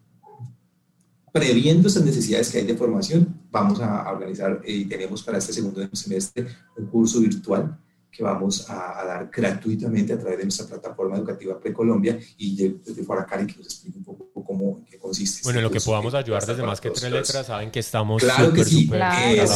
previendo 1.31 1.87
esas 1.87 2.03
necesidades 2.03 2.49
que 2.49 2.57
hay 2.57 2.65
de 2.65 2.75
formación, 2.75 3.33
vamos 3.49 3.79
a, 3.79 4.11
organizar 4.11 4.61
eh, 4.65 4.73
y 4.75 4.85
tenemos 4.85 5.23
para 5.23 5.37
este 5.37 5.53
segundo 5.53 5.87
semestre 5.93 6.47
un 6.75 6.87
curso 6.87 7.21
virtual 7.21 7.79
que 8.15 8.23
vamos 8.23 8.69
a, 8.69 9.03
dar 9.05 9.29
gratuitamente 9.31 10.13
a 10.13 10.19
través 10.19 10.37
de 10.37 10.43
nuestra 10.45 10.67
plataforma 10.67 11.17
educativa 11.17 11.59
Precolombia 11.59 12.17
y 12.37 12.55
de, 12.55 12.75
desde 12.85 13.03
fuera 13.03 13.25
Cari 13.25 13.45
que 13.45 13.57
nos 13.57 13.65
explique 13.65 13.97
un 13.97 14.03
poco 14.05 14.43
cómo, 14.43 14.77
en 14.77 14.85
qué 14.85 14.97
consiste. 14.97 15.41
Bueno, 15.43 15.61
lo 15.61 15.69
que 15.69 15.81
podamos 15.81 16.13
ayudar 16.13 16.45
desde 16.45 16.63
más 16.63 16.79
que 16.79 16.91
tres 16.91 17.11
letras, 17.11 17.47
saben 17.47 17.71
que 17.71 17.79
estamos 17.79 18.23
claro 18.23 18.53
que 18.53 18.63
sí, 18.63 18.87
claro. 18.87 19.47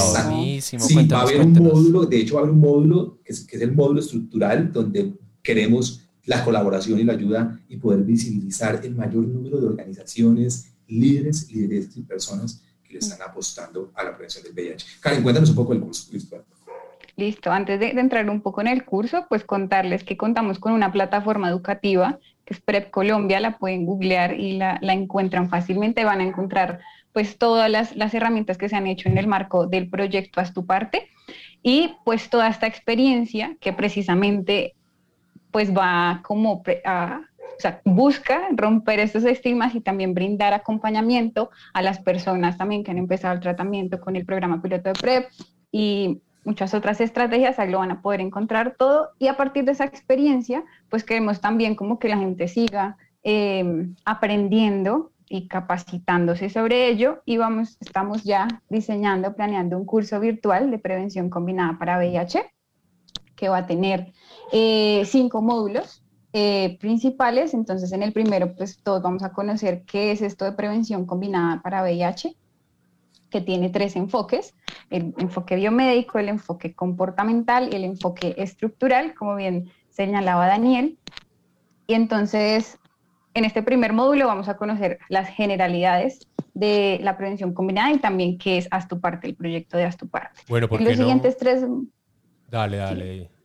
sí, 0.61 1.07
va 1.07 1.19
a 1.19 1.21
haber 1.21 1.41
un 1.41 1.53
módulo, 1.53 2.05
de 2.05 2.17
hecho 2.17 2.35
va 2.35 2.41
a 2.41 2.43
haber 2.43 2.53
un 2.53 2.59
módulo 2.59 3.19
que 3.23 3.33
es, 3.33 3.45
que 3.45 3.55
es 3.55 3.61
el 3.61 3.73
módulo 3.73 4.01
estructural 4.01 4.71
donde 4.73 5.13
queremos 5.41 6.01
la 6.25 6.43
colaboración 6.43 6.99
y 6.99 7.03
la 7.03 7.13
ayuda 7.13 7.59
y 7.69 7.77
poder 7.77 8.03
visibilizar 8.03 8.81
el 8.83 8.95
mayor 8.95 9.25
número 9.25 9.59
de 9.59 9.67
organizaciones, 9.67 10.73
líderes, 10.87 11.51
lideresas 11.51 11.97
y 11.97 12.01
personas 12.01 12.61
que 12.83 12.93
le 12.93 12.99
están 12.99 13.21
apostando 13.21 13.91
a 13.95 14.03
la 14.03 14.11
prevención 14.11 14.43
del 14.43 14.53
VIH. 14.53 14.85
Karen, 14.99 15.23
cuéntanos 15.23 15.49
un 15.49 15.55
poco 15.55 15.73
del 15.73 15.81
curso 15.81 16.11
virtual. 16.11 16.43
Listo, 17.19 17.51
antes 17.51 17.81
de, 17.81 17.89
entrar 17.89 18.29
un 18.29 18.39
poco 18.39 18.61
en 18.61 18.67
el 18.67 18.85
curso, 18.85 19.25
pues 19.27 19.43
contarles 19.43 20.05
que 20.05 20.15
contamos 20.15 20.57
con 20.57 20.71
una 20.71 20.93
plataforma 20.93 21.49
educativa 21.49 22.17
que 22.45 22.53
es 22.53 22.61
Prep 22.61 22.89
Colombia, 22.91 23.41
la 23.41 23.57
pueden 23.57 23.85
googlear 23.85 24.39
y 24.39 24.53
la, 24.53 24.79
encuentran 24.81 25.49
fácilmente, 25.49 26.05
van 26.05 26.21
a 26.21 26.23
encontrar 26.23 26.79
pues 27.11 27.37
todas 27.37 27.69
las, 27.69 28.13
herramientas 28.13 28.57
que 28.57 28.69
se 28.69 28.77
han 28.77 28.87
hecho 28.87 29.09
en 29.09 29.17
el 29.17 29.27
marco 29.27 29.67
del 29.67 29.89
proyecto 29.89 30.39
Haz 30.39 30.53
parte 30.65 31.09
y 31.61 31.93
pues 32.05 32.29
toda 32.29 32.47
esta 32.47 32.67
experiencia 32.67 33.57
que 33.59 33.73
precisamente 33.73 34.75
pues 35.51 35.75
va 35.75 36.21
como 36.23 36.63
a, 36.85 37.19
o 37.65 37.91
busca 37.91 38.47
romper 38.55 39.01
estos 39.01 39.25
estigmas 39.25 39.75
y 39.75 39.81
también 39.81 40.13
brindar 40.13 40.53
acompañamiento 40.53 41.49
a 41.73 41.81
las 41.81 41.99
personas 41.99 42.57
también 42.57 42.85
que 42.85 42.91
han 42.91 42.97
empezado 42.97 43.33
el 43.33 43.41
tratamiento 43.41 43.99
con 43.99 44.15
el 44.15 44.25
programa 44.25 44.61
piloto 44.61 44.87
de 44.87 44.93
PrEP 44.93 45.25
y 45.69 46.21
muchas 46.43 46.73
otras 46.73 47.01
estrategias, 47.01 47.59
ahí 47.59 47.69
lo 47.69 47.79
van 47.79 47.91
a 47.91 48.01
poder 48.01 48.21
encontrar 48.21 48.75
todo. 48.77 49.09
Y 49.19 49.27
a 49.27 49.37
partir 49.37 49.65
de 49.65 49.73
esa 49.73 49.85
experiencia, 49.85 50.63
pues 50.89 51.03
queremos 51.03 51.41
también 51.41 51.75
como 51.75 51.99
que 51.99 52.09
la 52.09 52.17
gente 52.17 52.47
siga 52.47 52.97
eh, 53.23 53.87
aprendiendo 54.05 55.11
y 55.27 55.47
capacitándose 55.47 56.49
sobre 56.49 56.87
ello. 56.87 57.21
Y 57.25 57.37
vamos, 57.37 57.77
estamos 57.79 58.23
ya 58.23 58.47
diseñando, 58.69 59.35
planeando 59.35 59.77
un 59.77 59.85
curso 59.85 60.19
virtual 60.19 60.71
de 60.71 60.79
prevención 60.79 61.29
combinada 61.29 61.77
para 61.77 61.97
VIH 61.97 62.51
que 63.39 63.47
va 63.47 63.59
a 63.59 63.67
tener 63.67 64.11
eh, 64.51 65.03
cinco 65.05 65.41
módulos 65.41 66.03
eh, 66.33 66.77
principales. 66.79 67.53
Entonces, 67.53 67.91
en 67.93 68.03
el 68.03 68.11
primero, 68.11 68.53
pues 68.53 68.83
todos 68.83 69.01
vamos 69.01 69.23
a 69.23 69.31
conocer 69.31 69.83
qué 69.85 70.11
es 70.11 70.21
esto 70.21 70.43
de 70.43 70.51
prevención 70.51 71.05
combinada 71.05 71.61
para 71.61 71.81
VIH, 71.81 72.35
que 73.29 73.41
tiene 73.41 73.69
tres 73.69 73.95
enfoques, 73.95 74.55
el 74.89 75.13
enfoque 75.17 75.55
biomédico, 75.55 76.19
el 76.19 76.29
enfoque 76.29 76.73
comportamental 76.73 77.69
y 77.71 77.75
el 77.75 77.83
enfoque 77.83 78.35
estructural, 78.37 79.13
como 79.13 79.35
bien 79.35 79.71
señalaba 79.89 80.47
Daniel. 80.47 80.97
Y 81.87 81.93
entonces, 81.93 82.77
en 83.33 83.45
este 83.45 83.63
primer 83.63 83.93
módulo 83.93 84.27
vamos 84.27 84.47
a 84.49 84.57
conocer 84.57 84.99
las 85.09 85.29
generalidades 85.29 86.27
de 86.53 86.99
la 87.01 87.17
prevención 87.17 87.53
combinada 87.53 87.91
y 87.91 87.99
también 87.99 88.37
qué 88.37 88.57
es 88.57 88.67
Astuparte, 88.71 89.27
el 89.27 89.35
proyecto 89.35 89.77
de 89.77 89.85
Astuparte. 89.85 90.41
Bueno, 90.47 90.67
porque 90.67 90.85
los 90.85 90.97
siguientes 90.97 91.37
tres... 91.37 91.63
Dale, 92.49 92.77
dale. 92.77 93.38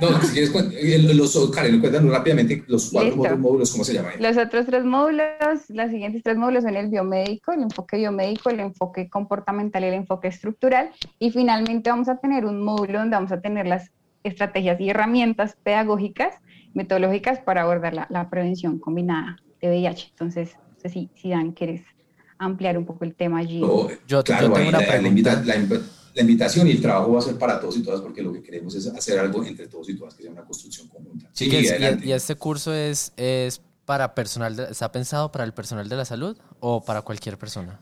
No, 0.00 0.22
si 0.22 0.32
quieres, 0.32 1.14
los, 1.14 1.50
Karen, 1.50 1.80
cuéntanos 1.80 2.12
rápidamente 2.12 2.64
los 2.66 2.90
cuatro 2.90 3.38
módulos, 3.38 3.70
¿cómo 3.72 3.84
se 3.84 3.94
llaman? 3.94 4.12
Los 4.18 4.36
otros 4.36 4.66
tres 4.66 4.84
módulos, 4.84 5.26
los 5.68 5.90
siguientes 5.90 6.22
tres 6.22 6.36
módulos 6.36 6.64
son 6.64 6.76
el 6.76 6.88
biomédico, 6.88 7.52
el 7.52 7.62
enfoque 7.62 7.96
biomédico, 7.98 8.50
el 8.50 8.60
enfoque 8.60 9.08
comportamental 9.08 9.84
y 9.84 9.86
el 9.86 9.94
enfoque 9.94 10.28
estructural. 10.28 10.90
Y 11.18 11.30
finalmente 11.30 11.90
vamos 11.90 12.08
a 12.08 12.16
tener 12.16 12.44
un 12.44 12.62
módulo 12.62 12.98
donde 12.98 13.16
vamos 13.16 13.32
a 13.32 13.40
tener 13.40 13.66
las 13.66 13.90
estrategias 14.24 14.80
y 14.80 14.90
herramientas 14.90 15.56
pedagógicas, 15.62 16.34
metodológicas 16.74 17.38
para 17.40 17.62
abordar 17.62 18.06
la, 18.08 18.30
prevención 18.30 18.78
combinada 18.78 19.36
de 19.60 19.68
VIH. 19.68 20.08
Entonces, 20.10 20.56
no 20.56 20.80
sé 20.80 20.88
si, 20.88 21.10
si 21.14 21.30
Dan, 21.30 21.52
quieres 21.52 21.82
ampliar 22.38 22.78
un 22.78 22.86
poco 22.86 23.04
el 23.04 23.14
tema 23.14 23.38
allí. 23.38 23.60
yo, 24.06 24.22
claro, 24.24 24.52
tengo 24.52 24.68
una 24.68 24.78
pregunta 24.80 25.42
la 25.44 25.56
invitación 26.22 26.66
y 26.68 26.72
el 26.72 26.80
trabajo 26.80 27.12
va 27.12 27.18
a 27.18 27.22
ser 27.22 27.36
para 27.36 27.60
todos 27.60 27.76
y 27.76 27.82
todas 27.82 28.00
porque 28.00 28.22
lo 28.22 28.32
que 28.32 28.42
queremos 28.42 28.74
es 28.74 28.86
hacer 28.86 29.18
algo 29.18 29.44
entre 29.44 29.66
todos 29.66 29.88
y 29.88 29.96
todas, 29.96 30.14
que 30.14 30.22
sea 30.22 30.32
una 30.32 30.44
construcción 30.44 30.88
conjunta. 30.88 31.28
Sí, 31.32 31.48
y, 31.50 32.12
este 32.12 32.34
curso 32.36 32.74
es, 32.74 33.12
es 33.16 33.60
para 33.84 34.14
personal, 34.14 34.58
¿está 34.70 34.92
pensado 34.92 35.32
para 35.32 35.44
el 35.44 35.52
personal 35.52 35.88
de 35.88 35.96
la 35.96 36.04
salud 36.04 36.38
o 36.60 36.84
para 36.84 37.02
cualquier 37.02 37.38
persona? 37.38 37.80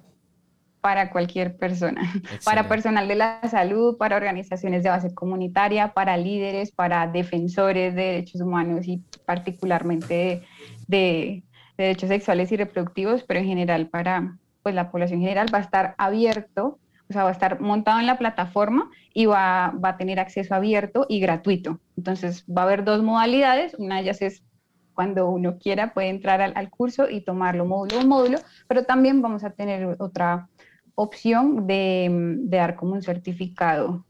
Para 0.80 1.10
cualquier 1.10 1.56
persona, 1.56 2.00
para 2.44 2.68
personal 2.68 3.08
de 3.08 3.16
la 3.16 3.40
salud, 3.50 3.96
para 3.96 4.16
organizaciones 4.16 4.84
de 4.84 4.90
base 4.90 5.12
comunitaria, 5.14 5.92
para 5.94 6.16
líderes, 6.16 6.70
para 6.70 7.08
defensores 7.08 7.94
de 7.94 8.02
derechos 8.02 8.40
humanos 8.40 8.86
y 8.86 9.02
particularmente 9.24 10.42
de, 10.86 11.42
de 11.76 11.84
derechos 11.84 12.08
sexuales 12.08 12.52
y 12.52 12.56
reproductivos, 12.56 13.24
pero 13.24 13.40
en 13.40 13.46
general 13.46 13.88
para 13.88 14.36
pues, 14.62 14.74
la 14.74 14.90
población 14.90 15.20
general 15.20 15.46
va 15.52 15.58
a 15.58 15.62
estar 15.62 15.94
abierto 15.98 16.78
o 17.08 17.12
sea, 17.12 17.22
va 17.22 17.28
a 17.30 17.32
estar 17.32 17.60
montado 17.60 18.00
en 18.00 18.06
la 18.06 18.18
plataforma 18.18 18.90
y 19.14 19.26
va, 19.26 19.72
va, 19.82 19.90
a 19.90 19.96
tener 19.96 20.18
acceso 20.18 20.54
abierto 20.54 21.06
y 21.08 21.20
gratuito. 21.20 21.80
Entonces, 21.96 22.44
va 22.46 22.62
a 22.62 22.64
haber 22.64 22.84
dos 22.84 23.02
modalidades. 23.02 23.74
Una 23.74 23.96
de 23.96 24.02
ellas 24.02 24.22
es 24.22 24.42
cuando 24.94 25.28
uno 25.28 25.58
quiera 25.58 25.92
puede 25.92 26.08
entrar 26.08 26.40
al, 26.40 26.70
curso 26.70 27.08
y 27.08 27.20
tomarlo 27.20 27.66
módulo 27.66 28.00
a 28.00 28.04
módulo, 28.04 28.38
pero 28.66 28.84
también 28.84 29.22
vamos 29.22 29.44
a 29.44 29.50
tener 29.50 29.96
otra 29.98 30.48
opción 30.94 31.66
de, 31.66 32.08
de 32.40 32.56
dar 32.56 32.74
como 32.74 32.94
un 32.94 33.02
certificado 33.02 34.04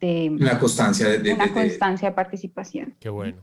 de 0.00 0.36
una 0.38 0.58
constancia 0.58 1.08
de, 1.08 1.32
una 1.32 1.52
constancia 1.52 2.08
de 2.10 2.14
participación. 2.14 2.94
Qué 2.98 3.08
bueno. 3.08 3.38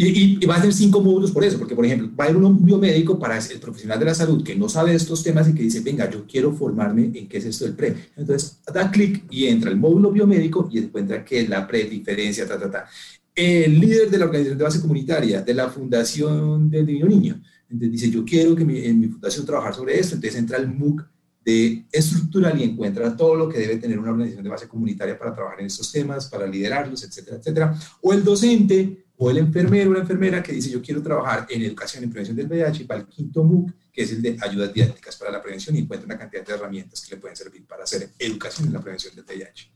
Y, 0.00 0.46
va 0.46 0.54
a 0.54 0.62
ser 0.62 0.72
cinco 0.72 1.02
módulos 1.02 1.32
por 1.32 1.42
eso, 1.42 1.58
porque 1.58 1.74
por 1.74 1.84
ejemplo, 1.84 2.08
va 2.16 2.26
a 2.26 2.28
haber 2.28 2.40
un 2.40 2.64
biomédico 2.64 3.18
para 3.18 3.36
el 3.36 3.58
profesional 3.58 3.98
de 3.98 4.04
la 4.04 4.14
salud 4.14 4.44
que 4.44 4.54
no 4.54 4.68
sabe 4.68 4.94
estos 4.94 5.24
temas 5.24 5.48
y 5.48 5.54
que 5.54 5.64
dice, 5.64 5.80
venga, 5.80 6.08
yo 6.08 6.24
quiero 6.24 6.52
formarme 6.52 7.10
en 7.12 7.28
qué 7.28 7.38
es 7.38 7.46
esto 7.46 7.64
del 7.64 7.74
PRE. 7.74 7.96
Entonces 8.16 8.60
da 8.72 8.92
clic 8.92 9.24
y 9.28 9.46
entra 9.46 9.72
el 9.72 9.76
módulo 9.76 10.12
biomédico 10.12 10.68
y 10.70 10.78
encuentra 10.78 11.24
qué 11.24 11.40
es 11.40 11.48
la 11.48 11.66
PRE, 11.66 11.82
diferencia, 11.90 12.46
ta, 12.46 12.60
ta, 12.60 12.70
ta. 12.70 12.86
El 13.34 13.80
líder 13.80 14.08
de 14.08 14.18
la 14.18 14.26
organización 14.26 14.58
de 14.58 14.64
base 14.64 14.80
comunitaria, 14.80 15.42
de 15.42 15.54
la 15.54 15.68
Fundación 15.68 16.70
del 16.70 16.86
Niño 16.86 17.06
Niño, 17.06 17.42
entonces 17.68 17.90
dice, 17.90 18.08
yo 18.08 18.24
quiero 18.24 18.54
que 18.54 18.62
en 18.62 19.00
mi 19.00 19.08
fundación 19.08 19.44
trabajar 19.44 19.74
sobre 19.74 19.98
esto, 19.98 20.14
entonces 20.14 20.38
entra 20.38 20.58
el 20.58 20.68
MOOC 20.68 21.08
de 21.44 21.86
estructural 21.90 22.56
y 22.60 22.62
encuentra 22.62 23.16
todo 23.16 23.34
lo 23.34 23.48
que 23.48 23.58
debe 23.58 23.78
tener 23.78 23.98
una 23.98 24.10
organización 24.10 24.44
de 24.44 24.50
base 24.50 24.68
comunitaria 24.68 25.18
para 25.18 25.34
trabajar 25.34 25.58
en 25.58 25.66
estos 25.66 25.90
temas, 25.90 26.26
para 26.28 26.46
liderarlos, 26.46 27.02
etcétera, 27.02 27.38
etcétera. 27.38 27.78
O 28.00 28.12
el 28.12 28.22
docente 28.22 29.07
o 29.20 29.30
el 29.30 29.38
enfermero 29.38 29.90
o 29.90 29.94
la 29.94 30.00
enfermera 30.00 30.42
que 30.42 30.52
dice 30.52 30.70
yo 30.70 30.80
quiero 30.80 31.02
trabajar 31.02 31.46
en 31.50 31.62
educación 31.62 32.04
y 32.04 32.06
prevención 32.06 32.36
del 32.36 32.46
VIH 32.46 32.84
y 32.84 32.86
va 32.86 32.94
al 32.94 33.08
quinto 33.08 33.42
MOOC, 33.42 33.72
que 33.92 34.02
es 34.02 34.12
el 34.12 34.22
de 34.22 34.38
ayudas 34.40 34.72
didácticas 34.72 35.16
para 35.16 35.32
la 35.32 35.42
prevención 35.42 35.74
y 35.74 35.80
encuentra 35.80 36.06
una 36.06 36.16
cantidad 36.16 36.46
de 36.46 36.54
herramientas 36.54 37.04
que 37.04 37.16
le 37.16 37.20
pueden 37.20 37.36
servir 37.36 37.66
para 37.66 37.82
hacer 37.82 38.10
educación 38.18 38.68
en 38.68 38.74
la 38.74 38.80
prevención 38.80 39.14
del 39.16 39.24
VIH. 39.24 39.72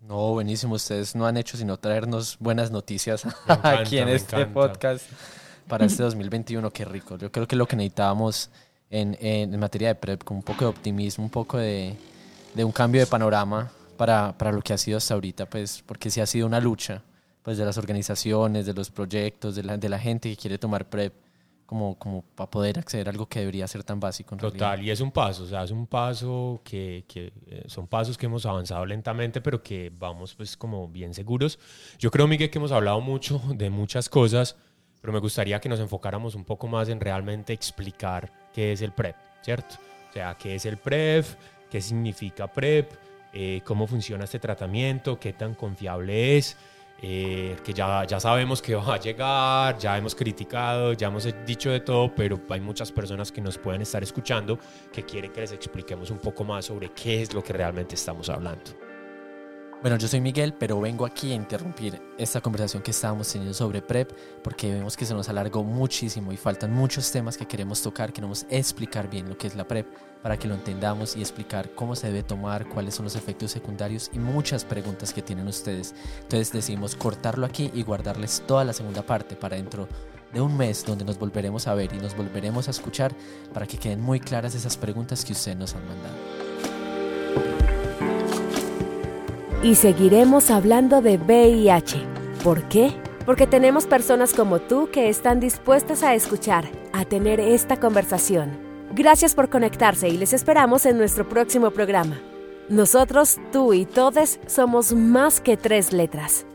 No, 0.00 0.32
buenísimo. 0.32 0.74
Ustedes 0.74 1.14
no 1.14 1.26
han 1.26 1.36
hecho 1.36 1.58
sino 1.58 1.76
traernos 1.76 2.38
buenas 2.40 2.70
noticias 2.70 3.26
aquí 3.46 3.98
en 3.98 4.08
este 4.08 4.46
podcast 4.46 5.04
para 5.66 5.84
este 5.84 6.02
2021. 6.02 6.70
Qué 6.70 6.86
rico. 6.86 7.18
Yo 7.18 7.30
creo 7.30 7.46
que 7.46 7.56
lo 7.56 7.68
que 7.68 7.76
necesitábamos 7.76 8.50
en, 8.88 9.18
en, 9.20 9.58
materia 9.60 9.88
de 9.88 9.94
PrEP, 9.96 10.24
con 10.24 10.38
un 10.38 10.42
poco 10.42 10.60
de 10.60 10.70
optimismo, 10.70 11.24
un 11.24 11.30
poco 11.30 11.58
de, 11.58 11.94
de 12.54 12.64
un 12.64 12.72
cambio 12.72 13.02
de 13.02 13.06
panorama 13.06 13.70
para, 13.98 14.32
para, 14.38 14.50
lo 14.50 14.62
que 14.62 14.72
ha 14.72 14.78
sido 14.78 14.96
hasta 14.96 15.12
ahorita, 15.12 15.44
pues 15.44 15.82
porque 15.84 16.10
sí 16.10 16.22
ha 16.22 16.26
sido 16.26 16.46
una 16.46 16.58
lucha 16.58 17.02
pues 17.48 17.56
de 17.56 17.64
las 17.64 17.78
organizaciones, 17.78 18.66
de 18.66 18.74
los 18.74 18.90
proyectos, 18.90 19.56
de 19.56 19.62
la, 19.62 19.78
de 19.78 19.88
la 19.88 19.98
gente 19.98 20.28
que 20.28 20.36
quiere 20.36 20.58
tomar 20.58 20.86
PrEP, 20.86 21.14
como, 21.64 21.98
como 21.98 22.20
para 22.20 22.50
poder 22.50 22.78
acceder 22.78 23.08
a 23.08 23.10
algo 23.10 23.26
que 23.26 23.38
debería 23.38 23.66
ser 23.66 23.82
tan 23.84 23.98
básico. 23.98 24.36
Total, 24.36 24.84
y 24.84 24.90
es 24.90 25.00
un 25.00 25.10
paso, 25.10 25.44
o 25.44 25.46
sea, 25.46 25.64
es 25.64 25.70
un 25.70 25.86
paso 25.86 26.60
que, 26.62 27.06
que 27.08 27.32
eh, 27.46 27.64
son 27.66 27.86
pasos 27.86 28.18
que 28.18 28.26
hemos 28.26 28.44
avanzado 28.44 28.84
lentamente, 28.84 29.40
pero 29.40 29.62
que 29.62 29.90
vamos 29.98 30.34
pues 30.34 30.58
como 30.58 30.88
bien 30.88 31.14
seguros. 31.14 31.58
Yo 31.98 32.10
creo, 32.10 32.26
Miguel, 32.26 32.50
que 32.50 32.58
hemos 32.58 32.70
hablado 32.70 33.00
mucho 33.00 33.40
de 33.54 33.70
muchas 33.70 34.10
cosas, 34.10 34.54
pero 35.00 35.14
me 35.14 35.18
gustaría 35.18 35.58
que 35.58 35.70
nos 35.70 35.80
enfocáramos 35.80 36.34
un 36.34 36.44
poco 36.44 36.68
más 36.68 36.90
en 36.90 37.00
realmente 37.00 37.54
explicar 37.54 38.30
qué 38.52 38.72
es 38.72 38.82
el 38.82 38.92
PrEP, 38.92 39.16
¿cierto? 39.40 39.76
O 40.10 40.12
sea, 40.12 40.36
qué 40.36 40.54
es 40.54 40.66
el 40.66 40.76
PrEP, 40.76 41.24
qué 41.70 41.80
significa 41.80 42.46
PrEP, 42.46 42.92
eh, 43.32 43.62
cómo 43.64 43.86
funciona 43.86 44.24
este 44.24 44.38
tratamiento, 44.38 45.18
qué 45.18 45.32
tan 45.32 45.54
confiable 45.54 46.36
es. 46.36 46.58
Eh, 47.00 47.56
que 47.64 47.72
ya, 47.72 48.04
ya 48.04 48.18
sabemos 48.18 48.60
que 48.60 48.74
va 48.76 48.94
a 48.94 48.98
llegar, 48.98 49.78
ya 49.78 49.96
hemos 49.96 50.14
criticado, 50.14 50.94
ya 50.94 51.08
hemos 51.08 51.28
dicho 51.46 51.70
de 51.70 51.80
todo, 51.80 52.12
pero 52.14 52.40
hay 52.48 52.60
muchas 52.60 52.90
personas 52.90 53.30
que 53.30 53.40
nos 53.40 53.56
pueden 53.56 53.82
estar 53.82 54.02
escuchando 54.02 54.58
que 54.92 55.04
quieren 55.04 55.32
que 55.32 55.42
les 55.42 55.52
expliquemos 55.52 56.10
un 56.10 56.18
poco 56.18 56.44
más 56.44 56.64
sobre 56.64 56.90
qué 56.90 57.22
es 57.22 57.32
lo 57.32 57.42
que 57.42 57.52
realmente 57.52 57.94
estamos 57.94 58.28
hablando. 58.28 58.87
Bueno, 59.80 59.96
yo 59.96 60.08
soy 60.08 60.20
Miguel, 60.20 60.54
pero 60.54 60.80
vengo 60.80 61.06
aquí 61.06 61.30
a 61.30 61.36
interrumpir 61.36 62.02
esta 62.18 62.40
conversación 62.40 62.82
que 62.82 62.90
estábamos 62.90 63.30
teniendo 63.30 63.54
sobre 63.54 63.80
PrEP 63.80 64.10
porque 64.42 64.72
vemos 64.72 64.96
que 64.96 65.06
se 65.06 65.14
nos 65.14 65.28
alargó 65.28 65.62
muchísimo 65.62 66.32
y 66.32 66.36
faltan 66.36 66.72
muchos 66.72 67.12
temas 67.12 67.36
que 67.38 67.46
queremos 67.46 67.80
tocar, 67.80 68.12
queremos 68.12 68.44
explicar 68.50 69.08
bien 69.08 69.28
lo 69.28 69.38
que 69.38 69.46
es 69.46 69.54
la 69.54 69.68
PrEP 69.68 69.86
para 70.20 70.36
que 70.36 70.48
lo 70.48 70.56
entendamos 70.56 71.16
y 71.16 71.20
explicar 71.20 71.70
cómo 71.76 71.94
se 71.94 72.08
debe 72.08 72.24
tomar, 72.24 72.68
cuáles 72.68 72.96
son 72.96 73.04
los 73.04 73.14
efectos 73.14 73.52
secundarios 73.52 74.10
y 74.12 74.18
muchas 74.18 74.64
preguntas 74.64 75.12
que 75.12 75.22
tienen 75.22 75.46
ustedes. 75.46 75.94
Entonces 76.22 76.50
decidimos 76.50 76.96
cortarlo 76.96 77.46
aquí 77.46 77.70
y 77.72 77.84
guardarles 77.84 78.42
toda 78.48 78.64
la 78.64 78.72
segunda 78.72 79.02
parte 79.02 79.36
para 79.36 79.58
dentro 79.58 79.86
de 80.32 80.40
un 80.40 80.56
mes 80.56 80.84
donde 80.84 81.04
nos 81.04 81.20
volveremos 81.20 81.68
a 81.68 81.74
ver 81.74 81.92
y 81.94 81.98
nos 81.98 82.16
volveremos 82.16 82.66
a 82.66 82.72
escuchar 82.72 83.14
para 83.54 83.68
que 83.68 83.78
queden 83.78 84.00
muy 84.00 84.18
claras 84.18 84.56
esas 84.56 84.76
preguntas 84.76 85.24
que 85.24 85.34
ustedes 85.34 85.56
nos 85.56 85.76
han 85.76 85.86
mandado 85.86 87.77
y 89.62 89.74
seguiremos 89.74 90.50
hablando 90.50 91.02
de 91.02 91.18
VIH. 91.18 91.98
¿Por 92.44 92.62
qué? 92.68 92.92
Porque 93.26 93.46
tenemos 93.46 93.86
personas 93.86 94.32
como 94.32 94.60
tú 94.60 94.88
que 94.90 95.08
están 95.08 95.40
dispuestas 95.40 96.02
a 96.02 96.14
escuchar, 96.14 96.68
a 96.92 97.04
tener 97.04 97.40
esta 97.40 97.78
conversación. 97.78 98.58
Gracias 98.94 99.34
por 99.34 99.50
conectarse 99.50 100.08
y 100.08 100.16
les 100.16 100.32
esperamos 100.32 100.86
en 100.86 100.96
nuestro 100.96 101.28
próximo 101.28 101.70
programa. 101.70 102.20
Nosotros, 102.68 103.38
tú 103.52 103.74
y 103.74 103.84
todes 103.84 104.40
somos 104.46 104.92
más 104.92 105.40
que 105.40 105.56
tres 105.56 105.92
letras. 105.92 106.46